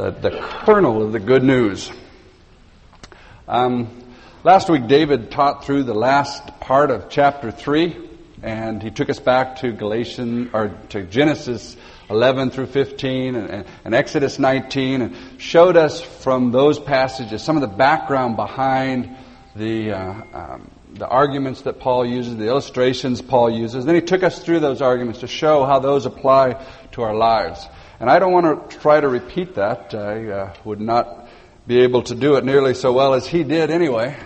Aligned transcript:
the, 0.00 0.10
the 0.12 0.30
kernel 0.64 1.02
of 1.02 1.12
the 1.12 1.20
good 1.20 1.44
news. 1.44 1.90
Um, 3.46 4.02
last 4.44 4.70
week, 4.70 4.86
David 4.86 5.30
taught 5.30 5.66
through 5.66 5.82
the 5.82 5.94
last 5.94 6.58
part 6.58 6.90
of 6.90 7.10
chapter 7.10 7.50
3, 7.50 8.08
and 8.42 8.82
he 8.82 8.90
took 8.90 9.10
us 9.10 9.18
back 9.18 9.56
to 9.56 9.72
Galatians, 9.72 10.50
or 10.54 10.68
to 10.90 11.02
Genesis 11.02 11.76
11 12.08 12.50
through 12.50 12.68
15 12.68 13.34
and, 13.34 13.66
and, 13.84 13.94
Exodus 13.94 14.38
19 14.38 15.02
and 15.02 15.16
showed 15.36 15.76
us 15.76 16.00
from 16.00 16.50
those 16.50 16.78
passages 16.78 17.42
some 17.42 17.56
of 17.56 17.60
the 17.60 17.76
background 17.76 18.36
behind 18.36 19.16
the, 19.54 19.92
uh, 19.92 20.22
um, 20.32 20.70
the 20.94 21.06
arguments 21.06 21.60
that 21.62 21.78
Paul 21.78 22.06
uses, 22.06 22.36
the 22.36 22.48
illustrations 22.48 23.20
Paul 23.20 23.50
uses. 23.50 23.84
Then 23.84 23.96
he 23.96 24.00
took 24.00 24.22
us 24.22 24.38
through 24.42 24.60
those 24.60 24.80
arguments 24.80 25.20
to 25.20 25.26
show 25.26 25.66
how 25.66 25.78
those 25.78 26.06
apply 26.06 26.64
to 26.92 27.02
our 27.02 27.14
lives. 27.14 27.68
And 28.00 28.08
I 28.08 28.18
don't 28.18 28.32
want 28.32 28.70
to 28.70 28.78
try 28.78 28.98
to 28.98 29.08
repeat 29.08 29.56
that. 29.56 29.94
I 29.94 30.26
uh, 30.26 30.54
would 30.64 30.80
not 30.80 31.28
be 31.66 31.80
able 31.80 32.02
to 32.04 32.14
do 32.14 32.36
it 32.36 32.44
nearly 32.44 32.72
so 32.72 32.94
well 32.94 33.12
as 33.12 33.26
he 33.26 33.44
did 33.44 33.70
anyway. 33.70 34.16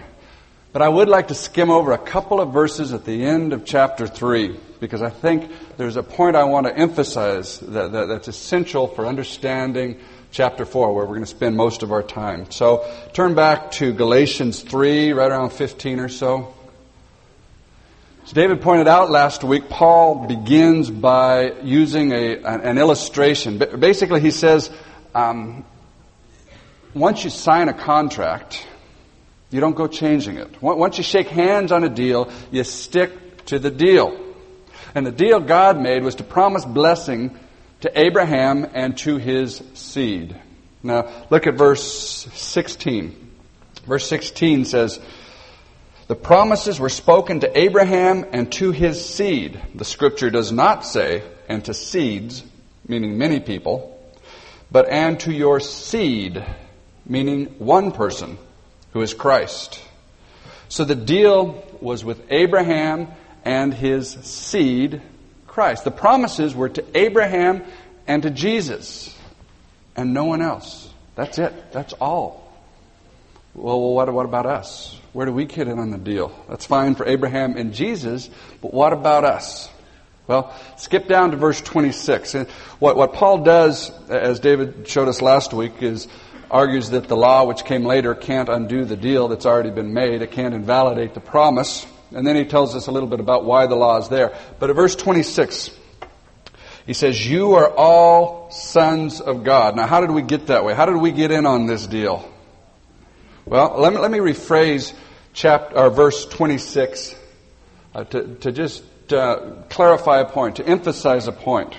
But 0.73 0.83
I 0.83 0.89
would 0.89 1.09
like 1.09 1.29
to 1.29 1.35
skim 1.35 1.71
over 1.71 1.91
a 1.91 1.98
couple 1.98 2.41
of 2.41 2.53
verses 2.53 2.93
at 2.93 3.05
the 3.05 3.25
end 3.25 3.53
of 3.53 3.65
chapter 3.65 4.07
3 4.07 4.57
because 4.79 5.03
I 5.03 5.11
think 5.11 5.51
there's 5.77 5.97
a 5.97 6.05
point 6.05 6.37
I 6.37 6.45
want 6.45 6.67
to 6.67 6.77
emphasize 6.77 7.59
that, 7.61 7.91
that, 7.91 8.07
that's 8.07 8.29
essential 8.29 8.87
for 8.87 9.07
understanding 9.07 9.98
chapter 10.31 10.65
4, 10.65 10.95
where 10.95 11.05
we're 11.05 11.15
going 11.15 11.20
to 11.23 11.27
spend 11.27 11.56
most 11.56 11.83
of 11.83 11.91
our 11.91 12.03
time. 12.03 12.51
So 12.53 12.89
turn 13.12 13.34
back 13.34 13.73
to 13.73 13.93
Galatians 13.93 14.62
3, 14.62 15.12
right 15.12 15.31
around 15.31 15.51
15 15.51 15.98
or 15.98 16.09
so. 16.09 16.55
As 18.24 18.33
David 18.33 18.62
pointed 18.62 18.88
out 18.88 19.10
last 19.10 19.45
week, 19.45 19.69
Paul 19.69 20.27
begins 20.27 20.91
by 20.91 21.52
using 21.60 22.10
a, 22.12 22.37
an 22.38 22.78
illustration. 22.78 23.59
Basically, 23.59 24.19
he 24.23 24.30
says, 24.30 24.70
um, 25.14 25.62
once 26.94 27.22
you 27.22 27.28
sign 27.28 27.69
a 27.69 27.75
contract, 27.75 28.66
you 29.50 29.61
don't 29.61 29.77
go 29.77 29.86
changing 29.86 30.39
it. 30.39 30.62
Once 30.62 30.97
you 30.97 31.05
shake 31.05 31.28
hands 31.28 31.70
on 31.70 31.84
a 31.84 31.91
deal, 31.91 32.33
you 32.50 32.64
stick 32.64 33.44
to 33.47 33.58
the 33.58 33.70
deal. 33.70 34.19
And 34.94 35.06
the 35.06 35.12
deal 35.12 35.41
God 35.41 35.78
made 35.78 36.03
was 36.03 36.14
to 36.14 36.25
promise 36.25 36.64
blessing 36.64 37.38
to 37.83 38.00
Abraham 38.00 38.66
and 38.72 38.97
to 38.98 39.19
his 39.19 39.62
seed. 39.75 40.34
Now, 40.83 41.27
look 41.28 41.47
at 41.47 41.56
verse 41.56 42.27
16. 42.33 43.33
Verse 43.86 44.09
16 44.09 44.64
says, 44.64 44.98
the 46.06 46.14
promises 46.14 46.78
were 46.78 46.91
spoken 46.91 47.41
to 47.41 47.58
Abraham 47.58 48.27
and 48.33 48.52
to 48.52 48.72
his 48.72 49.05
seed. 49.05 49.60
The 49.74 49.84
scripture 49.84 50.30
does 50.30 50.52
not 50.52 50.84
say, 50.84 51.22
and 51.48 51.64
to 51.64 51.74
seeds, 51.74 52.42
meaning 52.86 53.16
many 53.16 53.41
people, 53.41 53.91
but 54.70 54.88
and 54.88 55.19
to 55.20 55.32
your 55.32 55.60
seed, 55.60 56.44
meaning 57.06 57.47
one 57.58 57.92
person, 57.92 58.38
who 58.92 59.00
is 59.00 59.14
Christ. 59.14 59.80
So 60.69 60.84
the 60.84 60.94
deal 60.94 61.64
was 61.80 62.05
with 62.05 62.20
Abraham 62.30 63.08
and 63.44 63.72
his 63.72 64.10
seed, 64.10 65.00
Christ. 65.47 65.84
The 65.84 65.91
promises 65.91 66.55
were 66.55 66.69
to 66.69 66.84
Abraham 66.94 67.62
and 68.06 68.22
to 68.25 68.30
Jesus, 68.30 69.16
and 69.97 70.12
no 70.12 70.25
one 70.25 70.42
else. 70.42 70.91
That's 71.14 71.38
it. 71.38 71.72
That's 71.72 71.92
all. 71.94 72.52
Well, 73.55 73.80
what, 73.94 74.08
about 74.08 74.47
us? 74.47 74.98
Where 75.15 75.27
do 75.27 75.33
we 75.33 75.45
get 75.45 75.69
in 75.69 75.79
on 75.79 75.93
the 75.93 75.98
deal? 75.98 76.33
That's 76.48 76.67
fine 76.67 76.97
for 76.97 77.07
Abraham 77.07 77.57
and 77.57 77.73
Jesus, 77.73 78.29
but 78.61 78.75
what 78.75 78.93
about 78.93 79.25
us? 79.25 79.71
Well, 80.27 80.53
skip 80.77 81.06
down 81.06 81.31
to 81.31 81.37
verse 81.37 81.61
26. 81.61 82.34
And 82.34 82.48
what, 82.81 82.97
what 82.97 83.12
Paul 83.12 83.45
does, 83.45 83.93
as 84.09 84.41
David 84.41 84.89
showed 84.89 85.06
us 85.06 85.23
last 85.23 85.55
week, 85.55 85.83
is 85.83 86.09
argues 86.51 86.91
that 86.91 87.06
the 87.06 87.17
law 87.17 87.45
which 87.45 87.65
came 87.65 87.84
later 87.84 88.17
can't 88.17 88.48
undo 88.48 88.84
the 88.84 88.97
deal 88.97 89.29
that's 89.29 89.47
already 89.47 89.71
been 89.71 89.95
made. 89.95 90.21
It 90.21 90.33
can't 90.33 90.53
invalidate 90.53 91.15
the 91.15 91.21
promise. 91.21 91.87
And 92.11 92.27
then 92.27 92.34
he 92.34 92.44
tells 92.44 92.75
us 92.75 92.88
a 92.88 92.91
little 92.91 93.09
bit 93.09 93.21
about 93.21 93.44
why 93.44 93.67
the 93.67 93.77
law 93.77 93.99
is 93.99 94.09
there. 94.09 94.37
But 94.59 94.69
at 94.69 94.75
verse 94.75 94.97
26, 94.97 95.71
he 96.87 96.93
says, 96.93 97.25
You 97.25 97.55
are 97.55 97.72
all 97.72 98.50
sons 98.50 99.21
of 99.21 99.44
God. 99.44 99.77
Now, 99.77 99.87
how 99.87 100.00
did 100.00 100.11
we 100.11 100.22
get 100.22 100.49
that 100.49 100.65
way? 100.65 100.75
How 100.75 100.87
did 100.87 100.97
we 100.97 101.12
get 101.12 101.31
in 101.31 101.47
on 101.47 101.67
this 101.67 101.87
deal? 101.87 102.28
Well, 103.47 103.77
let 103.78 103.93
me, 103.93 103.99
let 103.99 104.11
me 104.11 104.19
rephrase 104.19 104.94
chapter, 105.34 105.77
or 105.77 105.91
verse 105.91 106.25
26 106.25 107.15
uh, 107.95 108.05
to, 108.05 108.37
to 108.37 108.53
just 108.53 108.83
uh, 109.12 109.53
clarify 109.69 110.21
a 110.21 110.25
point, 110.25 110.56
to 110.56 110.67
emphasize 110.67 111.27
a 111.27 111.33
point. 111.33 111.77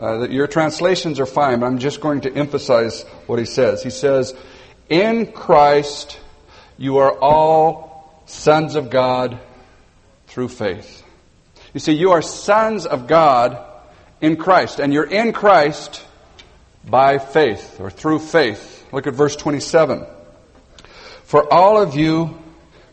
Uh, 0.00 0.28
your 0.28 0.46
translations 0.46 1.20
are 1.20 1.26
fine, 1.26 1.60
but 1.60 1.66
I'm 1.66 1.78
just 1.78 2.00
going 2.00 2.22
to 2.22 2.32
emphasize 2.32 3.02
what 3.26 3.38
he 3.38 3.44
says. 3.44 3.82
He 3.82 3.90
says, 3.90 4.34
In 4.88 5.32
Christ 5.32 6.18
you 6.78 6.98
are 6.98 7.18
all 7.18 8.22
sons 8.26 8.76
of 8.76 8.88
God 8.88 9.40
through 10.28 10.48
faith. 10.48 11.04
You 11.74 11.80
see, 11.80 11.92
you 11.92 12.12
are 12.12 12.22
sons 12.22 12.86
of 12.86 13.08
God 13.08 13.58
in 14.20 14.36
Christ, 14.36 14.78
and 14.78 14.92
you're 14.92 15.04
in 15.04 15.32
Christ 15.32 16.04
by 16.84 17.18
faith 17.18 17.80
or 17.80 17.90
through 17.90 18.20
faith. 18.20 18.86
Look 18.92 19.06
at 19.06 19.14
verse 19.14 19.36
27. 19.36 20.06
For 21.24 21.52
all 21.52 21.80
of 21.80 21.94
you 21.94 22.38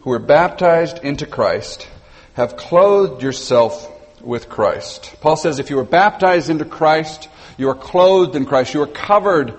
who 0.05 0.11
were 0.11 0.19
baptized 0.19 0.99
into 0.99 1.25
Christ 1.25 1.87
have 2.35 2.55
clothed 2.55 3.23
yourself 3.23 3.91
with 4.21 4.49
Christ. 4.49 5.15
Paul 5.19 5.35
says 5.35 5.57
if 5.57 5.71
you 5.71 5.77
were 5.77 5.83
baptized 5.83 6.51
into 6.51 6.63
Christ, 6.63 7.27
you 7.57 7.69
are 7.69 7.75
clothed 7.75 8.35
in 8.35 8.45
Christ, 8.45 8.75
you 8.75 8.83
are 8.83 8.87
covered 8.87 9.55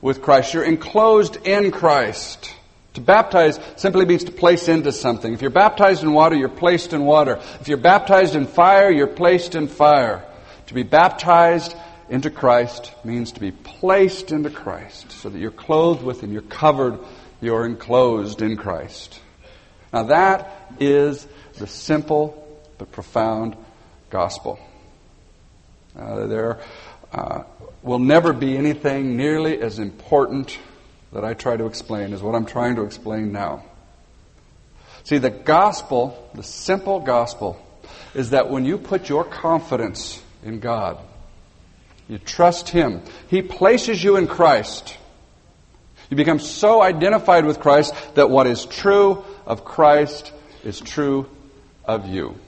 with 0.00 0.22
Christ, 0.22 0.54
you're 0.54 0.64
enclosed 0.64 1.36
in 1.46 1.70
Christ. 1.70 2.54
To 2.94 3.02
baptize 3.02 3.60
simply 3.76 4.06
means 4.06 4.24
to 4.24 4.32
place 4.32 4.68
into 4.68 4.90
something. 4.90 5.34
If 5.34 5.42
you're 5.42 5.50
baptized 5.50 6.02
in 6.02 6.14
water, 6.14 6.34
you're 6.34 6.48
placed 6.48 6.94
in 6.94 7.04
water. 7.04 7.38
If 7.60 7.68
you're 7.68 7.76
baptized 7.76 8.34
in 8.34 8.46
fire, 8.46 8.90
you're 8.90 9.06
placed 9.06 9.54
in 9.54 9.68
fire. 9.68 10.24
To 10.68 10.74
be 10.74 10.82
baptized 10.82 11.76
into 12.08 12.30
Christ 12.30 12.94
means 13.04 13.32
to 13.32 13.40
be 13.40 13.52
placed 13.52 14.32
into 14.32 14.48
Christ 14.48 15.12
so 15.12 15.28
that 15.28 15.38
you're 15.38 15.50
clothed 15.50 16.02
with 16.02 16.22
Him, 16.22 16.32
you're 16.32 16.40
covered 16.40 16.98
you're 17.42 17.66
enclosed 17.66 18.40
in 18.40 18.56
Christ. 18.56 19.20
Now 19.92 20.04
that 20.04 20.74
is 20.78 21.26
the 21.58 21.66
simple 21.66 22.36
but 22.78 22.92
profound 22.92 23.56
gospel. 24.08 24.58
Uh, 25.98 26.26
there 26.26 26.60
uh, 27.12 27.42
will 27.82 27.98
never 27.98 28.32
be 28.32 28.56
anything 28.56 29.16
nearly 29.16 29.60
as 29.60 29.78
important 29.78 30.58
that 31.12 31.24
I 31.24 31.34
try 31.34 31.56
to 31.56 31.66
explain 31.66 32.12
as 32.12 32.22
what 32.22 32.34
I'm 32.34 32.46
trying 32.46 32.76
to 32.76 32.82
explain 32.82 33.32
now. 33.32 33.64
See, 35.04 35.18
the 35.18 35.30
gospel, 35.30 36.30
the 36.34 36.42
simple 36.42 37.00
gospel, 37.00 37.60
is 38.14 38.30
that 38.30 38.50
when 38.50 38.64
you 38.64 38.78
put 38.78 39.08
your 39.08 39.24
confidence 39.24 40.22
in 40.44 40.60
God, 40.60 40.98
you 42.08 42.18
trust 42.18 42.68
Him, 42.68 43.02
He 43.28 43.42
places 43.42 44.02
you 44.02 44.16
in 44.16 44.26
Christ. 44.26 44.96
You 46.10 46.16
become 46.16 46.40
so 46.40 46.82
identified 46.82 47.44
with 47.44 47.60
Christ 47.60 47.94
that 48.14 48.30
what 48.30 48.46
is 48.46 48.66
true 48.66 49.24
of 49.50 49.64
Christ 49.64 50.32
is 50.62 50.80
true 50.80 51.28
of 51.84 52.06
you. 52.06 52.38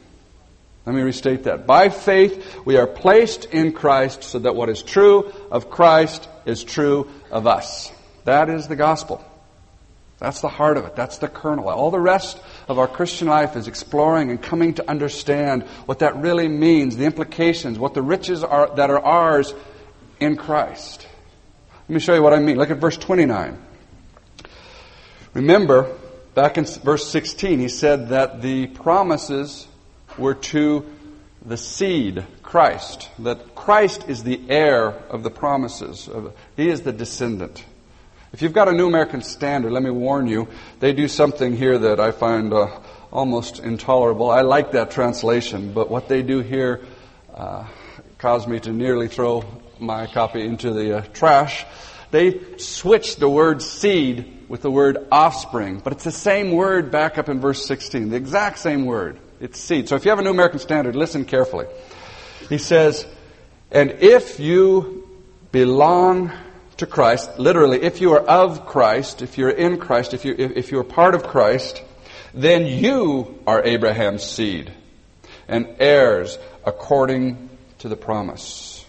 Let 0.86 0.94
me 0.94 1.02
restate 1.02 1.44
that. 1.44 1.66
By 1.66 1.88
faith, 1.88 2.64
we 2.64 2.76
are 2.76 2.86
placed 2.86 3.46
in 3.46 3.72
Christ 3.72 4.22
so 4.22 4.38
that 4.38 4.54
what 4.54 4.68
is 4.68 4.84
true 4.84 5.32
of 5.50 5.68
Christ 5.68 6.28
is 6.46 6.62
true 6.62 7.10
of 7.32 7.48
us. 7.48 7.90
That 8.22 8.48
is 8.48 8.68
the 8.68 8.76
gospel. 8.76 9.24
That's 10.20 10.42
the 10.42 10.48
heart 10.48 10.76
of 10.76 10.84
it. 10.84 10.94
That's 10.94 11.18
the 11.18 11.26
kernel. 11.26 11.68
All 11.68 11.90
the 11.90 11.98
rest 11.98 12.40
of 12.68 12.78
our 12.78 12.86
Christian 12.86 13.26
life 13.26 13.56
is 13.56 13.66
exploring 13.66 14.30
and 14.30 14.40
coming 14.40 14.74
to 14.74 14.88
understand 14.88 15.64
what 15.86 15.98
that 15.98 16.14
really 16.14 16.46
means, 16.46 16.96
the 16.96 17.04
implications, 17.04 17.80
what 17.80 17.94
the 17.94 18.02
riches 18.02 18.44
are 18.44 18.72
that 18.76 18.90
are 18.90 19.04
ours 19.04 19.52
in 20.20 20.36
Christ. 20.36 21.08
Let 21.88 21.94
me 21.94 21.98
show 21.98 22.14
you 22.14 22.22
what 22.22 22.32
I 22.32 22.38
mean. 22.38 22.58
Look 22.58 22.70
at 22.70 22.78
verse 22.78 22.96
29. 22.96 23.58
Remember, 25.34 25.96
back 26.34 26.58
in 26.58 26.64
verse 26.64 27.08
16, 27.08 27.60
he 27.60 27.68
said 27.68 28.08
that 28.08 28.42
the 28.42 28.66
promises 28.68 29.66
were 30.18 30.34
to 30.34 30.86
the 31.44 31.56
seed, 31.56 32.24
Christ. 32.42 33.10
That 33.18 33.54
Christ 33.54 34.08
is 34.08 34.22
the 34.22 34.40
heir 34.48 34.88
of 34.88 35.22
the 35.22 35.30
promises. 35.30 36.08
He 36.56 36.68
is 36.68 36.82
the 36.82 36.92
descendant. 36.92 37.64
If 38.32 38.40
you've 38.40 38.52
got 38.52 38.68
a 38.68 38.72
New 38.72 38.86
American 38.86 39.22
Standard, 39.22 39.72
let 39.72 39.82
me 39.82 39.90
warn 39.90 40.26
you, 40.26 40.48
they 40.80 40.94
do 40.94 41.06
something 41.06 41.54
here 41.54 41.78
that 41.78 42.00
I 42.00 42.12
find 42.12 42.52
uh, 42.52 42.80
almost 43.12 43.58
intolerable. 43.58 44.30
I 44.30 44.40
like 44.40 44.72
that 44.72 44.90
translation, 44.90 45.74
but 45.74 45.90
what 45.90 46.08
they 46.08 46.22
do 46.22 46.40
here 46.40 46.80
uh, 47.34 47.66
caused 48.16 48.48
me 48.48 48.58
to 48.60 48.72
nearly 48.72 49.08
throw 49.08 49.44
my 49.78 50.06
copy 50.06 50.42
into 50.46 50.72
the 50.72 50.98
uh, 50.98 51.00
trash. 51.12 51.66
They 52.10 52.56
switch 52.56 53.16
the 53.16 53.28
word 53.28 53.60
seed 53.60 54.41
with 54.52 54.60
the 54.60 54.70
word 54.70 55.08
offspring, 55.10 55.80
but 55.82 55.94
it's 55.94 56.04
the 56.04 56.10
same 56.10 56.52
word 56.52 56.90
back 56.90 57.16
up 57.16 57.30
in 57.30 57.40
verse 57.40 57.64
16, 57.64 58.10
the 58.10 58.16
exact 58.16 58.58
same 58.58 58.84
word. 58.84 59.18
It's 59.40 59.58
seed. 59.58 59.88
So 59.88 59.96
if 59.96 60.04
you 60.04 60.10
have 60.10 60.18
a 60.18 60.22
New 60.22 60.28
American 60.28 60.58
Standard, 60.58 60.94
listen 60.94 61.24
carefully. 61.24 61.64
He 62.50 62.58
says, 62.58 63.06
And 63.70 63.92
if 64.00 64.38
you 64.38 65.08
belong 65.52 66.32
to 66.76 66.86
Christ, 66.86 67.38
literally, 67.38 67.80
if 67.80 68.02
you 68.02 68.12
are 68.12 68.20
of 68.20 68.66
Christ, 68.66 69.22
if 69.22 69.38
you're 69.38 69.48
in 69.48 69.78
Christ, 69.78 70.12
if, 70.12 70.26
you, 70.26 70.34
if 70.36 70.70
you're 70.70 70.84
part 70.84 71.14
of 71.14 71.22
Christ, 71.22 71.82
then 72.34 72.66
you 72.66 73.38
are 73.46 73.64
Abraham's 73.64 74.22
seed 74.22 74.70
and 75.48 75.66
heirs 75.78 76.36
according 76.66 77.48
to 77.78 77.88
the 77.88 77.96
promise. 77.96 78.84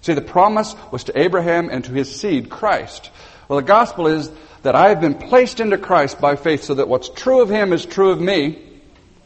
See, 0.00 0.14
the 0.14 0.22
promise 0.22 0.74
was 0.90 1.04
to 1.04 1.16
Abraham 1.16 1.68
and 1.70 1.84
to 1.84 1.92
his 1.92 2.20
seed, 2.20 2.50
Christ. 2.50 3.12
Well, 3.46 3.60
the 3.60 3.66
gospel 3.66 4.08
is 4.08 4.28
that 4.64 4.74
I 4.74 4.88
have 4.88 5.00
been 5.00 5.14
placed 5.14 5.60
into 5.60 5.76
Christ 5.76 6.20
by 6.20 6.36
faith 6.36 6.64
so 6.64 6.74
that 6.74 6.88
what's 6.88 7.10
true 7.10 7.42
of 7.42 7.50
him 7.50 7.74
is 7.74 7.84
true 7.84 8.10
of 8.10 8.20
me. 8.20 8.58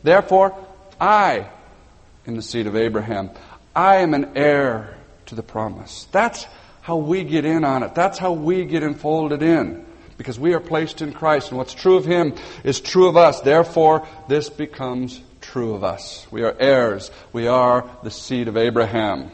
Therefore, 0.03 0.53
I 1.01 1.49
am 2.27 2.35
the 2.35 2.43
seed 2.43 2.67
of 2.67 2.75
Abraham. 2.75 3.31
I 3.75 3.99
am 3.99 4.15
an 4.15 4.33
heir 4.37 4.97
to 5.27 5.37
the 5.37 5.45
promise. 5.45 6.09
That's 6.11 6.45
how 6.81 6.97
we 6.97 7.23
get 7.23 7.45
in 7.45 7.65
on 7.65 7.85
it. 7.85 7.95
That's 7.95 8.19
how 8.19 8.33
we 8.33 8.65
get 8.65 8.83
enfolded 8.83 9.41
in. 9.41 9.87
Because 10.17 10.41
we 10.41 10.55
are 10.55 10.61
placed 10.61 11.03
in 11.03 11.13
Christ, 11.13 11.51
and 11.51 11.59
what's 11.59 11.75
true 11.75 11.97
of 11.97 12.05
Him 12.05 12.35
is 12.65 12.81
true 12.81 13.07
of 13.07 13.17
us. 13.17 13.41
Therefore, 13.41 14.09
this 14.27 14.51
becomes 14.51 15.21
true 15.41 15.75
of 15.75 15.85
us. 15.85 16.27
We 16.33 16.43
are 16.43 16.57
heirs. 16.59 17.13
We 17.33 17.47
are 17.47 17.89
the 18.03 18.11
seed 18.11 18.49
of 18.49 18.57
Abraham. 18.57 19.31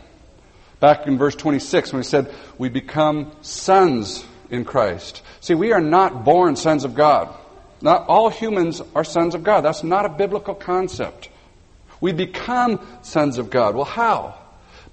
Back 0.81 1.06
in 1.06 1.17
verse 1.17 1.35
26, 1.35 1.95
when 1.95 2.01
we 2.01 2.05
said 2.05 2.35
we 2.59 2.69
become 2.69 3.33
sons 3.41 4.23
in 4.55 4.65
Christ. 4.65 5.23
See, 5.41 5.55
we 5.55 5.73
are 5.73 5.81
not 5.81 6.25
born 6.25 6.56
sons 6.56 6.85
of 6.85 6.95
God. 6.95 7.35
Not 7.81 8.06
all 8.09 8.31
humans 8.31 8.81
are 8.95 9.05
sons 9.05 9.35
of 9.35 9.45
God. 9.45 9.61
That's 9.62 9.85
not 9.85 10.06
a 10.06 10.09
biblical 10.09 10.55
concept. 10.55 11.29
We 12.01 12.12
become 12.12 12.81
sons 13.03 13.39
of 13.39 13.51
God. 13.51 13.75
Well, 13.75 13.85
how? 13.85 14.37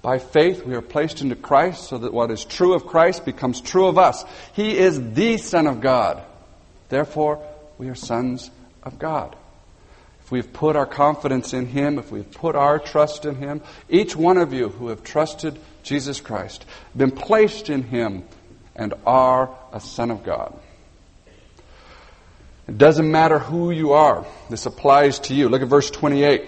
By 0.02 0.18
faith, 0.18 0.66
we 0.66 0.74
are 0.75 0.81
placed 0.81 1.22
into 1.22 1.36
Christ 1.36 1.88
so 1.88 2.00
that 2.00 2.13
what 2.13 2.31
is 2.31 2.44
true 2.44 2.74
of 2.74 2.88
Christ 2.88 3.24
becomes 3.24 3.62
true 3.62 3.88
of 3.88 3.98
us. 3.98 4.25
He 4.54 4.78
is 4.78 5.13
the 5.13 5.38
Son 5.38 5.68
of 5.68 5.80
God. 5.80 6.24
Therefore, 6.90 7.46
we 7.78 7.88
are 7.90 7.96
sons 7.96 8.50
of 8.84 8.98
God. 8.98 9.36
If 10.24 10.31
we've 10.31 10.52
put 10.52 10.75
our 10.75 10.86
confidence 10.86 11.54
in 11.54 11.68
Him, 11.68 12.00
if 12.00 12.12
we've 12.12 12.30
put 12.30 12.56
our 12.56 12.80
trust 12.80 13.25
in 13.25 13.36
Him, 13.36 13.62
each 13.90 14.16
one 14.16 14.38
of 14.38 14.54
you 14.54 14.69
who 14.69 14.88
have 14.88 15.04
trusted 15.04 15.60
Jesus 15.84 16.19
Christ, 16.19 16.66
been 16.96 17.12
placed 17.12 17.69
in 17.69 17.84
Him, 17.84 18.24
and 18.75 18.94
are 19.06 19.56
a 19.71 19.79
son 19.79 20.12
of 20.12 20.23
God. 20.23 20.57
It 22.68 22.77
doesn't 22.77 23.09
matter 23.09 23.39
who 23.39 23.71
you 23.71 23.94
are. 23.94 24.25
This 24.50 24.65
applies 24.65 25.19
to 25.19 25.33
you. 25.33 25.50
Look 25.50 25.62
at 25.62 25.68
verse 25.68 25.89
28. 25.89 26.45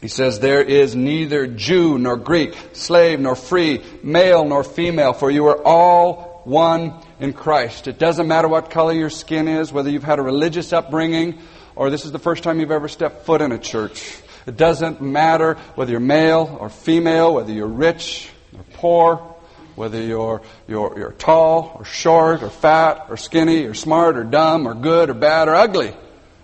He 0.00 0.08
says, 0.08 0.40
There 0.40 0.62
is 0.62 0.94
neither 0.94 1.46
Jew 1.46 1.98
nor 1.98 2.16
Greek, 2.16 2.54
slave 2.72 3.18
nor 3.18 3.34
free, 3.34 3.82
male 4.02 4.44
nor 4.44 4.62
female, 4.62 5.12
for 5.12 5.30
you 5.30 5.46
are 5.46 5.62
all 5.64 6.42
one 6.44 6.94
in 7.18 7.32
Christ. 7.32 7.88
It 7.88 7.98
doesn't 7.98 8.28
matter 8.28 8.48
what 8.48 8.70
color 8.70 8.92
your 8.92 9.10
skin 9.10 9.48
is, 9.48 9.72
whether 9.72 9.90
you've 9.90 10.04
had 10.04 10.18
a 10.18 10.22
religious 10.22 10.72
upbringing 10.72 11.38
or 11.78 11.90
this 11.90 12.04
is 12.04 12.10
the 12.10 12.18
first 12.18 12.42
time 12.42 12.58
you've 12.58 12.72
ever 12.72 12.88
stepped 12.88 13.24
foot 13.24 13.40
in 13.40 13.52
a 13.52 13.58
church. 13.58 14.18
It 14.48 14.56
doesn't 14.56 15.00
matter 15.00 15.54
whether 15.76 15.92
you're 15.92 16.00
male 16.00 16.58
or 16.60 16.70
female, 16.70 17.34
whether 17.34 17.52
you're 17.52 17.68
rich 17.68 18.28
or 18.52 18.64
poor, 18.72 19.36
whether 19.78 20.02
you're, 20.02 20.42
you're, 20.66 20.98
you're 20.98 21.12
tall 21.12 21.76
or 21.76 21.84
short 21.84 22.42
or 22.42 22.50
fat 22.50 23.06
or 23.08 23.16
skinny 23.16 23.64
or 23.64 23.74
smart 23.74 24.16
or 24.16 24.24
dumb 24.24 24.66
or 24.66 24.74
good 24.74 25.08
or 25.08 25.14
bad 25.14 25.48
or 25.48 25.54
ugly. 25.54 25.94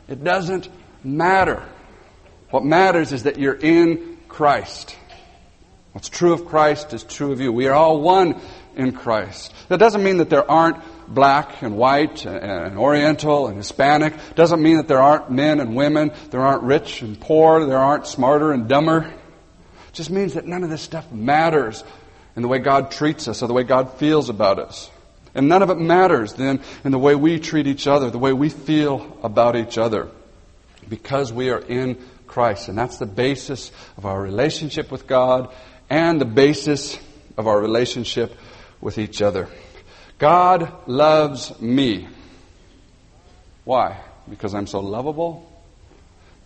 It 0.08 0.22
doesn't 0.22 0.68
matter. 1.02 1.62
What 2.50 2.64
matters 2.64 3.12
is 3.12 3.24
that 3.24 3.38
you're 3.38 3.54
in 3.54 4.18
Christ. 4.28 4.96
What's 5.92 6.08
true 6.08 6.32
of 6.32 6.46
Christ 6.46 6.92
is 6.94 7.02
true 7.02 7.32
of 7.32 7.40
you. 7.40 7.52
We 7.52 7.66
are 7.66 7.74
all 7.74 8.00
one 8.00 8.40
in 8.76 8.92
Christ. 8.92 9.52
That 9.68 9.78
doesn't 9.78 10.02
mean 10.02 10.18
that 10.18 10.30
there 10.30 10.48
aren't 10.48 10.78
black 11.06 11.62
and 11.62 11.76
white 11.76 12.24
and 12.24 12.78
oriental 12.78 13.48
and 13.48 13.56
Hispanic. 13.56 14.14
Doesn't 14.34 14.62
mean 14.62 14.76
that 14.76 14.88
there 14.88 15.02
aren't 15.02 15.30
men 15.30 15.60
and 15.60 15.74
women, 15.74 16.12
there 16.30 16.40
aren't 16.40 16.62
rich 16.62 17.02
and 17.02 17.20
poor, 17.20 17.66
there 17.66 17.78
aren't 17.78 18.06
smarter 18.06 18.52
and 18.52 18.68
dumber. 18.68 19.12
Just 19.92 20.10
means 20.10 20.34
that 20.34 20.46
none 20.46 20.64
of 20.64 20.70
this 20.70 20.82
stuff 20.82 21.10
matters 21.12 21.84
in 22.36 22.42
the 22.42 22.48
way 22.48 22.58
God 22.58 22.90
treats 22.90 23.28
us 23.28 23.42
or 23.42 23.46
the 23.46 23.52
way 23.52 23.62
God 23.62 23.94
feels 23.94 24.28
about 24.28 24.58
us. 24.58 24.90
And 25.34 25.48
none 25.48 25.62
of 25.62 25.70
it 25.70 25.78
matters 25.78 26.34
then 26.34 26.60
in 26.84 26.92
the 26.92 26.98
way 26.98 27.14
we 27.14 27.40
treat 27.40 27.66
each 27.66 27.86
other, 27.86 28.10
the 28.10 28.18
way 28.18 28.32
we 28.32 28.48
feel 28.48 29.18
about 29.22 29.56
each 29.56 29.78
other. 29.78 30.08
Because 30.88 31.32
we 31.32 31.50
are 31.50 31.58
in 31.58 31.98
Christ. 32.26 32.68
And 32.68 32.78
that's 32.78 32.98
the 32.98 33.06
basis 33.06 33.72
of 33.96 34.06
our 34.06 34.20
relationship 34.20 34.90
with 34.90 35.06
God 35.06 35.52
and 35.90 36.20
the 36.20 36.26
basis 36.26 36.98
of 37.36 37.46
our 37.46 37.60
relationship 37.60 38.36
with 38.80 38.98
each 38.98 39.22
other. 39.22 39.48
God 40.18 40.72
loves 40.86 41.60
me. 41.60 42.08
Why? 43.64 44.00
Because 44.28 44.54
I'm 44.54 44.66
so 44.66 44.80
lovable? 44.80 45.50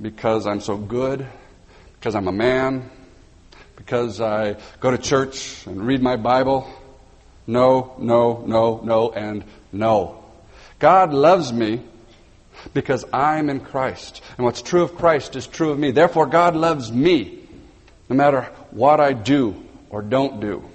Because 0.00 0.46
I'm 0.46 0.60
so 0.60 0.76
good? 0.76 1.26
Because 1.94 2.14
I'm 2.14 2.28
a 2.28 2.32
man? 2.32 2.90
Because 3.78 4.20
I 4.20 4.56
go 4.80 4.90
to 4.90 4.98
church 4.98 5.64
and 5.66 5.86
read 5.86 6.02
my 6.02 6.16
Bible? 6.16 6.68
No, 7.46 7.94
no, 7.98 8.44
no, 8.44 8.80
no, 8.82 9.12
and 9.12 9.44
no. 9.72 10.24
God 10.80 11.14
loves 11.14 11.52
me 11.52 11.82
because 12.74 13.04
I'm 13.12 13.48
in 13.48 13.60
Christ. 13.60 14.20
And 14.36 14.44
what's 14.44 14.62
true 14.62 14.82
of 14.82 14.96
Christ 14.96 15.36
is 15.36 15.46
true 15.46 15.70
of 15.70 15.78
me. 15.78 15.92
Therefore, 15.92 16.26
God 16.26 16.56
loves 16.56 16.90
me 16.90 17.46
no 18.08 18.16
matter 18.16 18.42
what 18.72 19.00
I 19.00 19.12
do 19.12 19.64
or 19.90 20.02
don't 20.02 20.40
do. 20.40 20.68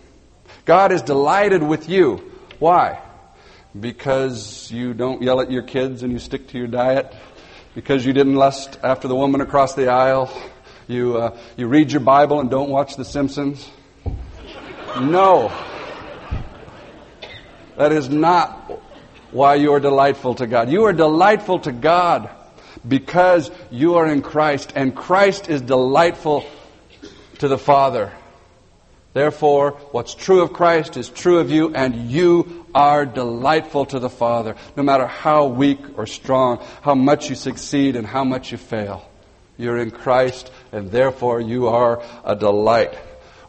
God 0.64 0.94
is 0.94 1.02
delighted 1.02 1.62
with 1.62 1.90
you. 1.90 2.32
Why? 2.58 3.02
Because 3.78 4.72
you 4.72 4.94
don't 4.94 5.22
yell 5.22 5.42
at 5.42 5.52
your 5.52 5.64
kids 5.64 6.04
and 6.04 6.14
you 6.14 6.20
stick 6.20 6.48
to 6.48 6.58
your 6.58 6.68
diet? 6.68 7.14
Because 7.76 8.06
you 8.06 8.14
didn't 8.14 8.36
lust 8.36 8.80
after 8.82 9.10
the 9.10 9.16
woman 9.16 9.42
across 9.42 9.74
the 9.74 9.90
aisle? 9.90 10.32
You, 10.88 11.18
uh, 11.18 11.38
you 11.56 11.68
read 11.68 11.92
your 11.92 12.02
Bible 12.02 12.40
and 12.40 12.50
don't 12.50 12.70
watch 12.70 12.96
The 12.96 13.06
Simpsons? 13.06 13.70
No. 15.00 15.52
That 17.78 17.92
is 17.92 18.10
not 18.10 18.82
why 19.32 19.56
you 19.56 19.74
are 19.74 19.80
delightful 19.80 20.36
to 20.36 20.48
God. 20.48 20.70
You 20.70 20.84
are 20.84 20.94
delightful 20.94 21.60
to 21.60 21.72
God 21.72 22.30
because 22.88 23.50
you 23.72 23.96
are 23.96 24.08
in 24.08 24.22
Christ, 24.22 24.74
and 24.76 24.96
Christ 24.96 25.50
is 25.50 25.62
delightful 25.62 26.46
to 27.40 27.48
the 27.48 27.58
Father. 27.58 28.12
Therefore, 29.14 29.72
what's 29.92 30.16
true 30.16 30.42
of 30.42 30.54
Christ 30.54 30.98
is 30.98 31.10
true 31.10 31.40
of 31.40 31.52
you, 31.52 31.74
and 31.74 32.12
you 32.12 32.66
are 32.74 33.06
delightful 33.06 33.86
to 33.88 34.00
the 34.00 34.10
Father, 34.10 34.56
no 34.76 34.84
matter 34.84 35.06
how 35.06 35.46
weak 35.46 35.80
or 35.98 36.08
strong, 36.08 36.64
how 36.82 36.96
much 36.96 37.30
you 37.30 37.36
succeed 37.36 37.96
and 37.96 38.08
how 38.08 38.24
much 38.24 38.52
you 38.52 38.58
fail. 38.58 39.08
You're 39.58 39.78
in 39.78 39.92
Christ, 39.92 40.52
and 40.74 40.92
therefore 40.92 41.40
you 41.40 41.68
are 41.68 42.04
a 42.26 42.36
delight. 42.36 42.96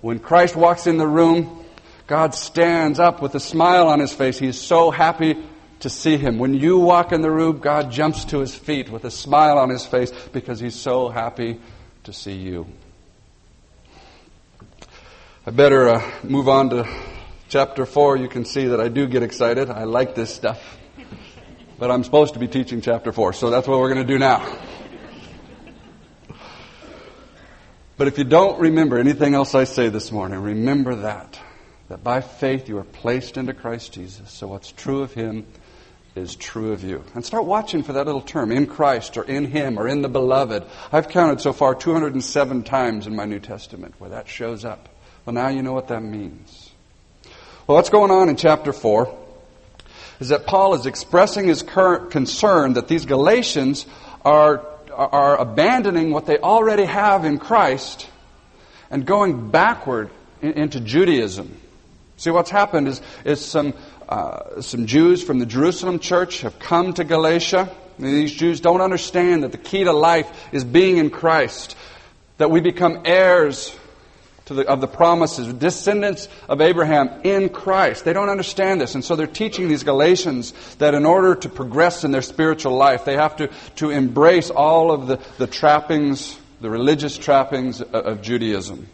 When 0.00 0.21
Christ 0.21 0.54
walks 0.54 0.87
in 0.87 0.99
the 0.99 1.07
room, 1.07 1.64
God 2.07 2.35
stands 2.35 3.00
up 3.00 3.23
with 3.23 3.35
a 3.35 3.40
smile 3.40 3.88
on 3.88 3.99
his 3.99 4.12
face. 4.12 4.38
He 4.38 4.47
is 4.47 4.61
so 4.61 4.90
happy 4.90 5.43
to 5.81 5.90
see 5.90 6.19
him. 6.19 6.38
When 6.38 6.54
you 6.54 6.78
walk 6.78 7.12
in 7.12 7.23
the 7.23 7.31
room, 7.31 7.59
God 7.59 7.90
jumps 7.90 8.26
to 8.26 8.38
his 8.38 8.54
feet 8.54 8.90
with 8.90 9.04
a 9.04 9.11
smile 9.11 9.59
on 9.59 9.71
his 9.71 9.87
face 9.87 10.12
because 10.33 10.61
he's 10.61 10.75
so 10.75 11.09
happy 11.09 11.59
to 12.04 12.12
see 12.12 12.35
you. 12.35 12.66
I 15.47 15.50
better 15.50 15.88
uh, 15.88 16.11
move 16.23 16.49
on 16.49 16.71
to 16.71 16.88
chapter 17.49 17.87
4. 17.87 18.19
You 18.19 18.28
can 18.28 18.45
see 18.45 18.69
that 18.69 18.81
I 18.81 18.88
do 18.88 19.07
get 19.07 19.23
excited. 19.23 19.71
I 19.71 19.85
like 19.85 20.14
this 20.14 20.35
stuff. 20.35 20.78
But 21.78 21.90
I'm 21.90 22.04
supposed 22.04 22.35
to 22.35 22.40
be 22.40 22.49
teaching 22.49 22.81
chapter 22.81 23.12
4, 23.12 23.33
so 23.33 23.50
that's 23.50 23.66
what 23.66 23.78
we're 23.78 23.93
going 23.93 24.07
to 24.07 24.12
do 24.12 24.19
now. 24.19 24.47
But 27.96 28.08
if 28.08 28.18
you 28.18 28.24
don't 28.24 28.58
remember 28.58 28.98
anything 28.98 29.34
else 29.34 29.54
I 29.54 29.64
say 29.64 29.88
this 29.88 30.10
morning, 30.10 30.40
remember 30.40 30.96
that. 30.96 31.38
That 31.88 32.02
by 32.02 32.22
faith 32.22 32.68
you 32.68 32.78
are 32.78 32.84
placed 32.84 33.36
into 33.36 33.54
Christ 33.54 33.92
Jesus. 33.92 34.30
So 34.30 34.48
what's 34.48 34.72
true 34.72 35.02
of 35.02 35.12
Him 35.12 35.46
is 36.16 36.34
true 36.34 36.72
of 36.72 36.82
you. 36.82 37.04
And 37.14 37.24
start 37.24 37.44
watching 37.44 37.82
for 37.82 37.92
that 37.92 38.06
little 38.06 38.20
term, 38.20 38.50
in 38.50 38.66
Christ 38.66 39.16
or 39.16 39.24
in 39.24 39.44
Him 39.44 39.78
or 39.78 39.86
in 39.86 40.02
the 40.02 40.08
Beloved. 40.08 40.64
I've 40.92 41.08
counted 41.08 41.40
so 41.40 41.52
far 41.52 41.74
207 41.74 42.62
times 42.64 43.06
in 43.06 43.14
my 43.14 43.26
New 43.26 43.40
Testament 43.40 43.94
where 43.98 44.10
that 44.10 44.28
shows 44.28 44.64
up. 44.64 44.88
Well, 45.24 45.34
now 45.34 45.48
you 45.48 45.62
know 45.62 45.72
what 45.72 45.88
that 45.88 46.02
means. 46.02 46.70
Well, 47.66 47.76
what's 47.76 47.90
going 47.90 48.10
on 48.10 48.28
in 48.28 48.36
chapter 48.36 48.72
4 48.72 49.18
is 50.20 50.28
that 50.28 50.46
Paul 50.46 50.74
is 50.74 50.86
expressing 50.86 51.46
his 51.48 51.62
current 51.62 52.10
concern 52.10 52.74
that 52.74 52.88
these 52.88 53.04
Galatians 53.04 53.86
are, 54.24 54.66
are 54.94 55.36
abandoning 55.36 56.10
what 56.10 56.26
they 56.26 56.38
already 56.38 56.84
have 56.84 57.24
in 57.24 57.38
Christ 57.38 58.08
and 58.90 59.04
going 59.04 59.50
backward 59.50 60.10
into 60.40 60.80
Judaism. 60.80 61.60
See, 62.16 62.30
what's 62.30 62.50
happened 62.50 62.88
is, 62.88 63.00
is 63.24 63.44
some 63.44 63.74
uh, 64.08 64.60
some 64.60 64.86
Jews 64.86 65.22
from 65.22 65.38
the 65.38 65.46
Jerusalem 65.46 65.98
church 65.98 66.42
have 66.42 66.58
come 66.58 66.92
to 66.94 67.04
Galatia. 67.04 67.70
These 67.98 68.34
Jews 68.34 68.60
don't 68.60 68.80
understand 68.80 69.44
that 69.44 69.52
the 69.52 69.58
key 69.58 69.84
to 69.84 69.92
life 69.92 70.30
is 70.52 70.64
being 70.64 70.98
in 70.98 71.10
Christ, 71.10 71.76
that 72.36 72.50
we 72.50 72.60
become 72.60 73.02
heirs 73.04 73.74
the, 74.52 74.68
of 74.68 74.82
the 74.82 74.86
promises, 74.86 75.50
descendants 75.54 76.28
of 76.50 76.60
Abraham 76.60 77.08
in 77.24 77.48
Christ. 77.48 78.04
They 78.04 78.12
don't 78.12 78.28
understand 78.28 78.78
this. 78.78 78.94
And 78.94 79.02
so 79.02 79.16
they're 79.16 79.26
teaching 79.26 79.68
these 79.68 79.84
Galatians 79.84 80.52
that 80.76 80.92
in 80.92 81.06
order 81.06 81.34
to 81.36 81.48
progress 81.48 82.04
in 82.04 82.10
their 82.10 82.20
spiritual 82.20 82.76
life, 82.76 83.06
they 83.06 83.14
have 83.14 83.36
to, 83.36 83.48
to 83.76 83.88
embrace 83.88 84.50
all 84.50 84.90
of 84.90 85.06
the, 85.06 85.18
the 85.38 85.46
trappings, 85.46 86.38
the 86.60 86.68
religious 86.68 87.16
trappings 87.16 87.80
of, 87.80 87.94
of 87.94 88.22
Judaism. 88.22 88.86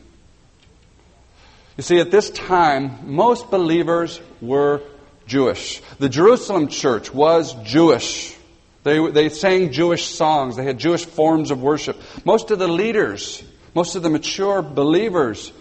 You 1.76 1.83
see, 1.83 1.99
at 1.99 2.12
this 2.12 2.30
time, 2.30 3.12
most 3.12 3.50
believers 3.50 4.21
were 4.40 4.83
Jewish. 5.26 5.80
The 5.99 6.09
Jerusalem 6.09 6.69
church 6.69 7.12
was 7.12 7.54
Jewish. 7.64 8.37
They, 8.85 9.11
they 9.11 9.28
sang 9.30 9.73
Jewish 9.73 10.07
songs. 10.07 10.57
They 10.57 10.64
had 10.64 10.78
Jewish 10.78 11.04
forms 11.04 11.50
of 11.50 11.61
worship. 11.61 12.00
Most 12.25 12.50
of 12.50 12.59
the 12.59 12.69
leaders 12.69 13.42
most 13.75 13.95
of 13.95 14.03
the 14.03 14.11
mature 14.11 14.62
believers 14.62 15.53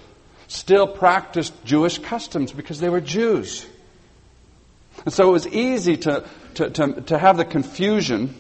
still 0.48 0.88
practiced 0.88 1.54
Jewish 1.64 2.00
customs 2.00 2.52
because 2.52 2.80
they 2.80 2.90
were 2.90 3.02
Jews. 3.02 3.66
And 5.06 5.14
so 5.14 5.30
it 5.30 5.32
was 5.32 5.48
easy 5.48 5.98
to, 5.98 6.26
to, 6.56 6.70
to, 6.70 7.02
to 7.02 7.18
have 7.18 7.38
the 7.38 7.46
confusion 7.46 8.36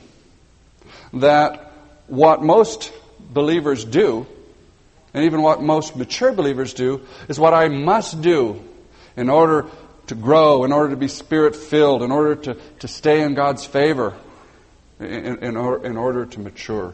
that 1.13 1.71
what 2.07 2.41
most 2.41 2.91
believers 3.19 3.85
do, 3.85 4.25
and 5.13 5.25
even 5.25 5.41
what 5.41 5.61
most 5.61 5.95
mature 5.95 6.31
believers 6.31 6.73
do, 6.73 7.01
is 7.27 7.39
what 7.39 7.53
I 7.53 7.69
must 7.69 8.21
do 8.21 8.63
in 9.15 9.29
order 9.29 9.67
to 10.07 10.15
grow, 10.15 10.63
in 10.65 10.71
order 10.71 10.89
to 10.89 10.97
be 10.97 11.07
spirit 11.07 11.55
filled, 11.55 12.01
in 12.01 12.11
order 12.11 12.35
to, 12.35 12.57
to 12.79 12.87
stay 12.87 13.21
in 13.21 13.35
God's 13.35 13.65
favor, 13.65 14.15
in, 14.99 15.37
in, 15.37 15.57
in 15.57 15.97
order 15.97 16.25
to 16.25 16.39
mature. 16.39 16.93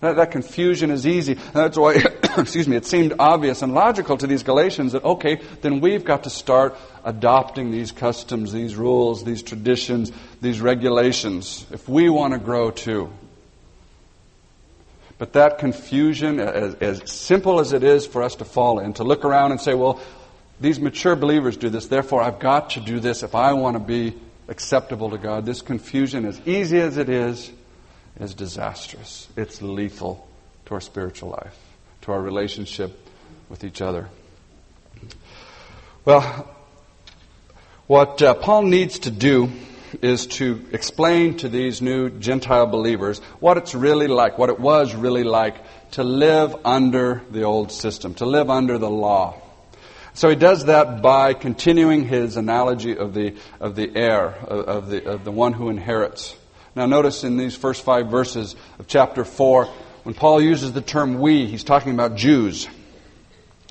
That, 0.00 0.16
that 0.16 0.30
confusion 0.30 0.90
is 0.90 1.06
easy. 1.06 1.34
That's 1.34 1.76
why, 1.76 1.94
excuse 2.36 2.68
me, 2.68 2.76
it 2.76 2.86
seemed 2.86 3.14
obvious 3.18 3.62
and 3.62 3.74
logical 3.74 4.16
to 4.18 4.26
these 4.26 4.42
Galatians 4.42 4.92
that, 4.92 5.04
okay, 5.04 5.40
then 5.60 5.80
we've 5.80 6.04
got 6.04 6.24
to 6.24 6.30
start 6.30 6.76
adopting 7.04 7.70
these 7.70 7.90
customs, 7.90 8.52
these 8.52 8.76
rules, 8.76 9.24
these 9.24 9.42
traditions, 9.42 10.12
these 10.40 10.60
regulations, 10.60 11.66
if 11.72 11.88
we 11.88 12.08
want 12.08 12.32
to 12.32 12.38
grow 12.38 12.70
too. 12.70 13.10
But 15.18 15.32
that 15.32 15.58
confusion, 15.58 16.38
as, 16.38 16.74
as 16.76 17.10
simple 17.10 17.58
as 17.58 17.72
it 17.72 17.82
is 17.82 18.06
for 18.06 18.22
us 18.22 18.36
to 18.36 18.44
fall 18.44 18.78
in, 18.78 18.92
to 18.94 19.04
look 19.04 19.24
around 19.24 19.50
and 19.50 19.60
say, 19.60 19.74
well, 19.74 20.00
these 20.60 20.78
mature 20.78 21.16
believers 21.16 21.56
do 21.56 21.68
this, 21.68 21.86
therefore 21.86 22.22
I've 22.22 22.38
got 22.38 22.70
to 22.70 22.80
do 22.80 23.00
this 23.00 23.24
if 23.24 23.34
I 23.34 23.52
want 23.54 23.74
to 23.74 23.80
be 23.80 24.16
acceptable 24.46 25.10
to 25.10 25.18
God. 25.18 25.44
This 25.44 25.60
confusion, 25.60 26.24
as 26.24 26.40
easy 26.46 26.80
as 26.80 26.98
it 26.98 27.08
is, 27.08 27.50
is 28.20 28.34
disastrous. 28.34 29.28
It's 29.36 29.62
lethal 29.62 30.28
to 30.66 30.74
our 30.74 30.80
spiritual 30.80 31.30
life, 31.30 31.56
to 32.02 32.12
our 32.12 32.20
relationship 32.20 32.98
with 33.48 33.64
each 33.64 33.80
other. 33.80 34.08
Well, 36.04 36.48
what 37.86 38.20
uh, 38.22 38.34
Paul 38.34 38.62
needs 38.62 39.00
to 39.00 39.10
do 39.10 39.50
is 40.02 40.26
to 40.26 40.66
explain 40.72 41.36
to 41.38 41.48
these 41.48 41.80
new 41.80 42.10
Gentile 42.10 42.66
believers 42.66 43.20
what 43.40 43.56
it's 43.56 43.74
really 43.74 44.06
like, 44.06 44.36
what 44.36 44.50
it 44.50 44.60
was 44.60 44.94
really 44.94 45.24
like 45.24 45.56
to 45.92 46.04
live 46.04 46.54
under 46.64 47.22
the 47.30 47.44
old 47.44 47.72
system, 47.72 48.14
to 48.14 48.26
live 48.26 48.50
under 48.50 48.78
the 48.78 48.90
law. 48.90 49.40
So 50.12 50.28
he 50.28 50.36
does 50.36 50.64
that 50.64 51.00
by 51.00 51.32
continuing 51.32 52.04
his 52.04 52.36
analogy 52.36 52.96
of 52.96 53.14
the, 53.14 53.36
of 53.60 53.76
the 53.76 53.90
heir, 53.94 54.26
of, 54.26 54.68
of 54.68 54.90
the, 54.90 55.08
of 55.08 55.24
the 55.24 55.32
one 55.32 55.52
who 55.52 55.68
inherits. 55.68 56.34
Now, 56.78 56.86
notice 56.86 57.24
in 57.24 57.36
these 57.36 57.56
first 57.56 57.82
five 57.82 58.06
verses 58.06 58.54
of 58.78 58.86
chapter 58.86 59.24
4, 59.24 59.64
when 60.04 60.14
Paul 60.14 60.40
uses 60.40 60.72
the 60.72 60.80
term 60.80 61.18
we, 61.18 61.44
he's 61.46 61.64
talking 61.64 61.92
about 61.92 62.14
Jews. 62.14 62.68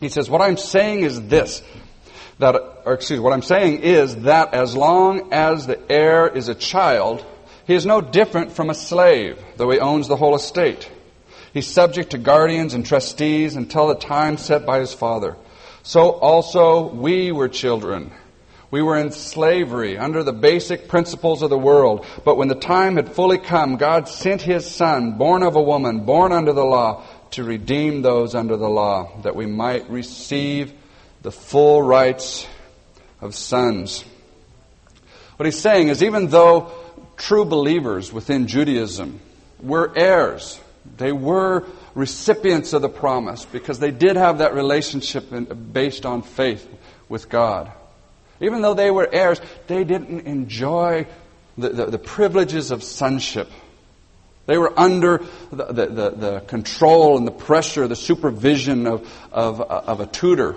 He 0.02 0.10
says, 0.10 0.30
What 0.30 0.42
I'm 0.42 0.58
saying 0.58 1.04
is 1.04 1.22
this, 1.30 1.64
that, 2.40 2.56
or 2.84 2.96
excuse 2.96 3.20
me, 3.20 3.24
what 3.24 3.32
I'm 3.32 3.44
saying 3.44 3.80
is 3.80 4.18
that 4.24 4.54
as 4.54 4.76
long 4.76 5.32
as 5.32 5.68
the 5.68 5.80
heir 5.90 6.28
is 6.28 6.50
a 6.50 6.54
child, 6.54 7.26
he 7.66 7.76
is 7.76 7.86
no 7.86 8.02
different 8.02 8.52
from 8.52 8.70
a 8.70 8.76
slave, 8.76 9.42
though 9.56 9.72
he 9.72 9.80
owns 9.80 10.10
the 10.10 10.18
whole 10.18 10.36
estate. 10.36 10.92
He's 11.54 11.68
subject 11.68 12.10
to 12.10 12.18
guardians 12.18 12.74
and 12.74 12.86
trustees 12.86 13.56
until 13.56 13.88
the 13.88 13.96
time 13.96 14.36
set 14.36 14.66
by 14.66 14.80
his 14.80 14.94
father. 14.94 15.38
So 15.82 16.10
also 16.10 16.90
we 16.90 17.32
were 17.32 17.48
children. 17.48 18.12
We 18.70 18.82
were 18.82 18.98
in 18.98 19.12
slavery 19.12 19.98
under 19.98 20.24
the 20.24 20.34
basic 20.34 20.88
principles 20.90 21.42
of 21.42 21.50
the 21.50 21.58
world. 21.58 22.06
But 22.26 22.36
when 22.36 22.50
the 22.50 22.56
time 22.56 22.98
had 22.98 23.14
fully 23.14 23.38
come, 23.38 23.78
God 23.78 24.10
sent 24.10 24.42
His 24.42 24.70
Son, 24.70 25.18
born 25.18 25.42
of 25.44 25.56
a 25.56 25.62
woman, 25.62 26.06
born 26.06 26.34
under 26.34 26.52
the 26.52 26.66
law, 26.66 27.04
to 27.32 27.44
redeem 27.44 28.02
those 28.02 28.36
under 28.36 28.58
the 28.58 28.70
law, 28.70 29.22
that 29.22 29.36
we 29.36 29.46
might 29.46 29.90
receive 29.90 30.74
the 31.22 31.32
full 31.32 31.82
rights 31.82 32.48
of 33.22 33.36
sons. 33.36 34.04
What 35.38 35.46
he's 35.46 35.60
saying 35.60 35.90
is 35.90 36.04
even 36.04 36.28
though 36.28 36.72
true 37.16 37.46
believers 37.46 38.12
within 38.12 38.48
Judaism 38.48 39.20
were 39.62 39.92
heirs, 39.96 40.60
they 40.98 41.12
were 41.12 41.66
recipients 41.96 42.74
of 42.74 42.82
the 42.82 42.90
promise 42.90 43.46
because 43.46 43.80
they 43.80 43.92
did 43.92 44.16
have 44.16 44.40
that 44.40 44.54
relationship 44.54 45.26
based 45.74 46.06
on 46.06 46.22
faith 46.22 46.68
with 47.10 47.30
God. 47.30 47.72
Even 48.40 48.62
though 48.62 48.74
they 48.74 48.92
were 48.92 49.08
heirs, 49.12 49.42
they 49.68 49.84
didn't 49.84 50.28
enjoy 50.28 51.08
the, 51.58 51.70
the, 51.70 51.86
the 51.88 52.00
privileges 52.00 52.72
of 52.72 52.84
sonship. 52.84 53.50
They 54.46 54.58
were 54.58 54.78
under 54.80 55.26
the, 55.52 55.66
the, 55.66 56.10
the, 56.12 56.40
control 56.48 57.18
and 57.18 57.28
the 57.28 57.32
pressure, 57.32 57.88
the 57.88 57.98
supervision 57.98 58.88
of, 58.88 59.08
of, 59.32 59.60
of 59.60 60.00
a 60.00 60.06
tutor, 60.06 60.56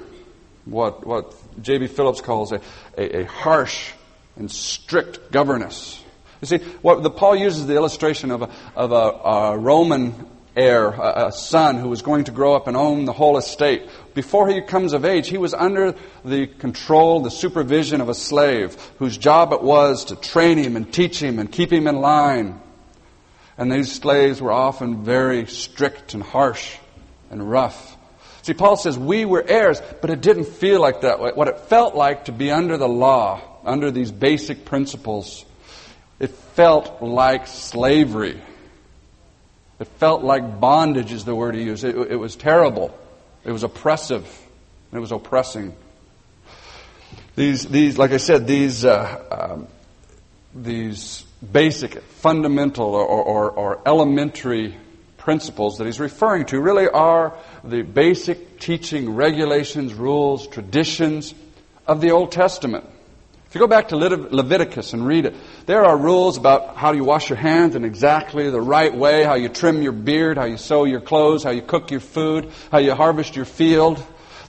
what, 0.64 1.04
what 1.04 1.34
J.B. 1.60 1.88
Phillips 1.88 2.20
calls 2.20 2.52
a, 2.52 2.60
a, 2.96 3.22
a, 3.22 3.24
harsh 3.24 3.92
and 4.36 4.48
strict 4.48 5.32
governess. 5.32 6.00
You 6.40 6.46
see, 6.46 6.58
what 6.82 7.02
the, 7.02 7.10
Paul 7.10 7.34
uses 7.34 7.66
the 7.66 7.74
illustration 7.74 8.30
of 8.30 8.42
a, 8.42 8.50
of 8.76 8.92
a, 8.92 8.94
a 8.94 9.58
Roman 9.58 10.14
heir, 10.54 10.88
a, 10.88 11.26
a 11.26 11.32
son 11.32 11.76
who 11.76 11.88
was 11.88 12.02
going 12.02 12.24
to 12.24 12.32
grow 12.32 12.54
up 12.54 12.68
and 12.68 12.76
own 12.76 13.06
the 13.06 13.12
whole 13.12 13.38
estate. 13.38 13.88
Before 14.14 14.48
he 14.48 14.60
comes 14.60 14.92
of 14.92 15.04
age, 15.04 15.28
he 15.28 15.38
was 15.38 15.54
under 15.54 15.94
the 16.24 16.46
control, 16.46 17.20
the 17.20 17.30
supervision 17.30 18.00
of 18.00 18.08
a 18.08 18.14
slave 18.14 18.74
whose 18.98 19.16
job 19.16 19.52
it 19.52 19.62
was 19.62 20.06
to 20.06 20.16
train 20.16 20.58
him 20.58 20.76
and 20.76 20.92
teach 20.92 21.22
him 21.22 21.38
and 21.38 21.50
keep 21.50 21.72
him 21.72 21.86
in 21.86 22.00
line. 22.00 22.60
And 23.56 23.70
these 23.70 23.92
slaves 23.92 24.40
were 24.40 24.52
often 24.52 25.04
very 25.04 25.46
strict 25.46 26.14
and 26.14 26.22
harsh 26.22 26.76
and 27.30 27.48
rough. 27.48 27.96
See, 28.42 28.54
Paul 28.54 28.76
says 28.76 28.98
we 28.98 29.24
were 29.24 29.44
heirs, 29.46 29.82
but 30.00 30.10
it 30.10 30.22
didn't 30.22 30.46
feel 30.46 30.80
like 30.80 31.02
that. 31.02 31.20
What 31.20 31.48
it 31.48 31.60
felt 31.60 31.94
like 31.94 32.24
to 32.24 32.32
be 32.32 32.50
under 32.50 32.76
the 32.78 32.88
law, 32.88 33.42
under 33.64 33.90
these 33.90 34.10
basic 34.10 34.64
principles, 34.64 35.44
it 36.18 36.30
felt 36.30 37.02
like 37.02 37.46
slavery. 37.46 38.40
It 39.78 39.88
felt 39.98 40.22
like 40.22 40.60
bondage, 40.60 41.12
is 41.12 41.24
the 41.24 41.34
word 41.34 41.54
he 41.54 41.62
used. 41.62 41.84
It, 41.84 41.96
it 41.96 42.16
was 42.16 42.36
terrible. 42.36 42.98
It 43.44 43.52
was 43.52 43.62
oppressive. 43.62 44.26
It 44.92 44.98
was 44.98 45.12
oppressing. 45.12 45.74
These, 47.36 47.68
these, 47.68 47.96
like 47.96 48.10
I 48.12 48.18
said, 48.18 48.46
these, 48.46 48.84
uh, 48.84 49.24
um, 49.30 49.68
these 50.54 51.24
basic, 51.52 52.02
fundamental, 52.02 52.94
or, 52.94 53.06
or, 53.06 53.50
or 53.50 53.80
elementary 53.86 54.76
principles 55.16 55.78
that 55.78 55.84
he's 55.84 56.00
referring 56.00 56.46
to 56.46 56.60
really 56.60 56.88
are 56.88 57.34
the 57.62 57.82
basic 57.82 58.58
teaching, 58.58 59.14
regulations, 59.14 59.94
rules, 59.94 60.46
traditions 60.46 61.34
of 61.86 62.00
the 62.00 62.10
Old 62.10 62.32
Testament. 62.32 62.84
If 63.50 63.56
you 63.56 63.58
go 63.58 63.66
back 63.66 63.88
to 63.88 63.96
Leviticus 63.96 64.92
and 64.92 65.04
read 65.04 65.26
it, 65.26 65.34
there 65.66 65.84
are 65.84 65.96
rules 65.96 66.36
about 66.36 66.76
how 66.76 66.92
you 66.92 67.02
wash 67.02 67.30
your 67.30 67.36
hands 67.36 67.74
in 67.74 67.84
exactly 67.84 68.48
the 68.48 68.60
right 68.60 68.94
way, 68.94 69.24
how 69.24 69.34
you 69.34 69.48
trim 69.48 69.82
your 69.82 69.90
beard, 69.90 70.38
how 70.38 70.44
you 70.44 70.56
sew 70.56 70.84
your 70.84 71.00
clothes, 71.00 71.42
how 71.42 71.50
you 71.50 71.60
cook 71.60 71.90
your 71.90 71.98
food, 71.98 72.52
how 72.70 72.78
you 72.78 72.94
harvest 72.94 73.34
your 73.34 73.44
field. 73.44 74.00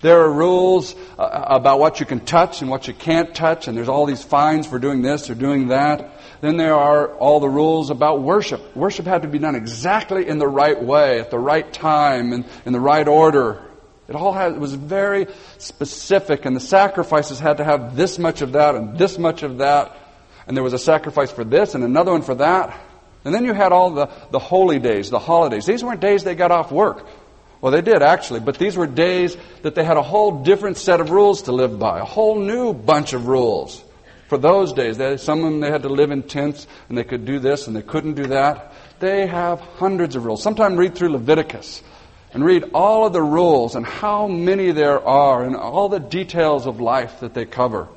There 0.01 0.21
are 0.21 0.31
rules 0.31 0.95
uh, 1.17 1.45
about 1.47 1.79
what 1.79 1.99
you 1.99 2.05
can 2.05 2.19
touch 2.19 2.61
and 2.61 2.69
what 2.69 2.87
you 2.87 2.93
can't 2.93 3.33
touch, 3.33 3.67
and 3.67 3.75
there's 3.75 3.89
all 3.89 4.05
these 4.05 4.23
fines 4.23 4.67
for 4.67 4.77
doing 4.77 5.01
this 5.01 5.31
or 5.31 5.33
doing 5.33 5.69
that. 5.69 6.19
Then 6.41 6.57
there 6.57 6.75
are 6.75 7.11
all 7.15 7.39
the 7.39 7.49
rules 7.49 7.89
about 7.89 8.21
worship. 8.21 8.75
Worship 8.75 9.07
had 9.07 9.23
to 9.23 9.27
be 9.27 9.39
done 9.39 9.55
exactly 9.55 10.27
in 10.27 10.37
the 10.37 10.47
right 10.47 10.79
way, 10.79 11.19
at 11.19 11.31
the 11.31 11.39
right 11.39 11.73
time, 11.73 12.33
and 12.33 12.45
in 12.67 12.73
the 12.73 12.79
right 12.79 13.07
order. 13.07 13.63
It 14.11 14.17
all 14.17 14.33
had, 14.33 14.51
it 14.51 14.59
was 14.59 14.73
very 14.73 15.27
specific, 15.57 16.43
and 16.43 16.53
the 16.53 16.59
sacrifices 16.59 17.39
had 17.39 17.59
to 17.59 17.63
have 17.63 17.95
this 17.95 18.19
much 18.19 18.41
of 18.41 18.51
that 18.51 18.75
and 18.75 18.97
this 18.97 19.17
much 19.17 19.41
of 19.41 19.59
that, 19.59 19.95
and 20.45 20.57
there 20.57 20.65
was 20.65 20.73
a 20.73 20.79
sacrifice 20.79 21.31
for 21.31 21.45
this 21.45 21.75
and 21.75 21.83
another 21.85 22.11
one 22.11 22.21
for 22.21 22.35
that. 22.35 22.77
And 23.23 23.33
then 23.33 23.45
you 23.45 23.53
had 23.53 23.71
all 23.71 23.91
the, 23.91 24.09
the 24.31 24.37
holy 24.37 24.79
days, 24.79 25.11
the 25.11 25.17
holidays. 25.17 25.65
These 25.65 25.81
weren't 25.81 26.01
days 26.01 26.25
they 26.25 26.35
got 26.35 26.51
off 26.51 26.73
work. 26.73 27.07
Well, 27.61 27.71
they 27.71 27.81
did 27.81 28.01
actually, 28.01 28.41
but 28.41 28.57
these 28.57 28.75
were 28.75 28.85
days 28.85 29.37
that 29.61 29.75
they 29.75 29.85
had 29.85 29.95
a 29.95 30.01
whole 30.01 30.43
different 30.43 30.75
set 30.75 30.99
of 30.99 31.09
rules 31.09 31.43
to 31.43 31.53
live 31.53 31.79
by, 31.79 32.01
a 32.01 32.03
whole 32.03 32.37
new 32.37 32.73
bunch 32.73 33.13
of 33.13 33.27
rules. 33.27 33.81
For 34.27 34.37
those 34.37 34.73
days, 34.73 34.97
they, 34.97 35.15
some 35.15 35.39
of 35.39 35.45
them 35.45 35.61
they 35.61 35.71
had 35.71 35.83
to 35.83 35.89
live 35.89 36.11
in 36.11 36.23
tents 36.23 36.67
and 36.89 36.97
they 36.97 37.05
could 37.05 37.23
do 37.23 37.39
this 37.39 37.67
and 37.67 37.75
they 37.77 37.81
couldn't 37.81 38.15
do 38.15 38.27
that. 38.27 38.73
They 38.99 39.25
have 39.27 39.61
hundreds 39.61 40.17
of 40.17 40.25
rules. 40.25 40.43
Sometime 40.43 40.75
read 40.75 40.95
through 40.95 41.13
Leviticus 41.13 41.81
and 42.33 42.43
read 42.45 42.71
all 42.73 43.05
of 43.05 43.13
the 43.13 43.21
rules 43.21 43.75
and 43.75 43.85
how 43.85 44.27
many 44.27 44.71
there 44.71 45.05
are 45.05 45.43
and 45.43 45.55
all 45.55 45.89
the 45.89 45.99
details 45.99 46.65
of 46.65 46.79
life 46.79 47.19
that 47.19 47.33
they 47.33 47.45
cover. 47.45 47.87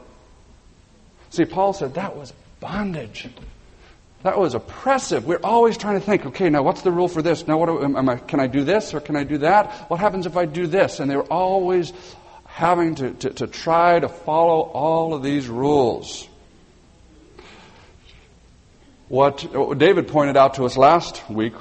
See, 1.31 1.45
Paul 1.45 1.73
said 1.73 1.95
that 1.95 2.17
was 2.17 2.33
bondage. 2.61 3.29
That 4.23 4.39
was 4.39 4.55
oppressive. 4.55 5.27
We're 5.27 5.41
always 5.45 5.77
trying 5.77 6.01
to 6.01 6.05
think, 6.05 6.25
okay, 6.27 6.49
now 6.49 6.63
what's 6.63 6.83
the 6.83 6.91
rule 6.91 7.09
for 7.09 7.21
this? 7.21 7.47
Now, 7.47 7.59
what 7.59 8.09
I, 8.09 8.17
can 8.17 8.41
I 8.41 8.47
do 8.47 8.65
this 8.65 8.95
or 8.95 9.01
can 9.01 9.17
I 9.17 9.25
do 9.25 9.39
that? 9.39 9.71
What 9.91 10.01
happens 10.01 10.27
if 10.27 10.37
I 10.37 10.47
do 10.47 10.67
this? 10.67 10.99
And 10.99 11.11
they 11.11 11.17
were 11.17 11.31
always 11.31 11.93
having 12.47 12.95
to, 12.95 13.11
to, 13.11 13.31
to 13.31 13.47
try 13.47 14.01
to 14.01 14.09
follow 14.09 14.61
all 14.61 15.13
of 15.13 15.23
these 15.23 15.47
rules. 15.49 16.27
What 19.09 19.47
David 19.79 20.09
pointed 20.09 20.37
out 20.37 20.55
to 20.55 20.65
us 20.65 20.77
last 20.77 21.29
week 21.29 21.53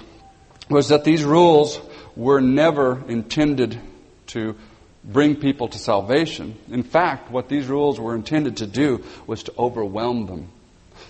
was 0.70 0.88
that 0.88 1.04
these 1.04 1.24
rules 1.24 1.80
were 2.16 2.42
never 2.42 3.04
intended 3.08 3.80
to 4.28 4.56
bring 5.04 5.36
people 5.36 5.68
to 5.68 5.78
salvation. 5.78 6.58
In 6.70 6.84
fact, 6.84 7.30
what 7.30 7.50
these 7.50 7.68
rules 7.68 8.00
were 8.00 8.16
intended 8.16 8.58
to 8.58 8.68
do 8.68 9.04
was 9.28 9.44
to 9.44 9.54
overwhelm 9.58 10.26
them, 10.28 10.48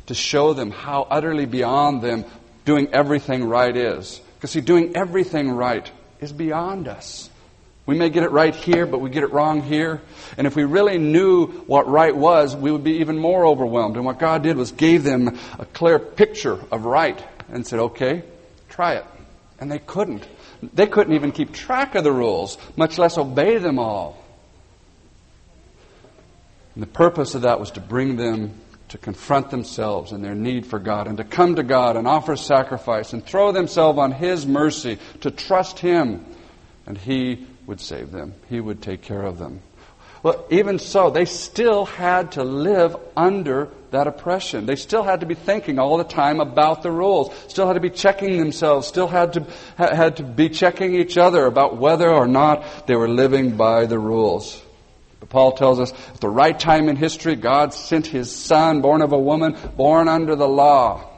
to 0.08 0.14
show 0.14 0.54
them 0.54 0.72
how 0.72 1.08
utterly 1.10 1.46
beyond 1.46 2.02
them 2.02 2.26
doing 2.66 2.88
everything 2.94 3.44
right 3.44 3.76
is. 3.76 4.22
Because, 4.36 4.52
see, 4.52 4.62
doing 4.62 4.96
everything 4.96 5.52
right 5.52 5.90
is 6.20 6.34
beyond 6.34 6.88
us. 6.88 7.30
We 7.86 7.98
may 7.98 8.10
get 8.10 8.24
it 8.24 8.32
right 8.32 8.56
here, 8.56 8.86
but 8.86 9.00
we 9.00 9.10
get 9.10 9.24
it 9.24 9.34
wrong 9.34 9.62
here. 9.62 10.02
And 10.38 10.48
if 10.48 10.56
we 10.56 10.64
really 10.64 10.98
knew 10.98 11.48
what 11.48 11.88
right 11.88 12.16
was, 12.16 12.56
we 12.56 12.72
would 12.72 12.84
be 12.84 13.00
even 13.00 13.18
more 13.18 13.46
overwhelmed. 13.46 13.98
And 13.98 14.06
what 14.06 14.20
God 14.20 14.42
did 14.42 14.56
was 14.56 14.72
gave 14.72 15.04
them 15.04 15.38
a 15.60 15.66
clear 15.66 16.00
picture 16.00 16.58
of 16.72 16.86
right 16.86 17.22
and 17.50 17.68
said, 17.68 17.80
okay, 17.80 18.24
try 18.70 18.94
it. 18.96 19.06
And 19.60 19.70
they 19.70 19.80
couldn't. 19.80 20.26
They 20.74 20.88
couldn't 20.88 21.14
even 21.14 21.32
keep 21.32 21.54
track 21.54 21.96
of 21.96 22.04
the 22.04 22.12
rules, 22.12 22.58
much 22.76 22.98
less 22.98 23.18
obey 23.18 23.58
them 23.58 23.80
all. 23.80 24.24
And 26.76 26.84
the 26.84 26.88
purpose 26.88 27.36
of 27.36 27.44
that 27.44 27.60
was 27.60 27.72
to 27.72 27.80
bring 27.80 28.16
them 28.16 28.54
to 28.90 28.98
confront 28.98 29.50
themselves 29.50 30.12
and 30.12 30.24
their 30.24 30.36
need 30.36 30.66
for 30.66 30.80
God 30.80 31.08
and 31.08 31.18
to 31.18 31.24
come 31.24 31.56
to 31.56 31.64
God 31.64 31.98
and 31.98 32.08
offer 32.08 32.36
sacrifice 32.36 33.14
and 33.14 33.26
throw 33.26 33.52
themselves 33.52 33.98
on 33.98 34.12
His 34.12 34.46
mercy, 34.46 35.00
to 35.22 35.32
trust 35.32 35.80
Him. 35.80 36.26
And 36.86 36.98
He 36.98 37.48
would 37.66 37.80
save 37.80 38.12
them, 38.12 38.34
He 38.50 38.60
would 38.60 38.82
take 38.82 39.02
care 39.02 39.24
of 39.24 39.40
them. 39.40 39.62
Well, 40.24 40.46
even 40.50 40.80
so, 40.80 41.10
they 41.10 41.26
still 41.26 41.86
had 41.86 42.32
to 42.34 42.46
live 42.46 42.96
under 43.16 43.68
that 43.92 44.08
oppression. 44.08 44.66
They 44.66 44.78
still 44.78 45.04
had 45.04 45.20
to 45.20 45.26
be 45.26 45.36
thinking 45.36 45.80
all 45.80 45.98
the 45.98 46.06
time 46.06 46.40
about 46.40 46.82
the 46.82 46.92
rules. 46.92 47.36
Still 47.50 47.68
had 47.68 47.74
to 47.74 47.82
be 47.82 47.90
checking 47.90 48.38
themselves. 48.38 48.88
Still 48.88 49.10
had 49.10 49.34
to, 49.34 49.46
had 49.78 50.18
to 50.18 50.24
be 50.24 50.48
checking 50.48 50.96
each 50.96 51.18
other 51.18 51.46
about 51.46 51.76
whether 51.76 52.10
or 52.10 52.26
not 52.26 52.88
they 52.88 52.96
were 52.96 53.10
living 53.10 53.58
by 53.58 53.86
the 53.86 54.00
rules. 54.00 54.62
But 55.20 55.28
Paul 55.28 55.52
tells 55.52 55.82
us 55.82 55.92
at 55.92 56.22
the 56.22 56.30
right 56.30 56.58
time 56.58 56.88
in 56.88 56.96
history, 56.96 57.36
God 57.36 57.74
sent 57.74 58.08
his 58.08 58.34
son, 58.34 58.80
born 58.82 59.02
of 59.02 59.12
a 59.12 59.20
woman, 59.20 59.58
born 59.76 60.08
under 60.08 60.38
the 60.38 60.48
law. 60.48 61.10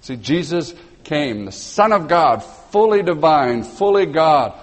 See, 0.00 0.16
Jesus 0.16 0.74
came, 1.02 1.44
the 1.44 1.52
Son 1.52 1.92
of 1.92 2.06
God, 2.06 2.44
fully 2.70 3.02
divine, 3.02 3.64
fully 3.64 4.06
God, 4.06 4.54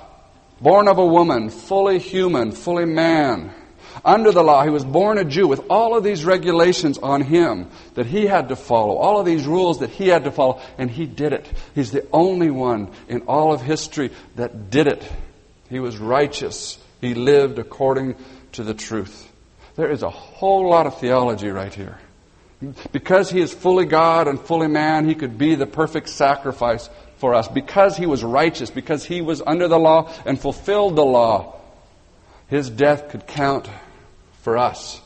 born 0.61 0.87
of 0.87 0.97
a 0.97 1.05
woman, 1.05 1.49
fully 1.49 1.99
human, 1.99 2.51
fully 2.51 2.85
man. 2.85 3.53
Under 4.03 4.31
the 4.31 4.43
law, 4.43 4.63
he 4.63 4.69
was 4.69 4.85
born 4.85 5.17
a 5.17 5.25
Jew 5.25 5.47
with 5.47 5.65
all 5.69 5.95
of 5.97 6.03
these 6.03 6.23
regulations 6.23 6.97
on 6.97 7.21
him 7.21 7.69
that 7.95 8.05
he 8.05 8.25
had 8.25 8.49
to 8.49 8.55
follow, 8.55 8.95
all 8.95 9.19
of 9.19 9.25
these 9.25 9.45
rules 9.45 9.79
that 9.79 9.89
he 9.89 10.07
had 10.07 10.23
to 10.23 10.31
follow, 10.31 10.61
and 10.77 10.89
he 10.89 11.05
did 11.05 11.33
it. 11.33 11.45
He's 11.75 11.91
the 11.91 12.07
only 12.13 12.49
one 12.49 12.91
in 13.07 13.21
all 13.21 13.51
of 13.51 13.61
history 13.61 14.11
that 14.35 14.69
did 14.69 14.87
it. 14.87 15.03
He 15.69 15.79
was 15.79 15.97
righteous. 15.97 16.77
He 17.01 17.13
lived 17.13 17.59
according 17.59 18.15
to 18.53 18.63
the 18.63 18.73
truth. 18.73 19.29
There 19.75 19.91
is 19.91 20.03
a 20.03 20.09
whole 20.09 20.69
lot 20.69 20.87
of 20.87 20.99
theology 20.99 21.49
right 21.49 21.73
here. 21.73 21.97
Because 22.91 23.29
he 23.29 23.39
is 23.39 23.53
fully 23.53 23.85
God 23.85 24.27
and 24.27 24.39
fully 24.39 24.67
man, 24.67 25.07
he 25.07 25.15
could 25.15 25.37
be 25.37 25.55
the 25.55 25.65
perfect 25.65 26.09
sacrifice 26.09 26.89
for 27.19 27.35
us. 27.35 27.47
Because 27.47 27.95
he 27.95 28.05
was 28.05 28.23
righteous, 28.23 28.69
because 28.69 29.05
he 29.05 29.21
was 29.21 29.41
under 29.45 29.67
the 29.67 29.77
law 29.77 30.11
and 30.25 30.39
fulfilled 30.39 30.95
the 30.95 31.05
law, 31.05 31.59
his 32.47 32.69
death 32.69 33.09
could 33.09 33.27
count 33.27 33.69
for 34.41 34.57
us. 34.57 34.95
Do 34.95 35.01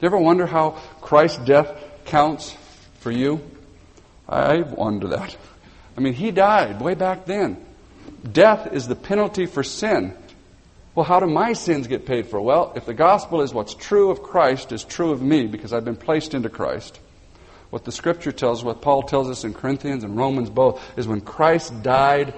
you 0.00 0.06
ever 0.06 0.18
wonder 0.18 0.46
how 0.46 0.78
Christ's 1.00 1.44
death 1.44 1.70
counts 2.06 2.56
for 3.00 3.10
you? 3.10 3.40
I 4.28 4.62
wonder 4.62 5.08
that. 5.08 5.36
I 5.96 6.00
mean, 6.00 6.14
he 6.14 6.30
died 6.30 6.80
way 6.80 6.94
back 6.94 7.26
then. 7.26 7.64
Death 8.30 8.72
is 8.72 8.86
the 8.86 8.94
penalty 8.94 9.46
for 9.46 9.62
sin. 9.62 10.14
Well, 10.94 11.04
how 11.04 11.20
do 11.20 11.26
my 11.26 11.52
sins 11.52 11.86
get 11.86 12.06
paid 12.06 12.26
for? 12.26 12.40
Well, 12.40 12.72
if 12.74 12.86
the 12.86 12.94
gospel 12.94 13.42
is 13.42 13.54
what's 13.54 13.74
true 13.74 14.10
of 14.10 14.22
Christ 14.22 14.72
is 14.72 14.84
true 14.84 15.12
of 15.12 15.22
me 15.22 15.46
because 15.46 15.72
I've 15.72 15.84
been 15.84 15.96
placed 15.96 16.34
into 16.34 16.48
Christ, 16.48 16.98
what 17.70 17.84
the 17.84 17.92
scripture 17.92 18.32
tells, 18.32 18.64
what 18.64 18.80
Paul 18.80 19.02
tells 19.02 19.28
us 19.28 19.44
in 19.44 19.54
Corinthians 19.54 20.04
and 20.04 20.16
Romans 20.16 20.50
both, 20.50 20.82
is 20.96 21.06
when 21.06 21.20
Christ 21.20 21.82
died, 21.82 22.34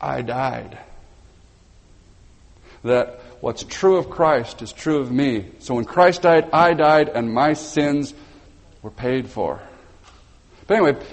I 0.00 0.22
died. 0.22 0.78
That 2.84 3.20
what's 3.40 3.64
true 3.64 3.96
of 3.96 4.10
Christ 4.10 4.62
is 4.62 4.72
true 4.72 4.98
of 4.98 5.10
me. 5.10 5.50
So 5.58 5.74
when 5.74 5.84
Christ 5.84 6.22
died, 6.22 6.50
I 6.52 6.74
died, 6.74 7.08
and 7.08 7.32
my 7.32 7.54
sins 7.54 8.14
were 8.82 8.90
paid 8.90 9.28
for. 9.28 9.60
But 10.66 10.76
anyway, 10.76 11.04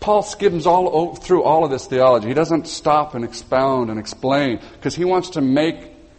Paul 0.00 0.22
skims 0.22 0.66
all 0.66 1.14
through 1.16 1.42
all 1.42 1.64
of 1.64 1.70
this 1.70 1.86
theology. 1.86 2.28
He 2.28 2.34
doesn't 2.34 2.66
stop 2.66 3.14
and 3.14 3.24
expound 3.24 3.90
and 3.90 3.98
explain 3.98 4.60
because 4.72 4.94
he 4.94 5.04
wants 5.04 5.30
to 5.30 5.40
make 5.40 5.76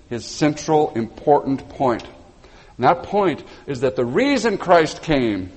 his 0.10 0.26
central 0.26 0.92
important 0.94 1.70
point. 1.70 2.04
And 2.78 2.86
that 2.86 3.04
point 3.04 3.44
is 3.68 3.82
that 3.82 3.96
the 3.96 4.06
reason 4.06 4.58
Christ 4.58 5.02
came 5.02 5.52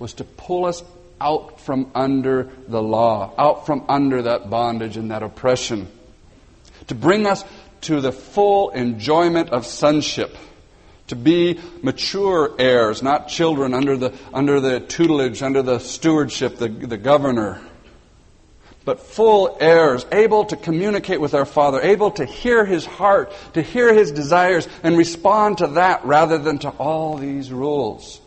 was 0.00 0.14
to 0.14 0.24
pull 0.24 0.64
us 0.64 0.82
out 1.20 1.60
from 1.60 1.90
under 1.94 2.48
the 2.66 2.82
law, 2.82 3.32
out 3.38 3.66
from 3.66 3.84
under 3.88 4.22
that 4.22 4.50
bondage 4.50 4.96
and 4.96 5.10
that 5.10 5.22
oppression, 5.22 5.86
to 6.88 6.94
bring 6.94 7.26
us 7.26 7.44
to 7.82 8.00
the 8.00 8.10
full 8.10 8.70
enjoyment 8.70 9.50
of 9.50 9.66
sonship, 9.66 10.36
to 11.08 11.16
be 11.16 11.60
mature 11.82 12.54
heirs, 12.58 13.02
not 13.02 13.28
children 13.28 13.74
under 13.74 13.96
the, 13.96 14.14
under 14.32 14.58
the 14.60 14.80
tutelage, 14.80 15.42
under 15.42 15.62
the 15.62 15.78
stewardship, 15.78 16.56
the, 16.56 16.68
the 16.68 16.96
governor, 16.96 17.60
but 18.86 19.00
full 19.00 19.58
heirs, 19.60 20.06
able 20.10 20.46
to 20.46 20.56
communicate 20.56 21.20
with 21.20 21.34
our 21.34 21.44
Father, 21.44 21.80
able 21.82 22.10
to 22.12 22.24
hear 22.24 22.64
His 22.64 22.86
heart, 22.86 23.32
to 23.52 23.60
hear 23.60 23.92
His 23.92 24.10
desires, 24.10 24.66
and 24.82 24.96
respond 24.96 25.58
to 25.58 25.66
that 25.68 26.04
rather 26.06 26.38
than 26.38 26.58
to 26.60 26.70
all 26.70 27.18
these 27.18 27.52
rules. 27.52 28.19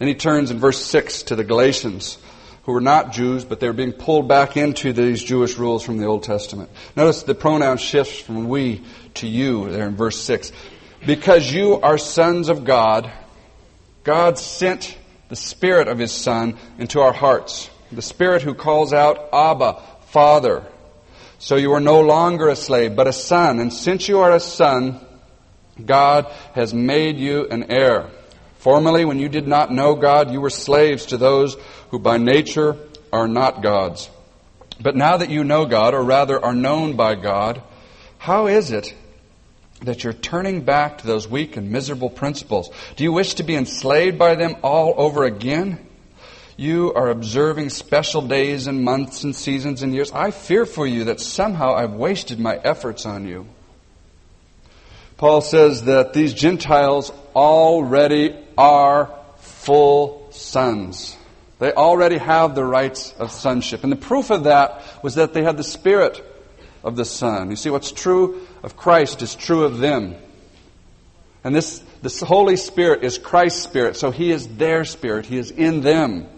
Then 0.00 0.08
he 0.08 0.14
turns 0.14 0.50
in 0.50 0.58
verse 0.58 0.82
6 0.82 1.24
to 1.24 1.36
the 1.36 1.44
Galatians, 1.44 2.16
who 2.62 2.72
were 2.72 2.80
not 2.80 3.12
Jews, 3.12 3.44
but 3.44 3.60
they 3.60 3.66
were 3.66 3.74
being 3.74 3.92
pulled 3.92 4.28
back 4.28 4.56
into 4.56 4.94
these 4.94 5.22
Jewish 5.22 5.58
rules 5.58 5.82
from 5.82 5.98
the 5.98 6.06
Old 6.06 6.22
Testament. 6.22 6.70
Notice 6.96 7.22
the 7.22 7.34
pronoun 7.34 7.76
shifts 7.76 8.18
from 8.18 8.48
we 8.48 8.82
to 9.16 9.28
you 9.28 9.68
there 9.70 9.86
in 9.86 9.96
verse 9.96 10.18
6. 10.18 10.52
Because 11.04 11.52
you 11.52 11.74
are 11.82 11.98
sons 11.98 12.48
of 12.48 12.64
God, 12.64 13.12
God 14.02 14.38
sent 14.38 14.96
the 15.28 15.36
Spirit 15.36 15.86
of 15.86 15.98
His 15.98 16.12
Son 16.12 16.56
into 16.78 17.00
our 17.00 17.12
hearts. 17.12 17.68
The 17.92 18.00
Spirit 18.00 18.40
who 18.40 18.54
calls 18.54 18.94
out, 18.94 19.28
Abba, 19.34 19.82
Father. 20.06 20.64
So 21.38 21.56
you 21.56 21.74
are 21.74 21.80
no 21.80 22.00
longer 22.00 22.48
a 22.48 22.56
slave, 22.56 22.96
but 22.96 23.06
a 23.06 23.12
son. 23.12 23.60
And 23.60 23.70
since 23.70 24.08
you 24.08 24.20
are 24.20 24.32
a 24.32 24.40
son, 24.40 24.98
God 25.84 26.24
has 26.54 26.72
made 26.72 27.18
you 27.18 27.48
an 27.48 27.70
heir. 27.70 28.08
Formerly, 28.60 29.06
when 29.06 29.18
you 29.18 29.30
did 29.30 29.48
not 29.48 29.72
know 29.72 29.94
God, 29.94 30.30
you 30.30 30.38
were 30.38 30.50
slaves 30.50 31.06
to 31.06 31.16
those 31.16 31.56
who 31.90 31.98
by 31.98 32.18
nature 32.18 32.76
are 33.10 33.26
not 33.26 33.62
gods. 33.62 34.10
But 34.78 34.96
now 34.96 35.16
that 35.16 35.30
you 35.30 35.44
know 35.44 35.64
God, 35.64 35.94
or 35.94 36.02
rather 36.02 36.42
are 36.44 36.54
known 36.54 36.94
by 36.94 37.14
God, 37.14 37.62
how 38.18 38.48
is 38.48 38.70
it 38.70 38.94
that 39.80 40.04
you're 40.04 40.12
turning 40.12 40.60
back 40.60 40.98
to 40.98 41.06
those 41.06 41.26
weak 41.26 41.56
and 41.56 41.70
miserable 41.70 42.10
principles? 42.10 42.68
Do 42.96 43.04
you 43.04 43.12
wish 43.12 43.32
to 43.34 43.42
be 43.42 43.56
enslaved 43.56 44.18
by 44.18 44.34
them 44.34 44.56
all 44.62 44.92
over 44.98 45.24
again? 45.24 45.86
You 46.58 46.92
are 46.92 47.08
observing 47.08 47.70
special 47.70 48.20
days 48.20 48.66
and 48.66 48.84
months 48.84 49.24
and 49.24 49.34
seasons 49.34 49.82
and 49.82 49.94
years. 49.94 50.12
I 50.12 50.32
fear 50.32 50.66
for 50.66 50.86
you 50.86 51.04
that 51.04 51.18
somehow 51.18 51.74
I've 51.76 51.94
wasted 51.94 52.38
my 52.38 52.56
efforts 52.56 53.06
on 53.06 53.26
you. 53.26 53.46
Paul 55.20 55.42
says 55.42 55.84
that 55.84 56.14
these 56.14 56.32
Gentiles 56.32 57.12
already 57.36 58.34
are 58.56 59.14
full 59.36 60.26
sons. 60.30 61.14
They 61.58 61.74
already 61.74 62.16
have 62.16 62.54
the 62.54 62.64
rights 62.64 63.12
of 63.18 63.30
sonship. 63.30 63.82
And 63.82 63.92
the 63.92 63.96
proof 63.96 64.30
of 64.30 64.44
that 64.44 64.82
was 65.02 65.16
that 65.16 65.34
they 65.34 65.42
had 65.42 65.58
the 65.58 65.62
Spirit 65.62 66.24
of 66.82 66.96
the 66.96 67.04
Son. 67.04 67.50
You 67.50 67.56
see, 67.56 67.68
what's 67.68 67.92
true 67.92 68.46
of 68.62 68.78
Christ 68.78 69.20
is 69.20 69.34
true 69.34 69.64
of 69.64 69.76
them. 69.76 70.14
And 71.44 71.54
this, 71.54 71.84
this 72.00 72.20
Holy 72.20 72.56
Spirit 72.56 73.04
is 73.04 73.18
Christ's 73.18 73.62
Spirit, 73.62 73.96
so 73.96 74.10
He 74.10 74.30
is 74.30 74.48
their 74.48 74.86
Spirit. 74.86 75.26
He 75.26 75.36
is 75.36 75.50
in 75.50 75.82
them. 75.82 76.28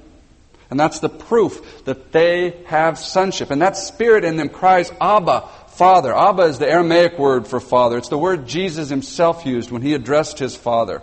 And 0.72 0.80
that's 0.80 1.00
the 1.00 1.10
proof 1.10 1.84
that 1.84 2.12
they 2.12 2.64
have 2.64 2.98
sonship. 2.98 3.50
And 3.50 3.60
that 3.60 3.76
spirit 3.76 4.24
in 4.24 4.38
them 4.38 4.48
cries, 4.48 4.90
Abba, 5.02 5.46
Father. 5.82 6.14
Abba 6.14 6.42
is 6.42 6.60
the 6.60 6.70
Aramaic 6.70 7.18
word 7.18 7.48
for 7.48 7.58
father. 7.58 7.98
It's 7.98 8.08
the 8.08 8.16
word 8.16 8.46
Jesus 8.46 8.88
himself 8.88 9.44
used 9.44 9.72
when 9.72 9.82
he 9.82 9.94
addressed 9.94 10.38
his 10.38 10.54
father. 10.54 11.02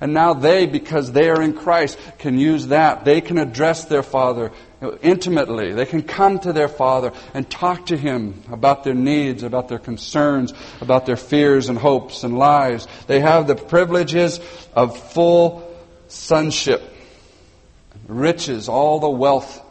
And 0.00 0.14
now 0.14 0.32
they, 0.32 0.64
because 0.64 1.12
they 1.12 1.28
are 1.28 1.42
in 1.42 1.52
Christ, 1.52 1.98
can 2.16 2.38
use 2.38 2.68
that. 2.68 3.04
They 3.04 3.20
can 3.20 3.36
address 3.36 3.84
their 3.84 4.02
father 4.02 4.52
intimately. 5.02 5.74
They 5.74 5.84
can 5.84 6.02
come 6.02 6.38
to 6.38 6.54
their 6.54 6.68
father 6.68 7.12
and 7.34 7.50
talk 7.50 7.84
to 7.88 7.96
him 7.98 8.42
about 8.50 8.84
their 8.84 8.94
needs, 8.94 9.42
about 9.42 9.68
their 9.68 9.78
concerns, 9.78 10.54
about 10.80 11.04
their 11.04 11.18
fears 11.18 11.68
and 11.68 11.76
hopes 11.76 12.24
and 12.24 12.38
lives. 12.38 12.88
They 13.06 13.20
have 13.20 13.46
the 13.46 13.54
privileges 13.54 14.40
of 14.72 14.98
full 14.98 15.78
sonship 16.08 16.82
riches, 18.08 18.70
all 18.70 18.98
the 18.98 19.10
wealth. 19.10 19.62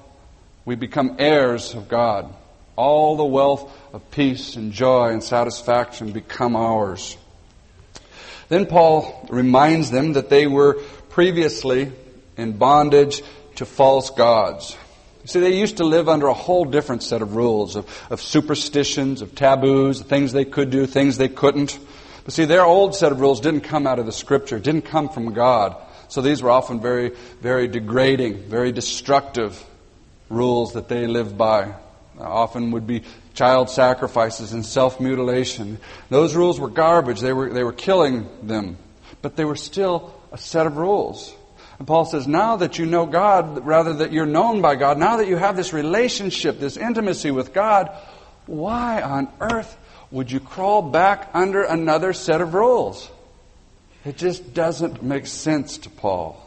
We 0.65 0.75
become 0.75 1.15
heirs 1.17 1.73
of 1.73 1.89
God. 1.89 2.31
All 2.75 3.15
the 3.15 3.25
wealth 3.25 3.71
of 3.93 4.11
peace 4.11 4.55
and 4.55 4.71
joy 4.71 5.09
and 5.09 5.23
satisfaction 5.23 6.11
become 6.11 6.55
ours. 6.55 7.17
Then 8.49 8.65
Paul 8.65 9.27
reminds 9.29 9.91
them 9.91 10.13
that 10.13 10.29
they 10.29 10.47
were 10.47 10.75
previously 11.09 11.91
in 12.37 12.57
bondage 12.57 13.23
to 13.55 13.65
false 13.65 14.09
gods. 14.09 14.75
You 15.23 15.27
see, 15.27 15.39
they 15.39 15.57
used 15.57 15.77
to 15.77 15.85
live 15.85 16.07
under 16.07 16.27
a 16.27 16.33
whole 16.33 16.65
different 16.65 17.01
set 17.01 17.21
of 17.21 17.35
rules, 17.35 17.75
of, 17.75 17.87
of 18.11 18.21
superstitions, 18.21 19.21
of 19.21 19.33
taboos, 19.33 20.01
things 20.01 20.33
they 20.33 20.45
could 20.45 20.69
do, 20.69 20.85
things 20.85 21.17
they 21.17 21.29
couldn't. 21.29 21.79
But 22.25 22.33
see, 22.33 22.45
their 22.45 22.63
old 22.63 22.95
set 22.95 23.11
of 23.11 23.19
rules 23.19 23.39
didn't 23.39 23.61
come 23.61 23.87
out 23.87 23.97
of 23.97 24.05
the 24.05 24.11
Scripture, 24.11 24.59
didn't 24.59 24.83
come 24.83 25.09
from 25.09 25.33
God. 25.33 25.75
So 26.09 26.21
these 26.21 26.43
were 26.43 26.51
often 26.51 26.79
very, 26.79 27.13
very 27.41 27.67
degrading, 27.67 28.43
very 28.43 28.71
destructive 28.71 29.63
rules 30.29 30.73
that 30.73 30.89
they 30.89 31.07
lived 31.07 31.37
by. 31.37 31.73
Often 32.19 32.71
would 32.71 32.87
be 32.87 33.03
child 33.33 33.69
sacrifices 33.69 34.53
and 34.53 34.65
self 34.65 34.99
mutilation. 34.99 35.79
Those 36.09 36.35
rules 36.35 36.59
were 36.59 36.69
garbage. 36.69 37.19
They 37.19 37.33
were, 37.33 37.49
they 37.49 37.63
were 37.63 37.73
killing 37.73 38.29
them. 38.41 38.77
But 39.21 39.35
they 39.35 39.45
were 39.45 39.55
still 39.55 40.13
a 40.31 40.37
set 40.37 40.65
of 40.67 40.77
rules. 40.77 41.33
And 41.77 41.87
Paul 41.87 42.05
says, 42.05 42.27
now 42.27 42.55
that 42.57 42.79
you 42.79 42.85
know 42.85 43.05
God, 43.05 43.65
rather 43.65 43.93
that 43.95 44.13
you're 44.13 44.25
known 44.25 44.61
by 44.61 44.75
God, 44.75 44.97
now 44.97 45.17
that 45.17 45.27
you 45.27 45.35
have 45.35 45.57
this 45.57 45.73
relationship, 45.73 46.59
this 46.59 46.77
intimacy 46.77 47.31
with 47.31 47.53
God, 47.53 47.95
why 48.45 49.01
on 49.01 49.27
earth 49.41 49.77
would 50.11 50.31
you 50.31 50.39
crawl 50.39 50.81
back 50.81 51.29
under 51.33 51.63
another 51.63 52.13
set 52.13 52.39
of 52.39 52.53
rules? 52.53 53.09
It 54.05 54.17
just 54.17 54.53
doesn't 54.53 55.03
make 55.03 55.25
sense 55.25 55.79
to 55.79 55.89
Paul. 55.89 56.41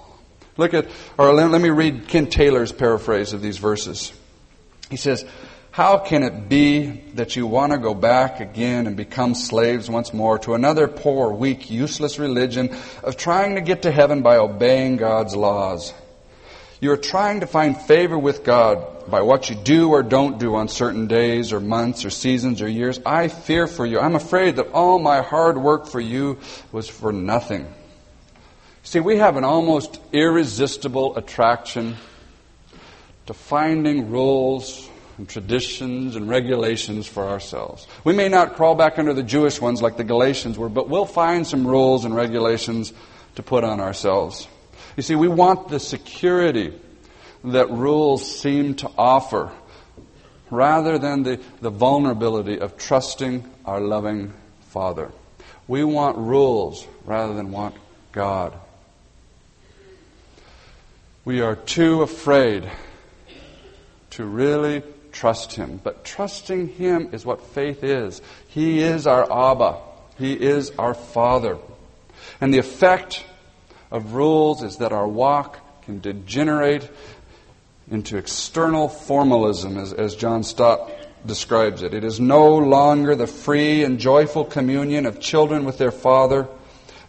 Look 0.56 0.74
at, 0.74 0.88
or 1.18 1.32
let, 1.34 1.50
let 1.50 1.60
me 1.60 1.70
read 1.70 2.08
Ken 2.08 2.28
Taylor's 2.28 2.72
paraphrase 2.72 3.32
of 3.32 3.42
these 3.42 3.58
verses. 3.58 4.12
He 4.90 4.96
says, 4.96 5.24
How 5.78 5.96
can 5.96 6.24
it 6.24 6.48
be 6.48 6.86
that 7.14 7.36
you 7.36 7.46
want 7.46 7.70
to 7.70 7.78
go 7.78 7.94
back 7.94 8.40
again 8.40 8.88
and 8.88 8.96
become 8.96 9.36
slaves 9.36 9.88
once 9.88 10.12
more 10.12 10.36
to 10.40 10.54
another 10.54 10.88
poor, 10.88 11.32
weak, 11.32 11.70
useless 11.70 12.18
religion 12.18 12.76
of 13.04 13.16
trying 13.16 13.54
to 13.54 13.60
get 13.60 13.82
to 13.82 13.92
heaven 13.92 14.22
by 14.22 14.38
obeying 14.38 14.96
God's 14.96 15.36
laws? 15.36 15.94
You're 16.80 16.96
trying 16.96 17.38
to 17.42 17.46
find 17.46 17.80
favor 17.80 18.18
with 18.18 18.42
God 18.42 19.08
by 19.08 19.20
what 19.20 19.50
you 19.50 19.54
do 19.54 19.90
or 19.90 20.02
don't 20.02 20.40
do 20.40 20.56
on 20.56 20.66
certain 20.66 21.06
days 21.06 21.52
or 21.52 21.60
months 21.60 22.04
or 22.04 22.10
seasons 22.10 22.60
or 22.60 22.68
years. 22.68 22.98
I 23.06 23.28
fear 23.28 23.68
for 23.68 23.86
you. 23.86 24.00
I'm 24.00 24.16
afraid 24.16 24.56
that 24.56 24.72
all 24.72 24.98
my 24.98 25.22
hard 25.22 25.56
work 25.56 25.86
for 25.86 26.00
you 26.00 26.40
was 26.72 26.88
for 26.88 27.12
nothing. 27.12 27.72
See, 28.82 28.98
we 28.98 29.18
have 29.18 29.36
an 29.36 29.44
almost 29.44 30.00
irresistible 30.10 31.16
attraction 31.16 31.94
to 33.26 33.32
finding 33.32 34.10
rules 34.10 34.90
and 35.18 35.28
traditions 35.28 36.16
and 36.16 36.28
regulations 36.28 37.06
for 37.06 37.28
ourselves. 37.28 37.86
We 38.04 38.14
may 38.14 38.28
not 38.28 38.54
crawl 38.54 38.76
back 38.76 38.98
under 38.98 39.12
the 39.12 39.22
Jewish 39.22 39.60
ones 39.60 39.82
like 39.82 39.96
the 39.96 40.04
Galatians 40.04 40.56
were, 40.56 40.68
but 40.68 40.88
we'll 40.88 41.06
find 41.06 41.46
some 41.46 41.66
rules 41.66 42.04
and 42.04 42.14
regulations 42.14 42.92
to 43.34 43.42
put 43.42 43.64
on 43.64 43.80
ourselves. 43.80 44.48
You 44.96 45.02
see, 45.02 45.16
we 45.16 45.28
want 45.28 45.68
the 45.68 45.80
security 45.80 46.72
that 47.44 47.70
rules 47.70 48.40
seem 48.40 48.74
to 48.76 48.90
offer 48.96 49.50
rather 50.50 50.98
than 50.98 51.24
the, 51.24 51.40
the 51.60 51.70
vulnerability 51.70 52.58
of 52.58 52.78
trusting 52.78 53.44
our 53.64 53.80
loving 53.80 54.32
Father. 54.68 55.10
We 55.66 55.84
want 55.84 56.16
rules 56.16 56.86
rather 57.04 57.34
than 57.34 57.50
want 57.50 57.74
God. 58.12 58.54
We 61.24 61.40
are 61.40 61.56
too 61.56 62.02
afraid 62.02 62.70
to 64.10 64.24
really 64.24 64.82
trust 65.18 65.54
Him. 65.54 65.80
But 65.82 66.04
trusting 66.04 66.68
Him 66.68 67.08
is 67.12 67.26
what 67.26 67.42
faith 67.42 67.82
is. 67.82 68.22
He 68.46 68.80
is 68.80 69.06
our 69.06 69.24
Abba. 69.24 69.78
He 70.16 70.32
is 70.32 70.70
our 70.78 70.94
Father. 70.94 71.58
And 72.40 72.54
the 72.54 72.58
effect 72.58 73.24
of 73.90 74.12
rules 74.14 74.62
is 74.62 74.76
that 74.76 74.92
our 74.92 75.08
walk 75.08 75.58
can 75.84 76.00
degenerate 76.00 76.88
into 77.90 78.16
external 78.16 78.88
formalism, 78.88 79.76
as, 79.76 79.92
as 79.92 80.14
John 80.14 80.44
Stott 80.44 80.90
describes 81.26 81.82
it. 81.82 81.94
It 81.94 82.04
is 82.04 82.20
no 82.20 82.56
longer 82.56 83.16
the 83.16 83.26
free 83.26 83.82
and 83.82 83.98
joyful 83.98 84.44
communion 84.44 85.04
of 85.04 85.20
children 85.20 85.64
with 85.64 85.78
their 85.78 85.90
father. 85.90 86.46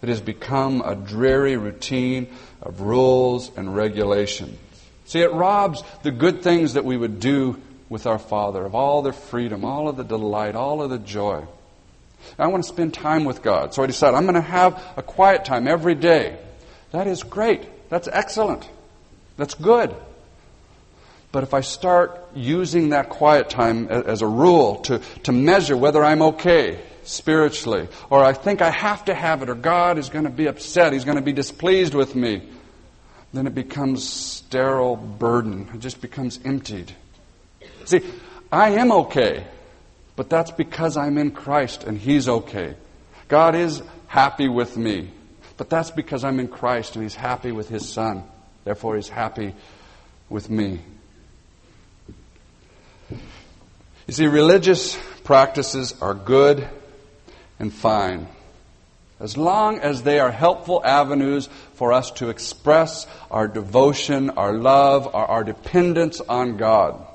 It 0.01 0.09
has 0.09 0.21
become 0.21 0.81
a 0.81 0.95
dreary 0.95 1.57
routine 1.57 2.29
of 2.61 2.81
rules 2.81 3.51
and 3.55 3.75
regulations. 3.75 4.57
See, 5.05 5.19
it 5.19 5.33
robs 5.33 5.83
the 6.03 6.11
good 6.11 6.41
things 6.41 6.73
that 6.73 6.85
we 6.85 6.95
would 6.95 7.19
do 7.19 7.59
with 7.89 8.05
our 8.05 8.19
Father 8.19 8.63
of 8.65 8.75
all 8.75 9.01
the 9.01 9.11
freedom, 9.11 9.65
all 9.65 9.89
of 9.89 9.97
the 9.97 10.03
delight, 10.03 10.55
all 10.55 10.81
of 10.81 10.89
the 10.89 10.99
joy. 10.99 11.45
I 12.37 12.47
want 12.47 12.63
to 12.63 12.69
spend 12.69 12.93
time 12.93 13.25
with 13.25 13.41
God. 13.41 13.73
So 13.73 13.83
I 13.83 13.87
decided 13.87 14.15
I'm 14.15 14.23
going 14.23 14.35
to 14.35 14.41
have 14.41 14.81
a 14.97 15.01
quiet 15.01 15.45
time 15.45 15.67
every 15.67 15.95
day. 15.95 16.37
That 16.91 17.07
is 17.07 17.23
great. 17.23 17.67
That's 17.89 18.07
excellent. 18.07 18.69
That's 19.37 19.55
good. 19.55 19.95
But 21.31 21.43
if 21.43 21.53
I 21.53 21.61
start 21.61 22.19
using 22.35 22.89
that 22.89 23.09
quiet 23.09 23.49
time 23.49 23.87
as 23.87 24.21
a 24.21 24.27
rule 24.27 24.77
to, 24.81 24.99
to 25.23 25.31
measure 25.31 25.77
whether 25.77 26.03
I'm 26.03 26.21
okay 26.23 26.79
spiritually, 27.03 27.87
or 28.09 28.23
I 28.23 28.33
think 28.33 28.61
I 28.61 28.71
have 28.71 29.05
to 29.05 29.13
have 29.13 29.41
it, 29.41 29.49
or 29.49 29.55
God 29.55 29.97
is 29.97 30.09
going 30.09 30.25
to 30.25 30.31
be 30.31 30.47
upset, 30.47 30.93
He's 30.93 31.05
going 31.05 31.17
to 31.17 31.23
be 31.23 31.33
displeased 31.33 31.93
with 31.93 32.15
me, 32.15 32.41
then 33.31 33.45
it 33.45 33.53
becomes 33.53 34.07
sterile 34.07 34.95
burden. 34.95 35.69
It 35.73 35.79
just 35.79 36.01
becomes 36.01 36.39
emptied. 36.43 36.95
See, 37.89 38.01
I 38.51 38.69
am 38.77 38.91
okay, 38.91 39.47
but 40.15 40.29
that's 40.29 40.51
because 40.51 40.95
I'm 40.95 41.17
in 41.17 41.31
Christ 41.31 41.85
and 41.85 41.97
He's 41.97 42.29
okay. 42.29 42.75
God 43.27 43.55
is 43.55 43.81
happy 44.05 44.47
with 44.47 44.77
me. 44.77 45.09
But 45.57 45.71
that's 45.71 45.89
because 45.89 46.23
I'm 46.23 46.39
in 46.39 46.49
Christ 46.49 46.95
and 46.95 47.01
He's 47.03 47.15
happy 47.15 47.51
with 47.51 47.67
His 47.67 47.89
Son. 47.89 48.23
Therefore, 48.63 48.95
He's 48.95 49.09
happy 49.09 49.55
with 50.29 50.51
me. 50.51 50.81
You 53.09 54.13
see, 54.13 54.27
religious 54.27 54.95
practices 55.23 55.95
are 55.99 56.13
good 56.13 56.69
and 57.57 57.73
fine 57.73 58.27
as 59.19 59.35
long 59.35 59.79
as 59.79 60.03
they 60.03 60.19
are 60.19 60.31
helpful 60.31 60.81
avenues 60.85 61.49
for 61.73 61.91
us 61.91 62.11
to 62.11 62.29
express 62.29 63.07
our 63.29 63.47
devotion, 63.47 64.29
our 64.29 64.53
love, 64.53 65.07
our, 65.13 65.25
our, 65.25 65.43
dependence 65.43 66.21
on 66.21 66.55
God. 66.55 67.05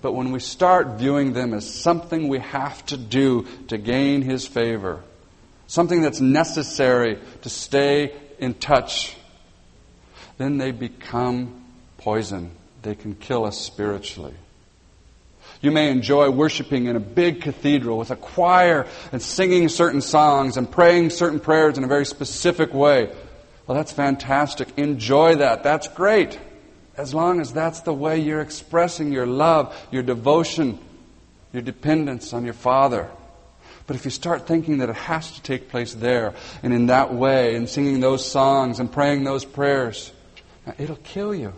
But 0.00 0.12
when 0.12 0.32
we 0.32 0.40
start 0.40 0.98
viewing 0.98 1.32
them 1.32 1.52
as 1.52 1.68
something 1.68 2.28
we 2.28 2.38
have 2.38 2.84
to 2.86 2.96
do 2.96 3.46
to 3.68 3.78
gain 3.78 4.22
His 4.22 4.46
favor, 4.46 5.02
something 5.66 6.00
that's 6.00 6.20
necessary 6.20 7.18
to 7.42 7.48
stay 7.48 8.14
in 8.38 8.54
touch, 8.54 9.16
then 10.38 10.58
they 10.58 10.70
become 10.70 11.64
poison. 11.98 12.52
They 12.82 12.94
can 12.94 13.14
kill 13.14 13.44
us 13.44 13.60
spiritually. 13.60 14.34
You 15.60 15.70
may 15.70 15.90
enjoy 15.90 16.30
worshiping 16.30 16.86
in 16.86 16.96
a 16.96 17.00
big 17.00 17.40
cathedral 17.40 17.96
with 17.96 18.10
a 18.10 18.16
choir 18.16 18.86
and 19.12 19.22
singing 19.22 19.68
certain 19.68 20.00
songs 20.00 20.56
and 20.56 20.68
praying 20.68 21.10
certain 21.10 21.38
prayers 21.38 21.78
in 21.78 21.84
a 21.84 21.86
very 21.88 22.04
specific 22.04 22.74
way. 22.74 23.12
Well, 23.66 23.76
that's 23.76 23.92
fantastic. 23.92 24.76
Enjoy 24.76 25.36
that. 25.36 25.62
That's 25.62 25.86
great. 25.86 26.38
As 26.96 27.14
long 27.14 27.40
as 27.40 27.52
that's 27.52 27.80
the 27.80 27.94
way 27.94 28.18
you're 28.18 28.40
expressing 28.40 29.12
your 29.12 29.26
love, 29.26 29.74
your 29.90 30.02
devotion, 30.02 30.78
your 31.52 31.62
dependence 31.62 32.32
on 32.32 32.44
your 32.44 32.54
Father. 32.54 33.10
But 33.86 33.96
if 33.96 34.04
you 34.04 34.10
start 34.10 34.46
thinking 34.46 34.78
that 34.78 34.90
it 34.90 34.96
has 34.96 35.30
to 35.32 35.42
take 35.42 35.68
place 35.68 35.94
there 35.94 36.34
and 36.62 36.72
in 36.72 36.86
that 36.86 37.12
way 37.12 37.56
and 37.56 37.68
singing 37.68 38.00
those 38.00 38.28
songs 38.28 38.78
and 38.78 38.92
praying 38.92 39.24
those 39.24 39.44
prayers, 39.44 40.12
it'll 40.78 40.96
kill 40.96 41.34
you. 41.34 41.52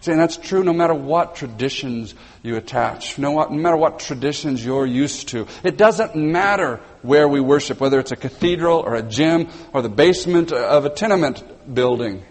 See, 0.00 0.12
and 0.12 0.20
that's 0.20 0.36
true 0.36 0.62
no 0.62 0.74
matter 0.74 0.92
what 0.92 1.34
traditions 1.34 2.14
you 2.42 2.56
attach, 2.56 3.16
no, 3.16 3.42
no 3.44 3.48
matter 3.48 3.76
what 3.76 4.00
traditions 4.00 4.62
you're 4.62 4.84
used 4.84 5.28
to. 5.28 5.46
It 5.62 5.78
doesn't 5.78 6.14
matter 6.14 6.80
where 7.00 7.26
we 7.26 7.40
worship, 7.40 7.80
whether 7.80 7.98
it's 8.00 8.12
a 8.12 8.16
cathedral 8.16 8.80
or 8.80 8.96
a 8.96 9.02
gym 9.02 9.48
or 9.72 9.80
the 9.80 9.88
basement 9.88 10.52
of 10.52 10.84
a 10.84 10.90
tenement 10.90 11.74
building. 11.74 12.22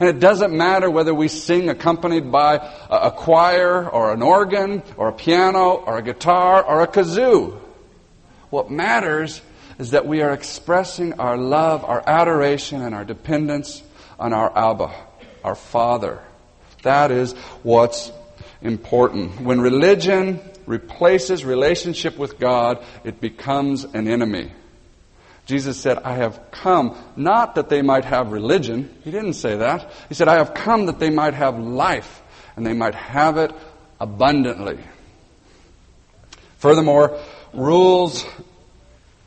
And 0.00 0.08
it 0.08 0.18
doesn't 0.18 0.56
matter 0.56 0.90
whether 0.90 1.14
we 1.14 1.28
sing 1.28 1.68
accompanied 1.68 2.32
by 2.32 2.56
a 2.88 3.10
choir 3.10 3.86
or 3.86 4.12
an 4.14 4.22
organ 4.22 4.82
or 4.96 5.08
a 5.08 5.12
piano 5.12 5.74
or 5.74 5.98
a 5.98 6.02
guitar 6.02 6.64
or 6.64 6.80
a 6.80 6.88
kazoo. 6.88 7.60
What 8.48 8.70
matters 8.70 9.42
is 9.78 9.90
that 9.90 10.06
we 10.06 10.22
are 10.22 10.32
expressing 10.32 11.20
our 11.20 11.36
love, 11.36 11.84
our 11.84 12.02
adoration, 12.06 12.80
and 12.80 12.94
our 12.94 13.04
dependence 13.04 13.82
on 14.18 14.32
our 14.32 14.50
Abba, 14.56 14.90
our 15.44 15.54
Father. 15.54 16.22
That 16.82 17.10
is 17.10 17.34
what's 17.62 18.10
important. 18.62 19.40
When 19.42 19.60
religion 19.60 20.40
replaces 20.64 21.44
relationship 21.44 22.16
with 22.16 22.38
God, 22.38 22.82
it 23.04 23.20
becomes 23.20 23.84
an 23.84 24.08
enemy. 24.08 24.50
Jesus 25.50 25.80
said, 25.80 25.98
I 25.98 26.14
have 26.14 26.52
come 26.52 26.96
not 27.16 27.56
that 27.56 27.68
they 27.68 27.82
might 27.82 28.04
have 28.04 28.30
religion. 28.30 28.88
He 29.02 29.10
didn't 29.10 29.32
say 29.32 29.56
that. 29.56 29.90
He 30.08 30.14
said, 30.14 30.28
I 30.28 30.36
have 30.36 30.54
come 30.54 30.86
that 30.86 31.00
they 31.00 31.10
might 31.10 31.34
have 31.34 31.58
life 31.58 32.22
and 32.54 32.64
they 32.64 32.72
might 32.72 32.94
have 32.94 33.36
it 33.36 33.50
abundantly. 33.98 34.78
Furthermore, 36.58 37.18
rules 37.52 38.24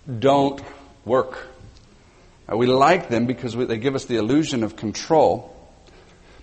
don't 0.08 0.62
work. 1.04 1.46
we 2.48 2.68
like 2.68 3.10
them 3.10 3.26
because 3.26 3.54
they 3.54 3.78
give 3.78 3.94
us 3.94 4.06
the 4.06 4.16
illusion 4.16 4.64
of 4.64 4.78
control, 4.78 5.54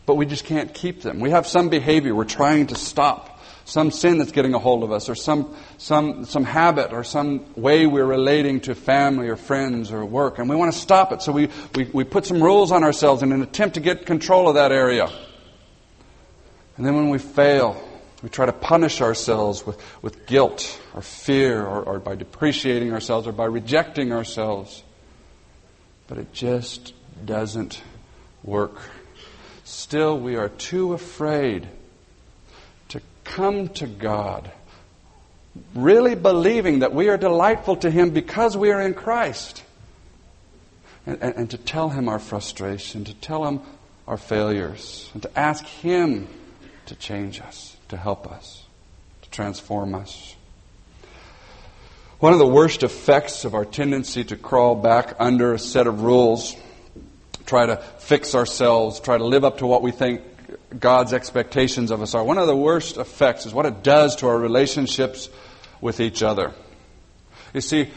but 0.04 0.16
we 0.16 0.26
just 0.26 0.44
can't 0.44 0.74
keep 0.74 1.00
them. 1.00 1.20
We 1.20 1.30
have 1.30 1.46
some 1.46 1.70
behavior 1.70 2.14
we're 2.14 2.24
trying 2.24 2.66
to 2.66 2.74
stop 2.74 3.29
some 3.64 3.90
sin 3.90 4.18
that's 4.18 4.32
getting 4.32 4.54
a 4.54 4.58
hold 4.58 4.82
of 4.82 4.92
us, 4.92 5.08
or 5.08 5.14
some, 5.14 5.54
some, 5.78 6.24
some 6.24 6.44
habit, 6.44 6.92
or 6.92 7.04
some 7.04 7.44
way 7.54 7.86
we're 7.86 8.04
relating 8.04 8.60
to 8.60 8.74
family 8.74 9.28
or 9.28 9.36
friends 9.36 9.92
or 9.92 10.04
work, 10.04 10.38
and 10.38 10.48
we 10.48 10.56
want 10.56 10.72
to 10.72 10.78
stop 10.78 11.12
it. 11.12 11.22
So 11.22 11.32
we, 11.32 11.48
we, 11.74 11.84
we 11.92 12.04
put 12.04 12.26
some 12.26 12.42
rules 12.42 12.72
on 12.72 12.84
ourselves 12.84 13.22
in 13.22 13.32
an 13.32 13.42
attempt 13.42 13.74
to 13.74 13.80
get 13.80 14.06
control 14.06 14.48
of 14.48 14.54
that 14.54 14.72
area. 14.72 15.08
And 16.76 16.86
then 16.86 16.96
when 16.96 17.10
we 17.10 17.18
fail, 17.18 17.80
we 18.22 18.28
try 18.28 18.46
to 18.46 18.52
punish 18.52 19.00
ourselves 19.00 19.64
with, 19.64 19.80
with 20.02 20.26
guilt 20.26 20.80
or 20.94 21.02
fear 21.02 21.64
or, 21.64 21.82
or 21.82 21.98
by 21.98 22.14
depreciating 22.16 22.92
ourselves 22.92 23.26
or 23.26 23.32
by 23.32 23.44
rejecting 23.44 24.12
ourselves. 24.12 24.82
But 26.06 26.18
it 26.18 26.32
just 26.32 26.94
doesn't 27.24 27.82
work. 28.42 28.78
Still, 29.64 30.18
we 30.18 30.36
are 30.36 30.48
too 30.48 30.92
afraid 30.92 31.68
come 33.30 33.68
to 33.68 33.86
God, 33.86 34.50
really 35.74 36.14
believing 36.14 36.80
that 36.80 36.92
we 36.92 37.08
are 37.08 37.16
delightful 37.16 37.76
to 37.76 37.90
Him 37.90 38.10
because 38.10 38.56
we 38.56 38.70
are 38.72 38.80
in 38.80 38.94
Christ. 38.94 39.62
And, 41.06 41.22
and, 41.22 41.36
and, 41.36 41.50
to 41.50 41.58
tell 41.58 41.88
Him 41.88 42.08
our 42.08 42.18
frustration, 42.18 43.04
to 43.04 43.14
tell 43.14 43.46
Him 43.46 43.60
our 44.06 44.18
failures, 44.18 45.10
and 45.14 45.22
to 45.22 45.38
ask 45.38 45.64
Him 45.64 46.28
to 46.86 46.94
change 46.94 47.40
us, 47.40 47.76
to 47.88 47.96
help 47.96 48.30
us, 48.30 48.64
to 49.22 49.30
transform 49.30 49.94
us. 49.94 50.36
One 52.18 52.34
of 52.34 52.38
the 52.38 52.46
worst 52.46 52.82
effects 52.82 53.46
of 53.46 53.54
our 53.54 53.64
tendency 53.64 54.24
to 54.24 54.36
crawl 54.36 54.74
back 54.74 55.14
under 55.18 55.54
a 55.54 55.58
set 55.58 55.86
of 55.86 56.02
rules, 56.02 56.54
try 57.46 57.64
to 57.64 57.76
fix 57.98 58.34
ourselves, 58.34 59.00
try 59.00 59.16
to 59.16 59.24
live 59.24 59.44
up 59.44 59.58
to 59.58 59.66
what 59.66 59.82
we 59.82 59.90
think 59.90 60.29
God's 60.78 61.12
expectations 61.12 61.90
of 61.90 62.00
us 62.02 62.14
are. 62.14 62.22
One 62.22 62.38
of 62.38 62.46
the 62.46 62.56
worst 62.56 62.96
effects 62.96 63.46
is 63.46 63.52
what 63.52 63.66
it 63.66 63.82
does 63.82 64.16
to 64.16 64.28
our 64.28 64.38
relationships 64.38 65.28
with 65.80 66.00
each 66.00 66.22
other. 66.22 66.52
You 67.52 67.60
see, 67.60 67.90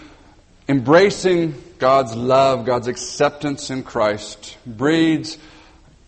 embracing 0.68 1.62
God's 1.78 2.16
love, 2.16 2.66
God's 2.66 2.88
acceptance 2.88 3.70
in 3.70 3.84
Christ 3.84 4.58
breeds 4.66 5.38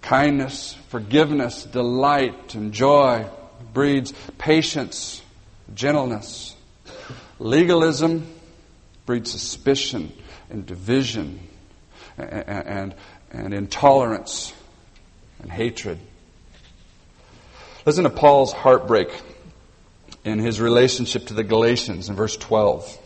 kindness, 0.01 0.75
forgiveness, 0.89 1.63
delight, 1.63 2.55
and 2.55 2.73
joy, 2.73 3.27
breeds 3.73 4.13
patience, 4.37 5.21
gentleness. 5.73 6.55
Legalism 7.39 8.27
breeds 9.05 9.31
suspicion 9.31 10.11
and 10.49 10.65
division 10.65 11.39
and, 12.17 12.47
and, 12.47 12.95
and 13.31 13.53
intolerance 13.53 14.53
and 15.41 15.51
hatred. 15.51 15.99
Listen 17.85 18.05
to 18.05 18.09
Paul's 18.09 18.51
heartbreak 18.51 19.09
in 20.23 20.39
his 20.39 20.59
relationship 20.59 21.27
to 21.27 21.35
the 21.35 21.43
Galatians 21.43 22.09
in 22.09 22.15
verse 22.15 22.35
12. 22.35 22.97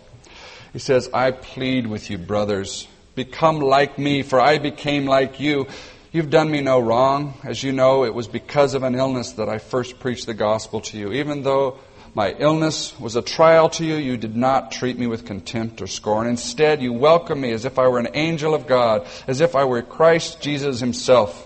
He 0.72 0.80
says, 0.80 1.10
I 1.14 1.32
plead 1.32 1.86
with 1.86 2.10
you, 2.10 2.18
brothers, 2.18 2.88
become 3.14 3.60
like 3.60 4.00
me, 4.00 4.22
for 4.22 4.40
I 4.40 4.58
became 4.58 5.06
like 5.06 5.42
you. 5.42 5.68
You've 6.14 6.30
done 6.30 6.50
me 6.50 6.62
no 6.62 6.80
wrong. 6.80 7.34
As 7.44 7.62
you 7.62 7.74
know, 7.74 8.06
it 8.06 8.14
was 8.14 8.30
because 8.30 8.74
of 8.74 8.84
an 8.84 8.96
illness 8.96 9.34
that 9.34 9.50
I 9.50 9.58
first 9.58 10.00
preached 10.00 10.28
the 10.28 10.34
gospel 10.34 10.80
to 10.80 10.98
you. 10.98 11.12
Even 11.12 11.44
though 11.44 11.78
my 12.14 12.34
illness 12.40 12.98
was 12.98 13.18
a 13.18 13.22
trial 13.22 13.68
to 13.72 13.84
you, 13.84 13.96
you 13.96 14.16
did 14.16 14.38
not 14.38 14.72
treat 14.72 14.98
me 14.98 15.08
with 15.08 15.26
contempt 15.26 15.82
or 15.82 15.88
scorn. 15.88 16.26
Instead, 16.26 16.82
you 16.82 16.94
welcomed 16.94 17.42
me 17.42 17.52
as 17.52 17.66
if 17.66 17.78
I 17.80 17.90
were 17.90 18.00
an 18.00 18.12
angel 18.14 18.56
of 18.56 18.66
God, 18.66 19.06
as 19.28 19.42
if 19.42 19.58
I 19.58 19.66
were 19.66 19.82
Christ 19.82 20.40
Jesus 20.40 20.80
himself. 20.80 21.46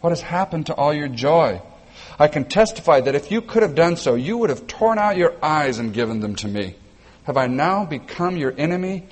What 0.00 0.10
has 0.10 0.22
happened 0.22 0.66
to 0.66 0.74
all 0.74 0.92
your 0.92 1.06
joy? 1.06 1.62
I 2.18 2.28
can 2.28 2.44
testify 2.44 3.00
that 3.00 3.14
if 3.14 3.30
you 3.30 3.40
could 3.40 3.62
have 3.62 3.74
done 3.74 3.96
so, 3.96 4.14
you 4.14 4.38
would 4.38 4.50
have 4.50 4.66
torn 4.66 4.98
out 4.98 5.16
your 5.16 5.34
eyes 5.42 5.78
and 5.78 5.92
given 5.92 6.20
them 6.20 6.36
to 6.36 6.48
me. 6.48 6.76
Have 7.24 7.36
I 7.36 7.46
now 7.46 7.84
become 7.84 8.36
your 8.36 8.54
enemy 8.56 9.06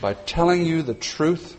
by 0.00 0.14
telling 0.14 0.64
you 0.64 0.82
the 0.82 0.94
truth? 0.94 1.56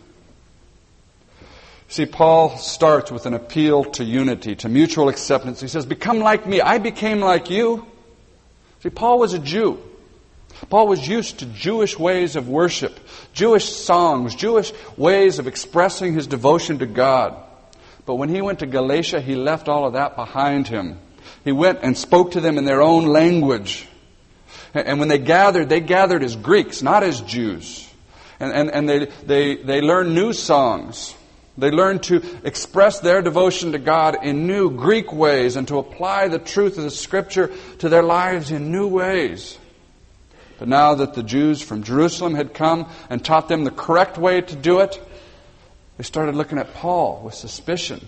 See, 1.88 2.06
Paul 2.06 2.56
starts 2.58 3.10
with 3.10 3.26
an 3.26 3.34
appeal 3.34 3.84
to 3.84 4.04
unity, 4.04 4.54
to 4.56 4.68
mutual 4.68 5.08
acceptance. 5.08 5.60
He 5.60 5.68
says, 5.68 5.86
Become 5.86 6.20
like 6.20 6.46
me. 6.46 6.60
I 6.60 6.78
became 6.78 7.20
like 7.20 7.50
you. 7.50 7.86
See, 8.82 8.90
Paul 8.90 9.18
was 9.18 9.32
a 9.32 9.38
Jew. 9.38 9.82
Paul 10.68 10.88
was 10.88 11.06
used 11.06 11.38
to 11.38 11.46
Jewish 11.46 11.98
ways 11.98 12.36
of 12.36 12.48
worship, 12.48 12.98
Jewish 13.32 13.64
songs, 13.64 14.34
Jewish 14.34 14.72
ways 14.96 15.38
of 15.38 15.46
expressing 15.46 16.14
his 16.14 16.26
devotion 16.26 16.78
to 16.80 16.86
God. 16.86 17.36
But 18.08 18.14
when 18.14 18.30
he 18.30 18.40
went 18.40 18.60
to 18.60 18.66
Galatia, 18.66 19.20
he 19.20 19.34
left 19.34 19.68
all 19.68 19.84
of 19.84 19.92
that 19.92 20.16
behind 20.16 20.66
him. 20.66 20.98
He 21.44 21.52
went 21.52 21.80
and 21.82 21.94
spoke 21.94 22.30
to 22.30 22.40
them 22.40 22.56
in 22.56 22.64
their 22.64 22.80
own 22.80 23.04
language. 23.04 23.86
And 24.72 24.98
when 24.98 25.08
they 25.08 25.18
gathered, 25.18 25.68
they 25.68 25.80
gathered 25.80 26.22
as 26.22 26.34
Greeks, 26.34 26.80
not 26.80 27.02
as 27.02 27.20
Jews. 27.20 27.86
And, 28.40 28.50
and, 28.50 28.70
and 28.70 28.88
they, 28.88 29.04
they, 29.26 29.56
they 29.56 29.82
learned 29.82 30.14
new 30.14 30.32
songs. 30.32 31.14
They 31.58 31.70
learned 31.70 32.02
to 32.04 32.24
express 32.44 32.98
their 33.00 33.20
devotion 33.20 33.72
to 33.72 33.78
God 33.78 34.24
in 34.24 34.46
new 34.46 34.70
Greek 34.70 35.12
ways 35.12 35.56
and 35.56 35.68
to 35.68 35.76
apply 35.76 36.28
the 36.28 36.38
truth 36.38 36.78
of 36.78 36.84
the 36.84 36.90
Scripture 36.90 37.50
to 37.80 37.90
their 37.90 38.02
lives 38.02 38.50
in 38.50 38.72
new 38.72 38.88
ways. 38.88 39.58
But 40.58 40.68
now 40.68 40.94
that 40.94 41.12
the 41.12 41.22
Jews 41.22 41.60
from 41.60 41.82
Jerusalem 41.82 42.34
had 42.34 42.54
come 42.54 42.90
and 43.10 43.22
taught 43.22 43.50
them 43.50 43.64
the 43.64 43.70
correct 43.70 44.16
way 44.16 44.40
to 44.40 44.56
do 44.56 44.80
it, 44.80 44.98
they 45.98 46.04
started 46.04 46.36
looking 46.36 46.58
at 46.58 46.72
Paul 46.74 47.20
with 47.24 47.34
suspicion. 47.34 48.00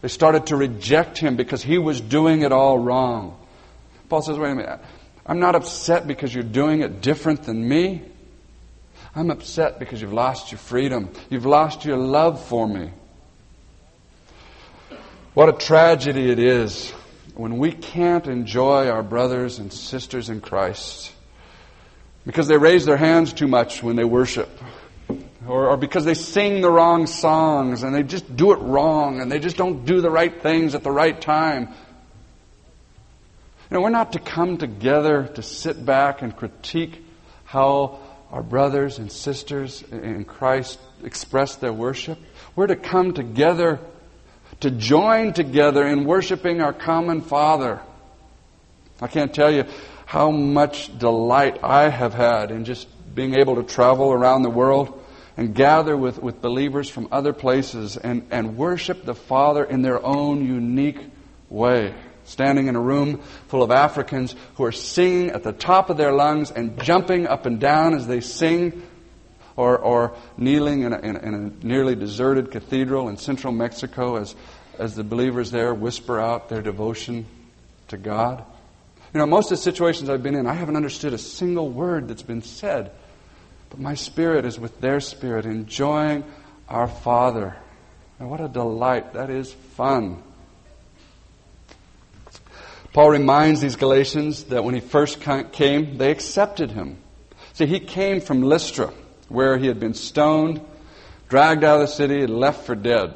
They 0.00 0.08
started 0.08 0.46
to 0.46 0.56
reject 0.56 1.18
him 1.18 1.36
because 1.36 1.62
he 1.62 1.76
was 1.76 2.00
doing 2.00 2.40
it 2.42 2.50
all 2.50 2.78
wrong. 2.78 3.38
Paul 4.08 4.22
says, 4.22 4.38
wait 4.38 4.52
a 4.52 4.54
minute. 4.54 4.80
I'm 5.26 5.38
not 5.38 5.54
upset 5.54 6.06
because 6.06 6.34
you're 6.34 6.42
doing 6.42 6.80
it 6.80 7.02
different 7.02 7.42
than 7.42 7.68
me. 7.68 8.02
I'm 9.14 9.30
upset 9.30 9.78
because 9.78 10.00
you've 10.00 10.14
lost 10.14 10.50
your 10.50 10.58
freedom. 10.58 11.10
You've 11.28 11.44
lost 11.44 11.84
your 11.84 11.98
love 11.98 12.42
for 12.42 12.66
me. 12.66 12.90
What 15.34 15.50
a 15.50 15.52
tragedy 15.52 16.30
it 16.30 16.38
is 16.38 16.90
when 17.34 17.58
we 17.58 17.72
can't 17.72 18.26
enjoy 18.26 18.88
our 18.88 19.02
brothers 19.02 19.58
and 19.58 19.70
sisters 19.70 20.30
in 20.30 20.40
Christ 20.40 21.12
because 22.24 22.48
they 22.48 22.56
raise 22.56 22.86
their 22.86 22.96
hands 22.96 23.34
too 23.34 23.46
much 23.46 23.82
when 23.82 23.96
they 23.96 24.04
worship 24.04 24.48
or, 25.50 25.70
or 25.70 25.76
because 25.76 26.04
they 26.04 26.14
sing 26.14 26.60
the 26.60 26.70
wrong 26.70 27.06
songs 27.06 27.82
and 27.82 27.94
they 27.94 28.04
just 28.04 28.36
do 28.36 28.52
it 28.52 28.58
wrong 28.58 29.20
and 29.20 29.30
they 29.30 29.40
just 29.40 29.56
don't 29.56 29.84
do 29.84 30.00
the 30.00 30.10
right 30.10 30.40
things 30.42 30.74
at 30.76 30.84
the 30.84 30.90
right 30.90 31.20
time. 31.20 31.68
You 33.68 33.76
know, 33.76 33.80
we're 33.80 33.90
not 33.90 34.12
to 34.12 34.20
come 34.20 34.58
together 34.58 35.26
to 35.34 35.42
sit 35.42 35.84
back 35.84 36.22
and 36.22 36.36
critique 36.36 37.04
how 37.44 37.98
our 38.30 38.44
brothers 38.44 38.98
and 38.98 39.10
sisters 39.10 39.82
in 39.82 40.24
Christ 40.24 40.78
express 41.02 41.56
their 41.56 41.72
worship. 41.72 42.18
We're 42.54 42.68
to 42.68 42.76
come 42.76 43.12
together 43.12 43.80
to 44.60 44.70
join 44.70 45.32
together 45.32 45.84
in 45.86 46.04
worshiping 46.04 46.60
our 46.60 46.72
common 46.72 47.22
Father. 47.22 47.80
I 49.00 49.08
can't 49.08 49.34
tell 49.34 49.50
you 49.50 49.64
how 50.06 50.30
much 50.30 50.96
delight 50.96 51.58
I 51.64 51.88
have 51.88 52.14
had 52.14 52.52
in 52.52 52.64
just 52.64 52.86
being 53.14 53.34
able 53.34 53.56
to 53.56 53.62
travel 53.64 54.12
around 54.12 54.42
the 54.42 54.50
world 54.50 54.99
and 55.36 55.54
gather 55.54 55.96
with, 55.96 56.20
with 56.22 56.42
believers 56.42 56.88
from 56.88 57.08
other 57.10 57.32
places 57.32 57.96
and, 57.96 58.26
and 58.30 58.56
worship 58.56 59.04
the 59.04 59.14
Father 59.14 59.64
in 59.64 59.82
their 59.82 60.04
own 60.04 60.46
unique 60.46 61.00
way. 61.48 61.94
Standing 62.24 62.68
in 62.68 62.76
a 62.76 62.80
room 62.80 63.20
full 63.48 63.62
of 63.62 63.70
Africans 63.70 64.34
who 64.54 64.64
are 64.64 64.72
singing 64.72 65.30
at 65.30 65.42
the 65.42 65.52
top 65.52 65.90
of 65.90 65.96
their 65.96 66.12
lungs 66.12 66.50
and 66.50 66.80
jumping 66.82 67.26
up 67.26 67.46
and 67.46 67.58
down 67.58 67.94
as 67.94 68.06
they 68.06 68.20
sing, 68.20 68.82
or, 69.56 69.78
or 69.78 70.16
kneeling 70.36 70.82
in 70.82 70.92
a, 70.92 70.98
in, 71.00 71.16
a, 71.16 71.18
in 71.18 71.34
a 71.34 71.66
nearly 71.66 71.94
deserted 71.94 72.50
cathedral 72.50 73.08
in 73.08 73.16
central 73.16 73.52
Mexico 73.52 74.16
as, 74.16 74.34
as 74.78 74.94
the 74.94 75.04
believers 75.04 75.50
there 75.50 75.74
whisper 75.74 76.20
out 76.20 76.48
their 76.48 76.62
devotion 76.62 77.26
to 77.88 77.96
God. 77.96 78.44
You 79.12 79.18
know, 79.18 79.26
most 79.26 79.50
of 79.50 79.58
the 79.58 79.62
situations 79.62 80.08
I've 80.08 80.22
been 80.22 80.36
in, 80.36 80.46
I 80.46 80.54
haven't 80.54 80.76
understood 80.76 81.12
a 81.12 81.18
single 81.18 81.68
word 81.68 82.08
that's 82.08 82.22
been 82.22 82.42
said. 82.42 82.92
But 83.70 83.78
my 83.78 83.94
spirit 83.94 84.44
is 84.44 84.58
with 84.58 84.80
their 84.80 85.00
spirit, 85.00 85.46
enjoying 85.46 86.24
our 86.68 86.88
Father. 86.88 87.56
And 88.18 88.28
what 88.28 88.40
a 88.40 88.48
delight. 88.48 89.14
That 89.14 89.30
is 89.30 89.52
fun. 89.52 90.22
Paul 92.92 93.10
reminds 93.10 93.60
these 93.60 93.76
Galatians 93.76 94.44
that 94.44 94.64
when 94.64 94.74
he 94.74 94.80
first 94.80 95.20
came, 95.52 95.96
they 95.96 96.10
accepted 96.10 96.72
him. 96.72 96.98
See, 97.52 97.66
he 97.66 97.78
came 97.78 98.20
from 98.20 98.42
Lystra, 98.42 98.92
where 99.28 99.56
he 99.58 99.68
had 99.68 99.78
been 99.78 99.94
stoned, 99.94 100.60
dragged 101.28 101.62
out 101.62 101.80
of 101.80 101.88
the 101.88 101.94
city, 101.94 102.22
and 102.22 102.38
left 102.38 102.66
for 102.66 102.74
dead. 102.74 103.14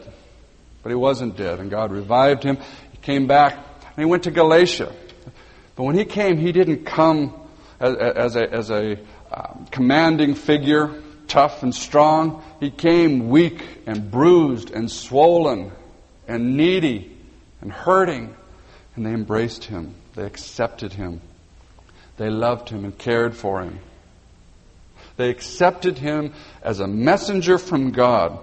But 0.83 0.91
he 0.91 0.95
wasn't 0.95 1.37
dead, 1.37 1.59
and 1.59 1.71
God 1.71 1.91
revived 1.91 2.45
him. 2.45 2.59
He 2.93 2.99
came 2.99 3.27
back, 3.27 3.55
and 3.55 3.97
he 3.97 4.05
went 4.05 4.25
to 4.25 4.31
Galatia. 4.31 4.93
But 5.75 5.83
when 5.83 5.99
he 5.99 6.05
came, 6.05 6.39
he 6.39 6.53
didn't 6.53 6.85
come 6.85 7.35
as, 7.81 7.97
as 7.97 8.37
a, 8.37 8.53
as 8.53 8.71
a 8.71 8.99
um, 9.35 9.67
commanding 9.71 10.35
figure, 10.35 11.03
tough 11.27 11.63
and 11.63 11.75
strong. 11.75 12.45
He 12.61 12.71
came 12.71 13.29
weak 13.29 13.65
and 13.87 14.11
bruised 14.11 14.71
and 14.71 14.91
swollen 14.91 15.73
and 16.29 16.57
needy 16.57 17.11
and 17.61 17.73
hurting. 17.73 18.35
And 18.95 19.05
they 19.05 19.11
embraced 19.11 19.65
him. 19.65 19.95
They 20.15 20.25
accepted 20.25 20.93
him. 20.93 21.21
They 22.17 22.31
loved 22.31 22.69
him 22.69 22.85
and 22.85 22.97
cared 22.97 23.35
for 23.35 23.63
him. 23.63 23.81
They 25.17 25.31
accepted 25.31 25.99
him 25.99 26.33
as 26.63 26.79
a 26.81 26.87
messenger 26.87 27.59
from 27.59 27.91
God, 27.91 28.39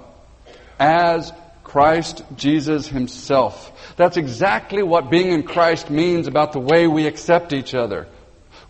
as 0.80 1.32
Christ 1.64 2.24
Jesus 2.36 2.88
himself. 2.88 3.94
That's 3.96 4.18
exactly 4.18 4.84
what 4.84 5.10
being 5.10 5.32
in 5.32 5.44
Christ 5.44 5.90
means 5.90 6.28
about 6.28 6.52
the 6.52 6.60
way 6.60 6.88
we 6.88 7.08
accept 7.08 7.54
each 7.54 7.74
other. 7.74 8.08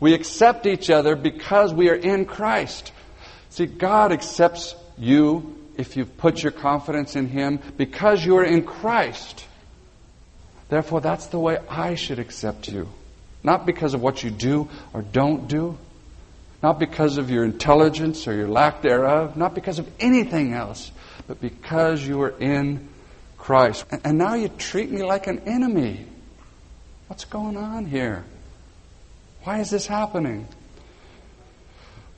We 0.02 0.14
accept 0.16 0.66
each 0.66 0.90
other 0.90 1.16
because 1.16 1.74
we 1.74 1.90
are 1.90 1.96
in 1.96 2.26
Christ. 2.26 2.92
See, 3.52 3.68
God 3.68 4.12
accepts 4.12 4.76
you 4.98 5.56
if 5.78 5.96
you've 5.96 6.18
put 6.18 6.42
your 6.42 6.52
confidence 6.52 7.16
in 7.16 7.28
Him 7.30 7.60
because 7.78 8.26
you 8.26 8.38
are 8.38 8.44
in 8.44 8.64
Christ. 8.64 9.46
Therefore, 10.70 11.02
that's 11.02 11.28
the 11.28 11.40
way 11.40 11.60
I 11.70 11.96
should 11.96 12.18
accept 12.18 12.68
you. 12.68 12.90
Not 13.44 13.66
because 13.66 13.94
of 13.94 14.02
what 14.02 14.24
you 14.24 14.32
do 14.32 14.70
or 14.94 15.04
don't 15.04 15.48
do, 15.48 15.78
not 16.64 16.80
because 16.80 17.18
of 17.18 17.30
your 17.30 17.44
intelligence 17.44 18.28
or 18.28 18.34
your 18.34 18.48
lack 18.48 18.82
thereof, 18.82 19.38
not 19.38 19.54
because 19.54 19.80
of 19.80 19.88
anything 20.00 20.54
else, 20.54 20.92
but 21.28 21.40
because 21.42 22.06
you 22.06 22.22
are 22.22 22.34
in 22.40 22.88
Christ. 23.38 23.86
And 24.04 24.18
now 24.18 24.34
you 24.34 24.50
treat 24.50 24.90
me 24.92 25.04
like 25.04 25.28
an 25.28 25.40
enemy. 25.46 26.06
What's 27.08 27.26
going 27.26 27.58
on 27.58 27.86
here? 27.86 28.24
Why 29.44 29.60
is 29.60 29.72
this 29.72 29.88
happening? 29.88 30.48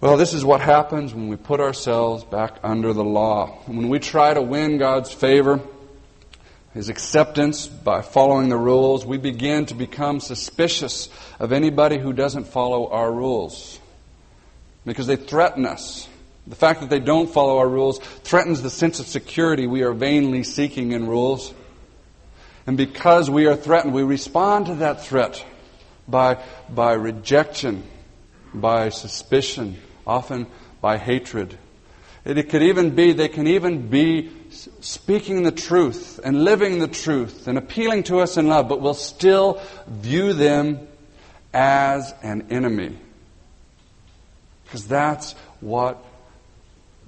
Well, 0.01 0.17
this 0.17 0.33
is 0.33 0.43
what 0.43 0.59
happens 0.59 1.13
when 1.13 1.29
we 1.29 1.37
put 1.37 1.61
ourselves 1.61 2.25
back 2.25 2.57
under 2.63 2.91
the 2.91 3.05
law. 3.05 3.59
When 3.65 3.87
we 3.87 3.99
try 3.99 4.33
to 4.33 4.41
win 4.41 4.77
God's 4.77 5.13
favor, 5.13 5.61
his 6.73 6.89
acceptance 6.89 7.65
by 7.65 8.01
following 8.01 8.49
the 8.49 8.57
rules, 8.57 9.05
we 9.05 9.17
begin 9.17 9.65
to 9.67 9.73
become 9.73 10.19
suspicious 10.19 11.07
of 11.39 11.53
anybody 11.53 11.97
who 11.97 12.11
doesn't 12.11 12.47
follow 12.47 12.89
our 12.89 13.09
rules 13.09 13.79
because 14.85 15.07
they 15.07 15.15
threaten 15.15 15.65
us. 15.65 16.09
The 16.45 16.57
fact 16.57 16.81
that 16.81 16.89
they 16.89 16.99
don't 16.99 17.29
follow 17.29 17.59
our 17.59 17.69
rules 17.69 17.99
threatens 17.99 18.61
the 18.61 18.69
sense 18.69 18.99
of 18.99 19.07
security 19.07 19.65
we 19.65 19.83
are 19.83 19.93
vainly 19.93 20.43
seeking 20.43 20.91
in 20.91 21.07
rules. 21.07 21.53
And 22.67 22.75
because 22.75 23.29
we 23.29 23.45
are 23.45 23.55
threatened, 23.55 23.93
we 23.93 24.03
respond 24.03 24.65
to 24.65 24.75
that 24.75 25.05
threat 25.05 25.45
by, 26.07 26.43
by 26.69 26.93
rejection, 26.93 27.83
by 28.53 28.89
suspicion, 28.89 29.77
often 30.05 30.47
by 30.81 30.97
hatred. 30.97 31.57
It 32.25 32.49
could 32.49 32.63
even 32.63 32.95
be, 32.95 33.11
they 33.11 33.27
can 33.27 33.47
even 33.47 33.89
be 33.89 34.31
speaking 34.49 35.43
the 35.43 35.51
truth 35.51 36.19
and 36.23 36.45
living 36.45 36.79
the 36.79 36.87
truth 36.87 37.47
and 37.47 37.57
appealing 37.57 38.03
to 38.03 38.19
us 38.19 38.37
in 38.37 38.47
love, 38.47 38.69
but 38.69 38.79
we'll 38.79 38.93
still 38.93 39.61
view 39.87 40.33
them 40.33 40.87
as 41.53 42.13
an 42.23 42.47
enemy. 42.49 42.97
Because 44.63 44.87
that's 44.87 45.33
what 45.59 46.03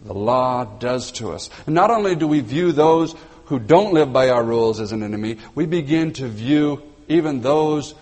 the 0.04 0.14
law 0.14 0.66
does 0.66 1.12
to 1.14 1.32
us. 1.32 1.50
And 1.66 1.74
not 1.74 1.92
only 1.92 2.16
do 2.16 2.28
we 2.28 2.42
view 2.42 2.72
those 2.72 3.16
who 3.46 3.60
don't 3.60 3.94
live 3.94 4.12
by 4.12 4.30
our 4.30 4.44
rules 4.44 4.80
as 4.80 4.92
an 4.92 5.02
enemy, 5.02 5.38
we 5.54 5.66
begin 5.66 6.12
to 6.14 6.28
view 6.28 6.82
even 7.08 7.42
those 7.42 7.96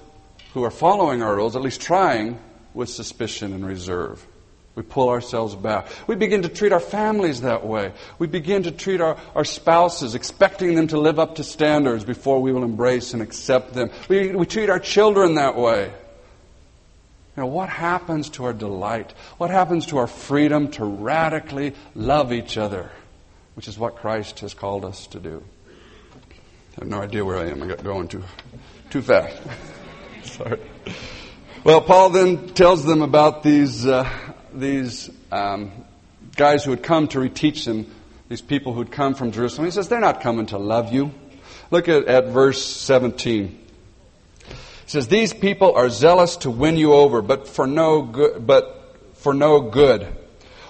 who 0.53 0.63
are 0.63 0.71
following 0.71 1.21
our 1.21 1.35
rules, 1.35 1.55
at 1.55 1.61
least 1.61 1.81
trying, 1.81 2.39
with 2.73 2.89
suspicion 2.89 3.53
and 3.53 3.65
reserve. 3.65 4.25
We 4.75 4.81
pull 4.81 5.09
ourselves 5.09 5.55
back. 5.55 5.87
We 6.07 6.15
begin 6.15 6.41
to 6.43 6.49
treat 6.49 6.71
our 6.71 6.79
families 6.79 7.41
that 7.41 7.65
way. 7.65 7.93
We 8.17 8.25
begin 8.25 8.63
to 8.63 8.71
treat 8.71 9.01
our, 9.01 9.17
our 9.35 9.45
spouses, 9.45 10.15
expecting 10.15 10.73
them 10.73 10.87
to 10.87 10.99
live 10.99 11.19
up 11.19 11.35
to 11.35 11.43
standards 11.43 12.03
before 12.03 12.41
we 12.41 12.51
will 12.51 12.63
embrace 12.63 13.13
and 13.13 13.21
accept 13.21 13.73
them. 13.73 13.91
We, 14.09 14.31
we 14.31 14.47
treat 14.47 14.69
our 14.69 14.79
children 14.79 15.35
that 15.35 15.55
way. 15.55 15.93
Know, 17.37 17.45
what 17.47 17.69
happens 17.69 18.29
to 18.31 18.45
our 18.45 18.53
delight? 18.53 19.13
What 19.37 19.49
happens 19.49 19.87
to 19.87 19.97
our 19.97 20.07
freedom 20.07 20.69
to 20.71 20.85
radically 20.85 21.73
love 21.95 22.31
each 22.31 22.57
other? 22.57 22.91
Which 23.55 23.67
is 23.67 23.77
what 23.77 23.95
Christ 23.97 24.39
has 24.39 24.53
called 24.53 24.85
us 24.85 25.07
to 25.07 25.19
do. 25.19 25.43
I 26.77 26.81
have 26.81 26.87
no 26.87 27.01
idea 27.01 27.23
where 27.23 27.37
I 27.37 27.49
am. 27.49 27.61
I 27.61 27.67
got 27.67 27.83
going 27.83 28.07
too, 28.07 28.23
too 28.89 29.01
fast. 29.01 29.37
Sorry. 30.27 30.59
Well, 31.63 31.81
Paul 31.81 32.09
then 32.09 32.49
tells 32.49 32.85
them 32.85 33.01
about 33.01 33.43
these 33.43 33.85
uh, 33.85 34.09
these 34.53 35.09
um, 35.31 35.71
guys 36.35 36.63
who 36.63 36.71
had 36.71 36.83
come 36.83 37.07
to 37.09 37.19
reteach 37.19 37.65
them, 37.65 37.93
these 38.29 38.41
people 38.41 38.73
who 38.73 38.79
had 38.79 38.91
come 38.91 39.15
from 39.15 39.31
Jerusalem. 39.31 39.65
He 39.65 39.71
says, 39.71 39.87
They're 39.87 39.99
not 39.99 40.21
coming 40.21 40.45
to 40.47 40.57
love 40.57 40.93
you. 40.93 41.11
Look 41.71 41.89
at, 41.89 42.05
at 42.05 42.27
verse 42.27 42.63
17. 42.63 43.47
He 43.47 43.59
says, 44.85 45.07
These 45.07 45.33
people 45.33 45.73
are 45.75 45.89
zealous 45.89 46.37
to 46.37 46.49
win 46.49 46.77
you 46.77 46.93
over, 46.93 47.21
but 47.21 47.47
for 47.47 47.67
no 47.67 48.01
good, 48.01 48.45
but 48.45 48.97
for 49.15 49.33
no 49.33 49.61
good. 49.61 50.07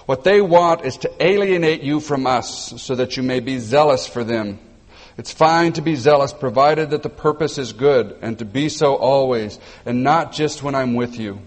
What 0.06 0.24
they 0.24 0.40
want 0.40 0.84
is 0.84 0.98
to 0.98 1.24
alienate 1.24 1.82
you 1.82 2.00
from 2.00 2.26
us 2.26 2.82
so 2.82 2.94
that 2.96 3.16
you 3.16 3.22
may 3.22 3.40
be 3.40 3.58
zealous 3.58 4.06
for 4.06 4.22
them. 4.22 4.58
It's 5.16 5.32
fine 5.32 5.74
to 5.74 5.82
be 5.82 5.94
zealous 5.94 6.32
provided 6.32 6.90
that 6.90 7.02
the 7.02 7.08
purpose 7.08 7.58
is 7.58 7.72
good 7.72 8.16
and 8.20 8.38
to 8.40 8.44
be 8.44 8.68
so 8.68 8.96
always 8.96 9.58
and 9.86 10.02
not 10.02 10.32
just 10.32 10.62
when 10.62 10.74
I'm 10.74 10.94
with 10.94 11.18
you. 11.18 11.40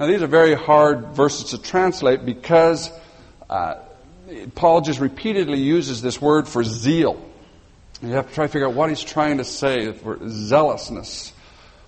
Now, 0.00 0.06
these 0.06 0.22
are 0.22 0.28
very 0.28 0.54
hard 0.54 1.08
verses 1.08 1.50
to 1.50 1.58
translate 1.58 2.24
because 2.24 2.90
uh, 3.50 3.76
Paul 4.54 4.80
just 4.80 5.00
repeatedly 5.00 5.58
uses 5.58 6.00
this 6.00 6.20
word 6.20 6.46
for 6.46 6.62
zeal. 6.62 7.20
You 8.00 8.10
have 8.10 8.28
to 8.28 8.34
try 8.34 8.46
to 8.46 8.52
figure 8.52 8.68
out 8.68 8.74
what 8.74 8.90
he's 8.90 9.02
trying 9.02 9.38
to 9.38 9.44
say 9.44 9.92
for 9.92 10.18
zealousness. 10.28 11.32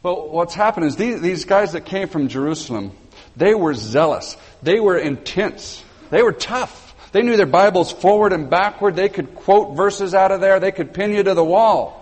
Well, 0.02 0.28
what's 0.28 0.54
happened 0.54 0.86
is 0.86 0.96
these, 0.96 1.20
these 1.20 1.44
guys 1.44 1.72
that 1.72 1.84
came 1.84 2.08
from 2.08 2.28
Jerusalem, 2.28 2.92
they 3.36 3.54
were 3.54 3.74
zealous. 3.74 4.36
They 4.62 4.80
were 4.80 4.98
intense. 4.98 5.84
They 6.10 6.22
were 6.22 6.32
tough. 6.32 6.89
They 7.12 7.22
knew 7.22 7.36
their 7.36 7.46
Bibles 7.46 7.90
forward 7.92 8.32
and 8.32 8.48
backward. 8.48 8.96
They 8.96 9.08
could 9.08 9.34
quote 9.34 9.76
verses 9.76 10.14
out 10.14 10.30
of 10.30 10.40
there. 10.40 10.60
They 10.60 10.72
could 10.72 10.94
pin 10.94 11.12
you 11.12 11.22
to 11.22 11.34
the 11.34 11.44
wall 11.44 11.96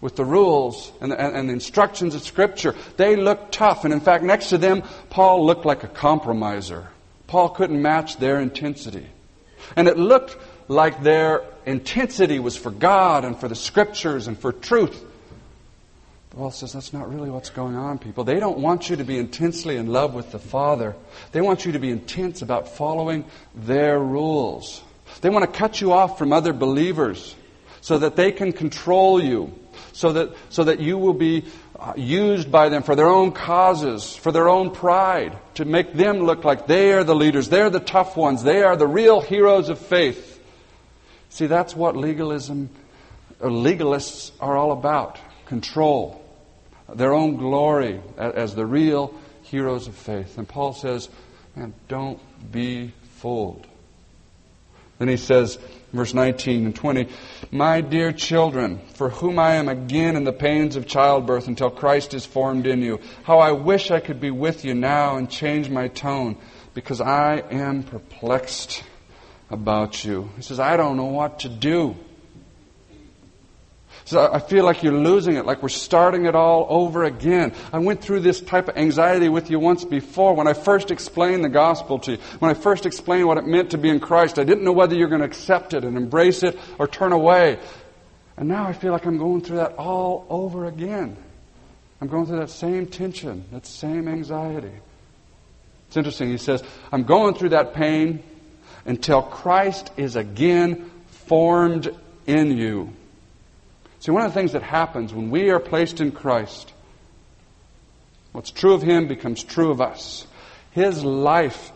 with 0.00 0.16
the 0.16 0.24
rules 0.24 0.92
and 1.00 1.10
the, 1.10 1.20
and 1.20 1.48
the, 1.48 1.52
instructions 1.52 2.14
of 2.14 2.22
Scripture. 2.22 2.74
They 2.96 3.16
looked 3.16 3.52
tough. 3.52 3.84
And 3.84 3.92
in 3.92 4.00
fact, 4.00 4.22
next 4.22 4.50
to 4.50 4.58
them, 4.58 4.82
Paul 5.10 5.44
looked 5.44 5.64
like 5.64 5.82
a 5.82 5.88
compromiser. 5.88 6.88
Paul 7.26 7.48
couldn't 7.50 7.80
match 7.80 8.18
their 8.18 8.40
intensity. 8.40 9.06
And 9.74 9.88
it 9.88 9.98
looked 9.98 10.36
like 10.68 11.02
their 11.02 11.42
intensity 11.64 12.38
was 12.38 12.56
for 12.56 12.70
God 12.70 13.24
and 13.24 13.38
for 13.38 13.48
the 13.48 13.54
Scriptures 13.54 14.28
and 14.28 14.38
for 14.38 14.52
truth. 14.52 15.02
Paul 16.30 16.50
says 16.50 16.72
that's 16.72 16.92
not 16.92 17.12
really 17.12 17.30
what's 17.30 17.50
going 17.50 17.76
on, 17.76 17.98
people. 17.98 18.24
They 18.24 18.38
don't 18.38 18.58
want 18.58 18.90
you 18.90 18.96
to 18.96 19.04
be 19.04 19.18
intensely 19.18 19.76
in 19.76 19.86
love 19.86 20.12
with 20.12 20.32
the 20.32 20.38
Father. 20.38 20.94
They 21.32 21.40
want 21.40 21.64
you 21.64 21.72
to 21.72 21.78
be 21.78 21.90
intense 21.90 22.42
about 22.42 22.68
following 22.68 23.24
their 23.54 23.98
rules. 23.98 24.82
They 25.22 25.30
want 25.30 25.50
to 25.50 25.58
cut 25.58 25.80
you 25.80 25.92
off 25.92 26.18
from 26.18 26.32
other 26.32 26.52
believers 26.52 27.34
so 27.80 27.98
that 27.98 28.16
they 28.16 28.32
can 28.32 28.52
control 28.52 29.22
you 29.22 29.52
so 29.96 30.12
that, 30.12 30.36
so 30.50 30.64
that 30.64 30.80
you 30.80 30.98
will 30.98 31.14
be 31.14 31.44
uh, 31.78 31.94
used 31.96 32.52
by 32.52 32.68
them 32.68 32.82
for 32.82 32.94
their 32.94 33.08
own 33.08 33.32
causes, 33.32 34.14
for 34.14 34.30
their 34.30 34.48
own 34.48 34.70
pride, 34.70 35.38
to 35.54 35.64
make 35.64 35.94
them 35.94 36.18
look 36.18 36.44
like 36.44 36.66
they 36.66 36.92
are 36.92 37.02
the 37.02 37.14
leaders, 37.14 37.48
they're 37.48 37.70
the 37.70 37.80
tough 37.80 38.14
ones, 38.14 38.42
they 38.42 38.62
are 38.62 38.76
the 38.76 38.86
real 38.86 39.22
heroes 39.22 39.70
of 39.70 39.78
faith. 39.78 40.38
See, 41.30 41.46
that's 41.46 41.74
what 41.74 41.96
legalism, 41.96 42.68
or 43.40 43.48
legalists 43.48 44.32
are 44.38 44.56
all 44.56 44.72
about 44.72 45.18
control, 45.46 46.22
their 46.94 47.12
own 47.12 47.36
glory 47.36 48.00
as 48.16 48.54
the 48.54 48.66
real 48.66 49.14
heroes 49.42 49.86
of 49.88 49.94
faith. 49.94 50.38
And 50.38 50.48
Paul 50.48 50.72
says, 50.72 51.08
man, 51.54 51.74
don't 51.88 52.20
be 52.52 52.92
fooled. 53.18 53.66
Then 54.98 55.08
he 55.08 55.16
says, 55.16 55.58
Verse 55.96 56.12
19 56.12 56.66
and 56.66 56.76
20. 56.76 57.08
My 57.50 57.80
dear 57.80 58.12
children, 58.12 58.80
for 58.94 59.08
whom 59.08 59.38
I 59.38 59.54
am 59.54 59.68
again 59.68 60.14
in 60.14 60.24
the 60.24 60.32
pains 60.32 60.76
of 60.76 60.86
childbirth 60.86 61.48
until 61.48 61.70
Christ 61.70 62.12
is 62.12 62.26
formed 62.26 62.66
in 62.66 62.82
you, 62.82 63.00
how 63.24 63.38
I 63.38 63.52
wish 63.52 63.90
I 63.90 64.00
could 64.00 64.20
be 64.20 64.30
with 64.30 64.64
you 64.64 64.74
now 64.74 65.16
and 65.16 65.30
change 65.30 65.70
my 65.70 65.88
tone, 65.88 66.36
because 66.74 67.00
I 67.00 67.38
am 67.50 67.82
perplexed 67.82 68.84
about 69.48 70.04
you. 70.04 70.28
He 70.36 70.42
says, 70.42 70.60
I 70.60 70.76
don't 70.76 70.96
know 70.98 71.06
what 71.06 71.40
to 71.40 71.48
do. 71.48 71.96
So 74.06 74.32
I 74.32 74.38
feel 74.38 74.64
like 74.64 74.84
you're 74.84 74.92
losing 74.92 75.34
it, 75.34 75.46
like 75.46 75.64
we're 75.64 75.68
starting 75.68 76.26
it 76.26 76.36
all 76.36 76.68
over 76.70 77.02
again. 77.02 77.52
I 77.72 77.80
went 77.80 78.00
through 78.00 78.20
this 78.20 78.40
type 78.40 78.68
of 78.68 78.76
anxiety 78.76 79.28
with 79.28 79.50
you 79.50 79.58
once 79.58 79.84
before 79.84 80.34
when 80.34 80.46
I 80.46 80.52
first 80.52 80.92
explained 80.92 81.42
the 81.42 81.48
gospel 81.48 81.98
to 81.98 82.12
you. 82.12 82.18
When 82.38 82.48
I 82.48 82.54
first 82.54 82.86
explained 82.86 83.26
what 83.26 83.36
it 83.36 83.46
meant 83.46 83.72
to 83.72 83.78
be 83.78 83.88
in 83.88 83.98
Christ, 83.98 84.38
I 84.38 84.44
didn't 84.44 84.62
know 84.62 84.72
whether 84.72 84.94
you're 84.94 85.08
going 85.08 85.22
to 85.22 85.26
accept 85.26 85.74
it 85.74 85.82
and 85.82 85.96
embrace 85.96 86.44
it 86.44 86.56
or 86.78 86.86
turn 86.86 87.10
away. 87.10 87.58
And 88.36 88.48
now 88.48 88.64
I 88.64 88.74
feel 88.74 88.92
like 88.92 89.06
I'm 89.06 89.18
going 89.18 89.40
through 89.40 89.56
that 89.56 89.72
all 89.72 90.24
over 90.30 90.66
again. 90.66 91.16
I'm 92.00 92.06
going 92.06 92.26
through 92.26 92.38
that 92.38 92.50
same 92.50 92.86
tension, 92.86 93.44
that 93.50 93.66
same 93.66 94.06
anxiety. 94.06 94.70
It's 95.88 95.96
interesting. 95.96 96.28
He 96.28 96.38
says, 96.38 96.62
I'm 96.92 97.02
going 97.02 97.34
through 97.34 97.48
that 97.48 97.74
pain 97.74 98.22
until 98.84 99.22
Christ 99.22 99.90
is 99.96 100.14
again 100.14 100.92
formed 101.06 101.88
in 102.28 102.56
you. 102.56 102.92
See, 104.06 104.12
one 104.12 104.22
of 104.22 104.32
the 104.32 104.38
things 104.38 104.52
that 104.52 104.62
happens 104.62 105.12
when 105.12 105.30
we 105.30 105.50
are 105.50 105.58
placed 105.58 106.00
in 106.00 106.12
Christ, 106.12 106.72
what's 108.30 108.52
true 108.52 108.72
of 108.72 108.80
Him 108.80 109.08
becomes 109.08 109.42
true 109.42 109.72
of 109.72 109.80
us. 109.80 110.28
His 110.70 111.02
life 111.04 111.72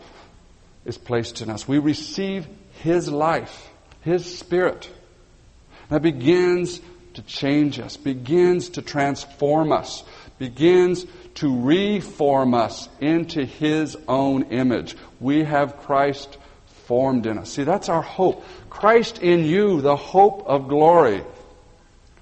is 0.85 0.97
placed 0.97 1.41
in 1.41 1.49
us. 1.49 1.67
We 1.67 1.77
receive 1.77 2.47
His 2.83 3.09
life, 3.09 3.69
His 3.99 4.39
Spirit. 4.39 4.89
That 5.89 6.03
begins 6.03 6.79
to 7.15 7.21
change 7.23 7.81
us, 7.81 7.97
begins 7.97 8.69
to 8.69 8.81
transform 8.81 9.73
us, 9.73 10.05
begins 10.39 11.05
to 11.35 11.61
reform 11.61 12.53
us 12.53 12.87
into 13.01 13.43
His 13.43 13.97
own 14.07 14.43
image. 14.43 14.95
We 15.19 15.43
have 15.43 15.79
Christ 15.79 16.37
formed 16.85 17.25
in 17.25 17.39
us. 17.39 17.51
See, 17.51 17.65
that's 17.65 17.89
our 17.89 18.01
hope. 18.01 18.45
Christ 18.69 19.17
in 19.17 19.43
you, 19.43 19.81
the 19.81 19.97
hope 19.97 20.43
of 20.47 20.69
glory. 20.69 21.25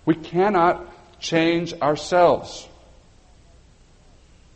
We 0.09 0.15
cannot 0.15 1.19
change 1.19 1.71
ourselves. 1.71 2.67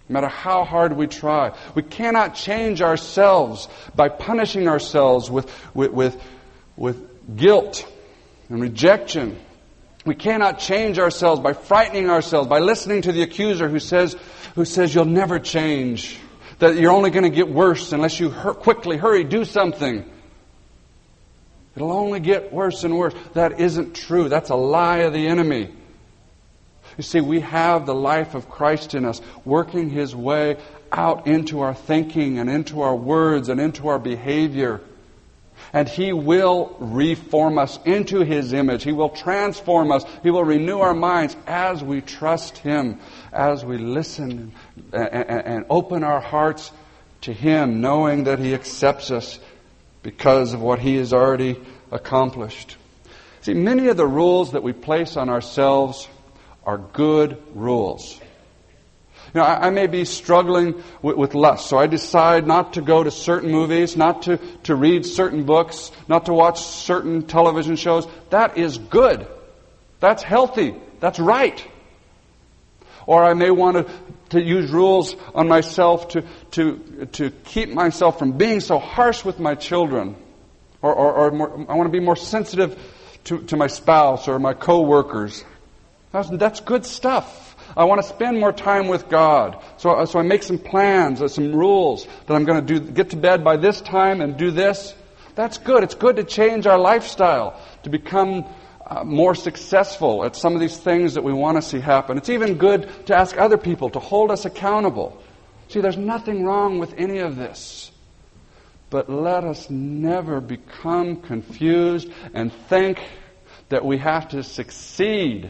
No 0.09 0.13
matter 0.15 0.27
how 0.27 0.63
hard 0.63 0.97
we 0.97 1.05
try. 1.05 1.55
We 1.75 1.83
cannot 1.83 2.33
change 2.33 2.81
ourselves 2.81 3.67
by 3.95 4.09
punishing 4.09 4.67
ourselves 4.67 5.29
with, 5.29 5.45
with, 5.75 5.91
with, 5.91 6.19
with 6.75 7.37
guilt 7.37 7.87
and 8.49 8.63
rejection. 8.63 9.39
We 10.07 10.15
cannot 10.15 10.57
change 10.57 10.97
ourselves 10.97 11.39
by 11.39 11.53
frightening 11.53 12.09
ourselves, 12.09 12.47
by 12.47 12.57
listening 12.57 13.03
to 13.03 13.11
the 13.11 13.21
accuser 13.21 13.69
who 13.69 13.77
says, 13.77 14.17
who 14.55 14.65
says 14.65 14.95
you'll 14.95 15.05
never 15.05 15.37
change, 15.37 16.17
that 16.57 16.77
you're 16.77 16.91
only 16.91 17.11
going 17.11 17.25
to 17.25 17.29
get 17.29 17.47
worse 17.47 17.93
unless 17.93 18.19
you 18.19 18.31
hur- 18.31 18.55
quickly 18.55 18.97
hurry, 18.97 19.23
do 19.23 19.45
something. 19.45 20.03
It'll 21.75 21.91
only 21.91 22.19
get 22.19 22.53
worse 22.53 22.83
and 22.83 22.97
worse. 22.97 23.13
That 23.33 23.59
isn't 23.59 23.95
true. 23.95 24.29
That's 24.29 24.51
a 24.51 24.55
lie 24.55 24.99
of 24.99 25.13
the 25.13 25.27
enemy. 25.27 25.71
You 26.97 27.03
see, 27.03 27.21
we 27.21 27.39
have 27.39 27.85
the 27.85 27.95
life 27.95 28.35
of 28.35 28.49
Christ 28.49 28.93
in 28.93 29.05
us, 29.05 29.21
working 29.43 29.89
His 29.89 30.15
way 30.15 30.57
out 30.91 31.25
into 31.25 31.61
our 31.61 31.73
thinking 31.73 32.37
and 32.37 32.49
into 32.49 32.81
our 32.81 32.95
words 32.95 33.49
and 33.49 33.59
into 33.59 33.87
our 33.87 33.97
behavior. 33.97 34.81
And 35.71 35.89
He 35.89 36.13
will 36.13 36.75
reform 36.79 37.57
us 37.57 37.79
into 37.85 38.19
His 38.19 38.53
image. 38.53 38.83
He 38.83 38.91
will 38.91 39.09
transform 39.09 39.91
us. 39.91 40.05
He 40.21 40.29
will 40.29 40.43
renew 40.43 40.79
our 40.79 40.93
minds 40.93 41.35
as 41.47 41.83
we 41.83 42.01
trust 42.01 42.59
Him, 42.59 42.99
as 43.31 43.65
we 43.65 43.79
listen 43.79 44.53
and 44.91 45.65
open 45.71 46.03
our 46.03 46.19
hearts 46.19 46.71
to 47.21 47.33
Him, 47.33 47.81
knowing 47.81 48.25
that 48.25 48.37
He 48.37 48.53
accepts 48.53 49.09
us 49.09 49.39
because 50.03 50.53
of 50.53 50.61
what 50.61 50.79
He 50.79 50.97
has 50.97 51.13
already 51.13 51.59
accomplished. 51.91 52.77
See, 53.41 53.53
many 53.53 53.87
of 53.87 53.97
the 53.97 54.07
rules 54.07 54.51
that 54.51 54.63
we 54.63 54.73
place 54.73 55.17
on 55.17 55.29
ourselves 55.29 56.07
are 56.65 56.77
good 56.77 57.41
rules. 57.53 58.19
You 59.33 59.41
know, 59.41 59.45
I, 59.45 59.67
I 59.67 59.69
may 59.71 59.87
be 59.87 60.05
struggling 60.05 60.83
with, 61.01 61.17
with, 61.17 61.33
lust, 61.33 61.67
so 61.67 61.77
I 61.77 61.87
decide 61.87 62.45
not 62.45 62.73
to 62.73 62.81
go 62.81 63.03
to 63.03 63.09
certain 63.09 63.51
movies, 63.51 63.97
not 63.97 64.23
to, 64.23 64.37
to 64.63 64.75
read 64.75 65.05
certain 65.05 65.43
books, 65.43 65.91
not 66.07 66.27
to 66.27 66.33
watch 66.33 66.61
certain 66.61 67.23
television 67.23 67.75
shows. 67.75 68.07
That 68.29 68.57
is 68.57 68.77
good. 68.77 69.25
That's 69.99 70.21
healthy. 70.21 70.75
That's 70.99 71.19
right. 71.19 71.65
Or 73.07 73.23
I 73.23 73.33
may 73.33 73.49
want 73.49 73.77
to, 73.77 73.93
to 74.33 74.41
use 74.41 74.71
rules 74.71 75.15
on 75.33 75.47
myself 75.47 76.09
to, 76.09 76.23
to, 76.51 77.07
to 77.13 77.31
keep 77.31 77.69
myself 77.69 78.19
from 78.19 78.33
being 78.33 78.59
so 78.59 78.77
harsh 78.77 79.25
with 79.25 79.39
my 79.39 79.55
children. 79.55 80.15
Or, 80.81 80.93
or, 80.93 81.13
or 81.13 81.31
more, 81.31 81.65
I 81.69 81.75
want 81.75 81.87
to 81.87 81.91
be 81.97 82.03
more 82.03 82.17
sensitive 82.17 82.77
to, 83.25 83.41
to 83.43 83.57
my 83.57 83.67
spouse 83.67 84.27
or 84.27 84.37
my 84.37 84.53
coworkers. 84.53 85.43
That's, 86.11 86.29
that's 86.29 86.59
good 86.59 86.85
stuff. 86.85 87.55
I 87.75 87.85
want 87.85 88.01
to 88.01 88.07
spend 88.07 88.39
more 88.39 88.51
time 88.51 88.87
with 88.87 89.09
God. 89.09 89.63
So, 89.77 90.05
so 90.05 90.19
I 90.19 90.23
make 90.23 90.43
some 90.43 90.59
plans, 90.59 91.21
or 91.21 91.27
some 91.27 91.55
rules 91.55 92.05
that 92.27 92.35
I'm 92.35 92.45
going 92.45 92.65
to 92.65 92.79
do, 92.79 92.91
get 92.91 93.11
to 93.11 93.15
bed 93.15 93.43
by 93.43 93.57
this 93.57 93.81
time 93.81 94.21
and 94.21 94.37
do 94.37 94.51
this. 94.51 94.93
That's 95.35 95.57
good. 95.57 95.83
It's 95.83 95.95
good 95.95 96.17
to 96.17 96.23
change 96.23 96.67
our 96.67 96.77
lifestyle, 96.77 97.59
to 97.83 97.89
become 97.89 98.45
uh, 98.85 99.03
more 99.03 99.35
successful 99.35 100.25
at 100.25 100.35
some 100.35 100.53
of 100.53 100.59
these 100.59 100.77
things 100.77 101.13
that 101.13 101.23
we 101.23 101.33
want 101.33 101.57
to 101.57 101.61
see 101.61 101.79
happen. 101.79 102.17
It's 102.17 102.29
even 102.29 102.55
good 102.55 102.89
to 103.07 103.15
ask 103.15 103.37
other 103.37 103.57
people 103.57 103.89
to 103.91 103.99
hold 103.99 104.31
us 104.31 104.45
accountable. 104.45 105.21
See, 105.69 105.81
there's 105.81 105.97
nothing 105.97 106.43
wrong 106.43 106.79
with 106.79 106.93
any 106.97 107.19
of 107.19 107.35
this. 107.35 107.91
But 108.89 109.09
let 109.09 109.43
us 109.43 109.69
never 109.69 110.39
become 110.39 111.17
confused 111.17 112.11
and 112.33 112.53
think 112.53 113.01
that 113.69 113.83
we 113.83 113.97
have 113.97 114.29
to 114.29 114.43
succeed 114.43 115.49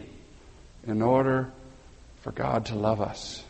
in 0.87 1.01
order 1.01 1.51
for 2.21 2.31
God 2.31 2.67
to 2.67 2.75
love 2.75 3.01
us, 3.01 3.43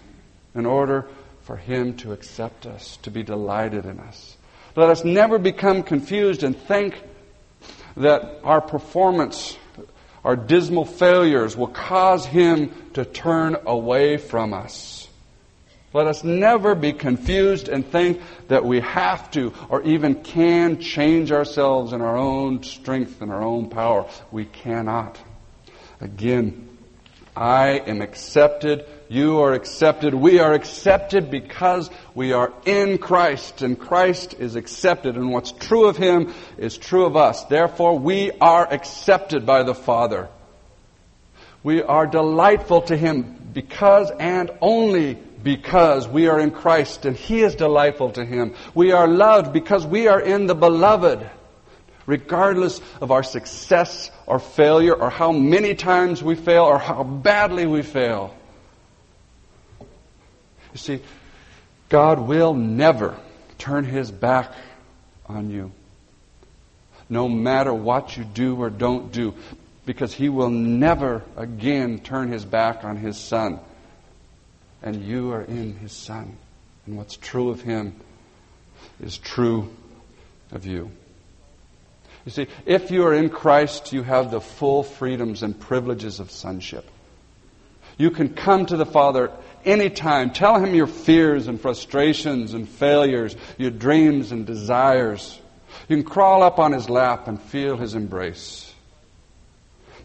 in 0.56 0.66
order 0.66 1.08
for 1.42 1.58
Him 1.58 1.96
to 1.98 2.12
accept 2.14 2.66
us, 2.66 2.98
to 3.04 3.12
be 3.12 3.22
delighted 3.22 3.86
in 3.86 4.00
us. 4.00 4.36
Let 4.76 4.90
us 4.90 5.04
never 5.04 5.38
become 5.38 5.84
confused 5.84 6.42
and 6.44 6.58
think 6.58 7.00
that 7.98 8.40
our 8.44 8.62
performance 8.62 9.58
our 10.24 10.36
dismal 10.36 10.86
failures 10.86 11.58
will 11.58 11.68
cause 11.68 12.26
Him 12.26 12.72
to 12.94 13.06
turn 13.06 13.58
away 13.66 14.18
from 14.18 14.54
us. 14.54 15.08
Let 15.94 16.08
us 16.08 16.24
never 16.24 16.74
be 16.74 16.92
confused 16.92 17.70
and 17.70 17.86
think 17.86 18.20
that 18.48 18.66
we 18.66 18.80
have 18.80 19.30
to 19.32 19.54
or 19.70 19.84
even 19.84 20.24
can 20.24 20.80
change 20.80 21.32
ourselves 21.32 21.94
in 21.94 22.02
our 22.02 22.18
own 22.18 22.64
strength 22.64 23.22
and 23.22 23.32
our 23.32 23.44
own 23.44 23.70
power. 23.70 24.10
We 24.32 24.46
cannot. 24.46 25.20
Again, 26.02 26.70
I 27.36 27.80
am 27.80 28.02
accepted. 28.02 28.86
You 29.14 29.42
are 29.42 29.54
accepted. 29.54 30.16
We 30.16 30.40
are 30.40 30.54
accepted 30.54 31.30
because 31.30 31.92
we 32.16 32.34
are 32.34 32.52
in 32.66 32.98
Christ, 32.98 33.62
and 33.62 33.80
Christ 33.80 34.34
is 34.40 34.56
accepted, 34.56 35.18
and 35.18 35.32
what's 35.32 35.52
true 35.52 35.86
of 35.86 35.98
Him 35.98 36.34
is 36.58 36.80
true 36.80 37.06
of 37.06 37.16
us. 37.16 37.44
Therefore, 37.44 38.00
we 38.00 38.32
are 38.42 38.68
accepted 38.74 39.46
by 39.46 39.62
the 39.62 39.76
Father. 39.76 40.30
We 41.62 41.84
are 41.84 42.08
delightful 42.08 42.82
to 42.82 42.98
Him 42.98 43.52
because 43.54 44.10
and 44.20 44.50
only 44.62 45.14
because 45.44 46.08
we 46.08 46.28
are 46.28 46.40
in 46.40 46.50
Christ 46.50 47.06
and 47.06 47.16
He 47.16 47.42
is 47.42 47.54
delightful 47.54 48.14
to 48.14 48.26
Him. 48.26 48.56
We 48.74 48.94
are 48.94 49.08
loved 49.08 49.54
because 49.54 49.86
we 49.86 50.08
are 50.08 50.22
in 50.22 50.48
the 50.48 50.56
Beloved 50.56 51.30
regardless 52.08 52.82
of 53.00 53.12
our 53.12 53.22
success 53.22 54.10
or 54.26 54.40
failure 54.40 54.96
or 54.96 55.12
how 55.12 55.32
many 55.32 55.76
times 55.76 56.24
we 56.24 56.34
fail 56.34 56.64
or 56.64 56.80
how 56.80 57.04
badly 57.04 57.68
we 57.68 57.84
fail. 57.84 58.36
You 60.74 60.80
see, 60.80 61.02
God 61.90 62.20
will 62.20 62.54
never 62.54 63.18
turn 63.58 63.86
his 63.86 64.12
back 64.12 64.52
on 65.28 65.50
you. 65.50 65.72
No 67.10 67.30
matter 67.30 67.74
what 67.74 68.18
you 68.18 68.24
do 68.24 68.56
or 68.56 68.70
don't 68.70 69.12
do, 69.12 69.36
because 69.86 70.14
he 70.14 70.30
will 70.30 70.50
never 70.50 71.24
again 71.38 72.00
turn 72.00 72.32
his 72.32 72.44
back 72.46 72.84
on 72.84 72.98
his 72.98 73.18
son. 73.18 73.60
And 74.82 75.04
you 75.04 75.32
are 75.32 75.42
in 75.42 75.78
his 75.78 75.92
son. 75.92 76.38
And 76.86 76.98
what's 76.98 77.16
true 77.16 77.50
of 77.50 77.62
him 77.62 77.96
is 79.02 79.18
true 79.18 79.72
of 80.52 80.66
you. 80.66 80.92
You 82.26 82.32
see, 82.32 82.48
if 82.66 82.90
you 82.90 83.06
are 83.06 83.14
in 83.14 83.30
Christ, 83.30 83.92
you 83.94 84.02
have 84.04 84.32
the 84.32 84.42
full 84.42 84.84
freedoms 84.84 85.44
and 85.44 85.60
privileges 85.60 86.20
of 86.20 86.32
sonship. 86.32 86.90
You 87.98 88.12
can 88.12 88.30
come 88.30 88.66
to 88.66 88.78
the 88.78 88.86
Father 88.86 89.32
anytime. 89.66 90.32
Tell 90.32 90.60
Him 90.60 90.74
your 90.76 90.88
fears 90.88 91.48
and 91.48 91.60
frustrations 91.60 92.54
and 92.54 92.68
failures, 92.68 93.36
your 93.58 93.72
dreams 93.72 94.32
and 94.32 94.46
desires. 94.46 95.40
You 95.88 95.98
can 95.98 96.06
crawl 96.06 96.44
up 96.44 96.60
on 96.60 96.72
his 96.72 96.90
lap 96.90 97.28
and 97.28 97.42
feel 97.42 97.78
his 97.78 97.96
embrace. 97.96 98.74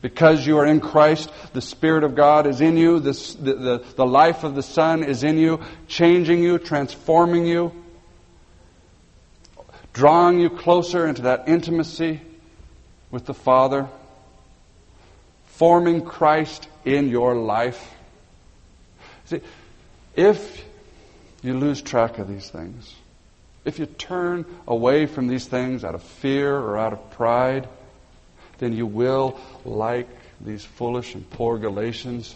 Because 0.00 0.46
you 0.46 0.58
are 0.58 0.66
in 0.66 0.80
Christ, 0.80 1.30
the 1.52 1.60
Spirit 1.60 2.04
of 2.04 2.14
God 2.14 2.46
is 2.46 2.60
in 2.60 2.76
you, 2.76 3.00
the, 3.00 3.12
the, 3.40 3.84
the 3.96 4.06
life 4.06 4.44
of 4.44 4.54
the 4.54 4.62
Son 4.62 5.02
is 5.02 5.24
in 5.24 5.38
you, 5.38 5.60
changing 5.88 6.42
you, 6.42 6.58
transforming 6.58 7.46
you, 7.46 7.72
drawing 9.92 10.38
you 10.38 10.50
closer 10.50 11.06
into 11.06 11.22
that 11.22 11.48
intimacy 11.48 12.20
with 13.10 13.26
the 13.26 13.34
Father, 13.34 13.88
forming 15.46 16.04
Christ 16.04 16.68
in 16.84 17.08
your 17.08 17.34
life. 17.34 17.94
See, 19.28 19.42
if 20.16 20.64
you 21.42 21.52
lose 21.52 21.82
track 21.82 22.18
of 22.18 22.28
these 22.28 22.48
things, 22.48 22.94
if 23.66 23.78
you 23.78 23.84
turn 23.84 24.46
away 24.66 25.04
from 25.04 25.28
these 25.28 25.46
things 25.46 25.84
out 25.84 25.94
of 25.94 26.02
fear 26.02 26.56
or 26.56 26.78
out 26.78 26.94
of 26.94 27.10
pride, 27.10 27.68
then 28.56 28.72
you 28.72 28.86
will, 28.86 29.38
like 29.66 30.08
these 30.40 30.64
foolish 30.64 31.14
and 31.14 31.28
poor 31.28 31.58
Galatians, 31.58 32.34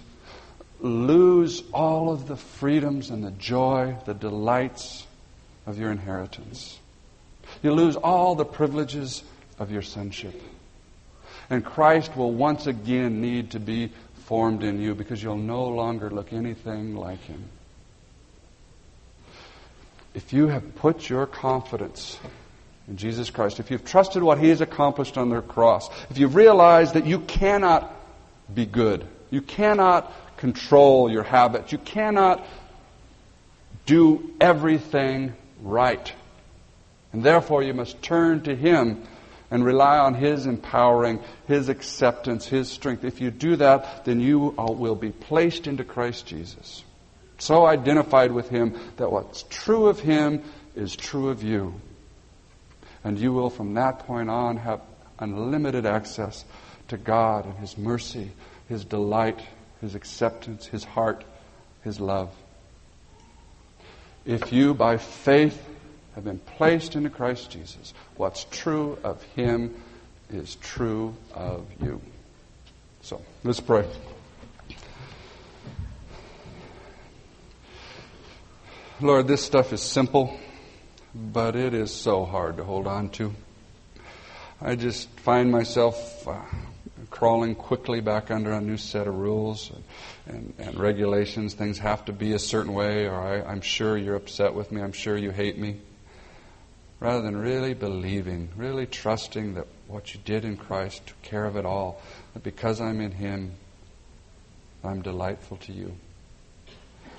lose 0.80 1.62
all 1.72 2.10
of 2.10 2.28
the 2.28 2.36
freedoms 2.36 3.08
and 3.08 3.24
the 3.24 3.30
joy, 3.30 3.96
the 4.04 4.14
delights 4.14 5.06
of 5.64 5.78
your 5.78 5.90
inheritance. 5.90 6.78
You 7.62 7.72
lose 7.72 7.96
all 7.96 8.34
the 8.34 8.44
privileges 8.44 9.22
of 9.58 9.70
your 9.70 9.82
sonship. 9.82 10.38
And 11.48 11.64
Christ 11.64 12.14
will 12.16 12.32
once 12.32 12.66
again 12.66 13.22
need 13.22 13.52
to 13.52 13.60
be 13.60 13.92
formed 14.32 14.62
in 14.62 14.80
you 14.80 14.94
because 14.94 15.22
you'll 15.22 15.36
no 15.36 15.68
longer 15.68 16.08
look 16.08 16.32
anything 16.32 16.96
like 16.96 17.22
him. 17.24 17.44
If 20.14 20.32
you 20.32 20.48
have 20.48 20.74
put 20.76 21.06
your 21.06 21.26
confidence 21.26 22.18
in 22.88 22.96
Jesus 22.96 23.28
Christ, 23.28 23.60
if 23.60 23.70
you've 23.70 23.84
trusted 23.84 24.22
what 24.22 24.38
He 24.38 24.48
has 24.48 24.62
accomplished 24.62 25.18
on 25.18 25.28
the 25.28 25.42
cross, 25.42 25.90
if 26.08 26.16
you've 26.16 26.34
realized 26.34 26.94
that 26.94 27.04
you 27.04 27.18
cannot 27.18 27.94
be 28.54 28.64
good, 28.64 29.06
you 29.30 29.42
cannot 29.42 30.10
control 30.38 31.10
your 31.10 31.24
habits, 31.24 31.70
you 31.70 31.76
cannot 31.76 32.42
do 33.84 34.32
everything 34.40 35.34
right, 35.60 36.10
and 37.12 37.22
therefore 37.22 37.62
you 37.62 37.74
must 37.74 38.00
turn 38.00 38.40
to 38.44 38.56
Him 38.56 39.04
and 39.52 39.66
rely 39.66 39.98
on 39.98 40.14
His 40.14 40.46
empowering, 40.46 41.20
His 41.46 41.68
acceptance, 41.68 42.46
His 42.46 42.70
strength. 42.70 43.04
If 43.04 43.20
you 43.20 43.30
do 43.30 43.56
that, 43.56 44.06
then 44.06 44.18
you 44.18 44.38
will 44.56 44.94
be 44.94 45.10
placed 45.10 45.66
into 45.66 45.84
Christ 45.84 46.26
Jesus. 46.26 46.82
So 47.36 47.66
identified 47.66 48.32
with 48.32 48.48
Him 48.48 48.80
that 48.96 49.12
what's 49.12 49.44
true 49.50 49.88
of 49.88 50.00
Him 50.00 50.42
is 50.74 50.96
true 50.96 51.28
of 51.28 51.42
you. 51.42 51.74
And 53.04 53.18
you 53.18 53.34
will, 53.34 53.50
from 53.50 53.74
that 53.74 54.00
point 54.00 54.30
on, 54.30 54.56
have 54.56 54.80
unlimited 55.18 55.84
access 55.84 56.46
to 56.88 56.96
God 56.96 57.44
and 57.44 57.58
His 57.58 57.76
mercy, 57.76 58.30
His 58.70 58.86
delight, 58.86 59.40
His 59.82 59.94
acceptance, 59.94 60.64
His 60.64 60.82
heart, 60.82 61.24
His 61.84 62.00
love. 62.00 62.30
If 64.24 64.50
you, 64.50 64.72
by 64.72 64.96
faith, 64.96 65.62
have 66.14 66.24
been 66.24 66.38
placed 66.38 66.96
into 66.96 67.10
Christ 67.10 67.50
Jesus, 67.50 67.94
what's 68.16 68.44
true 68.50 68.98
of 69.02 69.22
Him 69.34 69.74
is 70.30 70.56
true 70.56 71.14
of 71.34 71.66
you. 71.82 72.00
So, 73.02 73.22
let's 73.44 73.60
pray. 73.60 73.86
Lord, 79.00 79.26
this 79.26 79.44
stuff 79.44 79.72
is 79.72 79.82
simple 79.82 80.38
but 81.14 81.56
it 81.56 81.74
is 81.74 81.92
so 81.92 82.24
hard 82.24 82.56
to 82.56 82.64
hold 82.64 82.86
on 82.86 83.10
to. 83.10 83.32
I 84.60 84.76
just 84.76 85.08
find 85.20 85.50
myself 85.50 86.26
uh, 86.26 86.40
crawling 87.10 87.54
quickly 87.54 88.00
back 88.00 88.30
under 88.30 88.52
a 88.52 88.60
new 88.60 88.76
set 88.76 89.06
of 89.06 89.16
rules 89.16 89.70
and, 89.70 89.84
and, 90.36 90.54
and, 90.58 90.78
regulations. 90.78 91.54
Things 91.54 91.78
have 91.80 92.04
to 92.06 92.12
be 92.12 92.32
a 92.32 92.38
certain 92.38 92.72
way, 92.72 93.08
or 93.08 93.14
I, 93.14 93.42
I'm 93.42 93.60
sure 93.60 93.96
you're 93.96 94.14
upset 94.14 94.54
with 94.54 94.70
me. 94.72 94.80
I'm 94.80 94.92
sure 94.92 95.16
you 95.16 95.30
hate 95.30 95.58
me. 95.58 95.80
Rather 97.02 97.22
than 97.22 97.36
really 97.36 97.74
believing, 97.74 98.48
really 98.56 98.86
trusting 98.86 99.54
that 99.54 99.66
what 99.88 100.14
you 100.14 100.20
did 100.24 100.44
in 100.44 100.56
Christ 100.56 101.04
took 101.04 101.20
care 101.22 101.46
of 101.46 101.56
it 101.56 101.66
all, 101.66 102.00
that 102.32 102.44
because 102.44 102.80
I'm 102.80 103.00
in 103.00 103.10
Him, 103.10 103.54
I'm 104.84 105.02
delightful 105.02 105.56
to 105.56 105.72
you. 105.72 105.96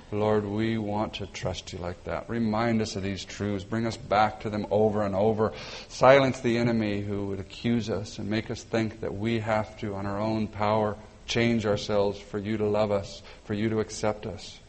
Lord, 0.09 0.45
we 0.45 0.77
want 0.77 1.15
to 1.15 1.25
trust 1.25 1.73
you 1.73 1.79
like 1.79 2.01
that. 2.05 2.29
Remind 2.29 2.81
us 2.81 2.95
of 2.95 3.03
these 3.03 3.25
truths. 3.25 3.65
Bring 3.65 3.85
us 3.85 3.97
back 3.97 4.39
to 4.41 4.49
them 4.49 4.65
over 4.71 5.03
and 5.03 5.13
over. 5.13 5.51
Silence 5.89 6.39
the 6.39 6.57
enemy 6.57 7.01
who 7.01 7.27
would 7.27 7.41
accuse 7.41 7.89
us 7.89 8.19
and 8.19 8.29
make 8.29 8.49
us 8.49 8.63
think 8.63 9.01
that 9.01 9.13
we 9.13 9.39
have 9.39 9.77
to, 9.79 9.95
on 9.95 10.05
our 10.05 10.17
own 10.17 10.47
power, 10.47 10.95
change 11.25 11.65
ourselves 11.65 12.17
for 12.17 12.39
you 12.39 12.55
to 12.55 12.65
love 12.65 12.91
us, 12.91 13.21
for 13.43 13.53
you 13.53 13.67
to 13.67 13.81
accept 13.81 14.27
us. 14.27 14.59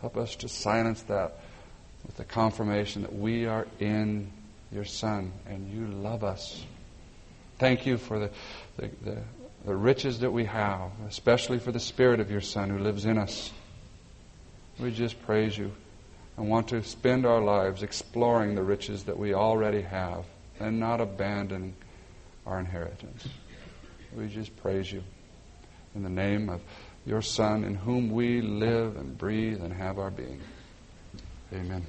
Help 0.00 0.16
us 0.16 0.34
to 0.34 0.48
silence 0.48 1.02
that 1.02 1.38
with 2.04 2.16
the 2.16 2.24
confirmation 2.24 3.02
that 3.02 3.14
we 3.14 3.46
are 3.46 3.68
in 3.78 4.32
your 4.74 4.84
Son 4.84 5.32
and 5.46 5.70
you 5.70 5.86
love 5.86 6.24
us. 6.24 6.64
Thank 7.58 7.86
you 7.86 7.96
for 7.96 8.18
the, 8.18 8.30
the, 8.76 8.90
the, 9.02 9.18
the 9.64 9.74
riches 9.74 10.20
that 10.20 10.30
we 10.30 10.44
have, 10.44 10.90
especially 11.08 11.58
for 11.58 11.72
the 11.72 11.80
Spirit 11.80 12.20
of 12.20 12.30
your 12.30 12.40
Son 12.40 12.68
who 12.68 12.78
lives 12.78 13.04
in 13.04 13.16
us. 13.16 13.52
We 14.78 14.90
just 14.90 15.22
praise 15.22 15.56
you 15.56 15.72
and 16.36 16.50
want 16.50 16.68
to 16.68 16.82
spend 16.82 17.24
our 17.24 17.40
lives 17.40 17.82
exploring 17.82 18.56
the 18.56 18.62
riches 18.62 19.04
that 19.04 19.16
we 19.16 19.34
already 19.34 19.82
have 19.82 20.24
and 20.58 20.80
not 20.80 21.00
abandoning 21.00 21.74
our 22.46 22.58
inheritance. 22.58 23.28
We 24.16 24.28
just 24.28 24.56
praise 24.56 24.90
you 24.92 25.02
in 25.94 26.02
the 26.02 26.10
name 26.10 26.48
of 26.48 26.60
your 27.06 27.22
Son, 27.22 27.64
in 27.64 27.74
whom 27.74 28.10
we 28.10 28.40
live 28.40 28.96
and 28.96 29.16
breathe 29.16 29.62
and 29.62 29.72
have 29.72 29.98
our 29.98 30.10
being. 30.10 30.40
Amen. 31.52 31.86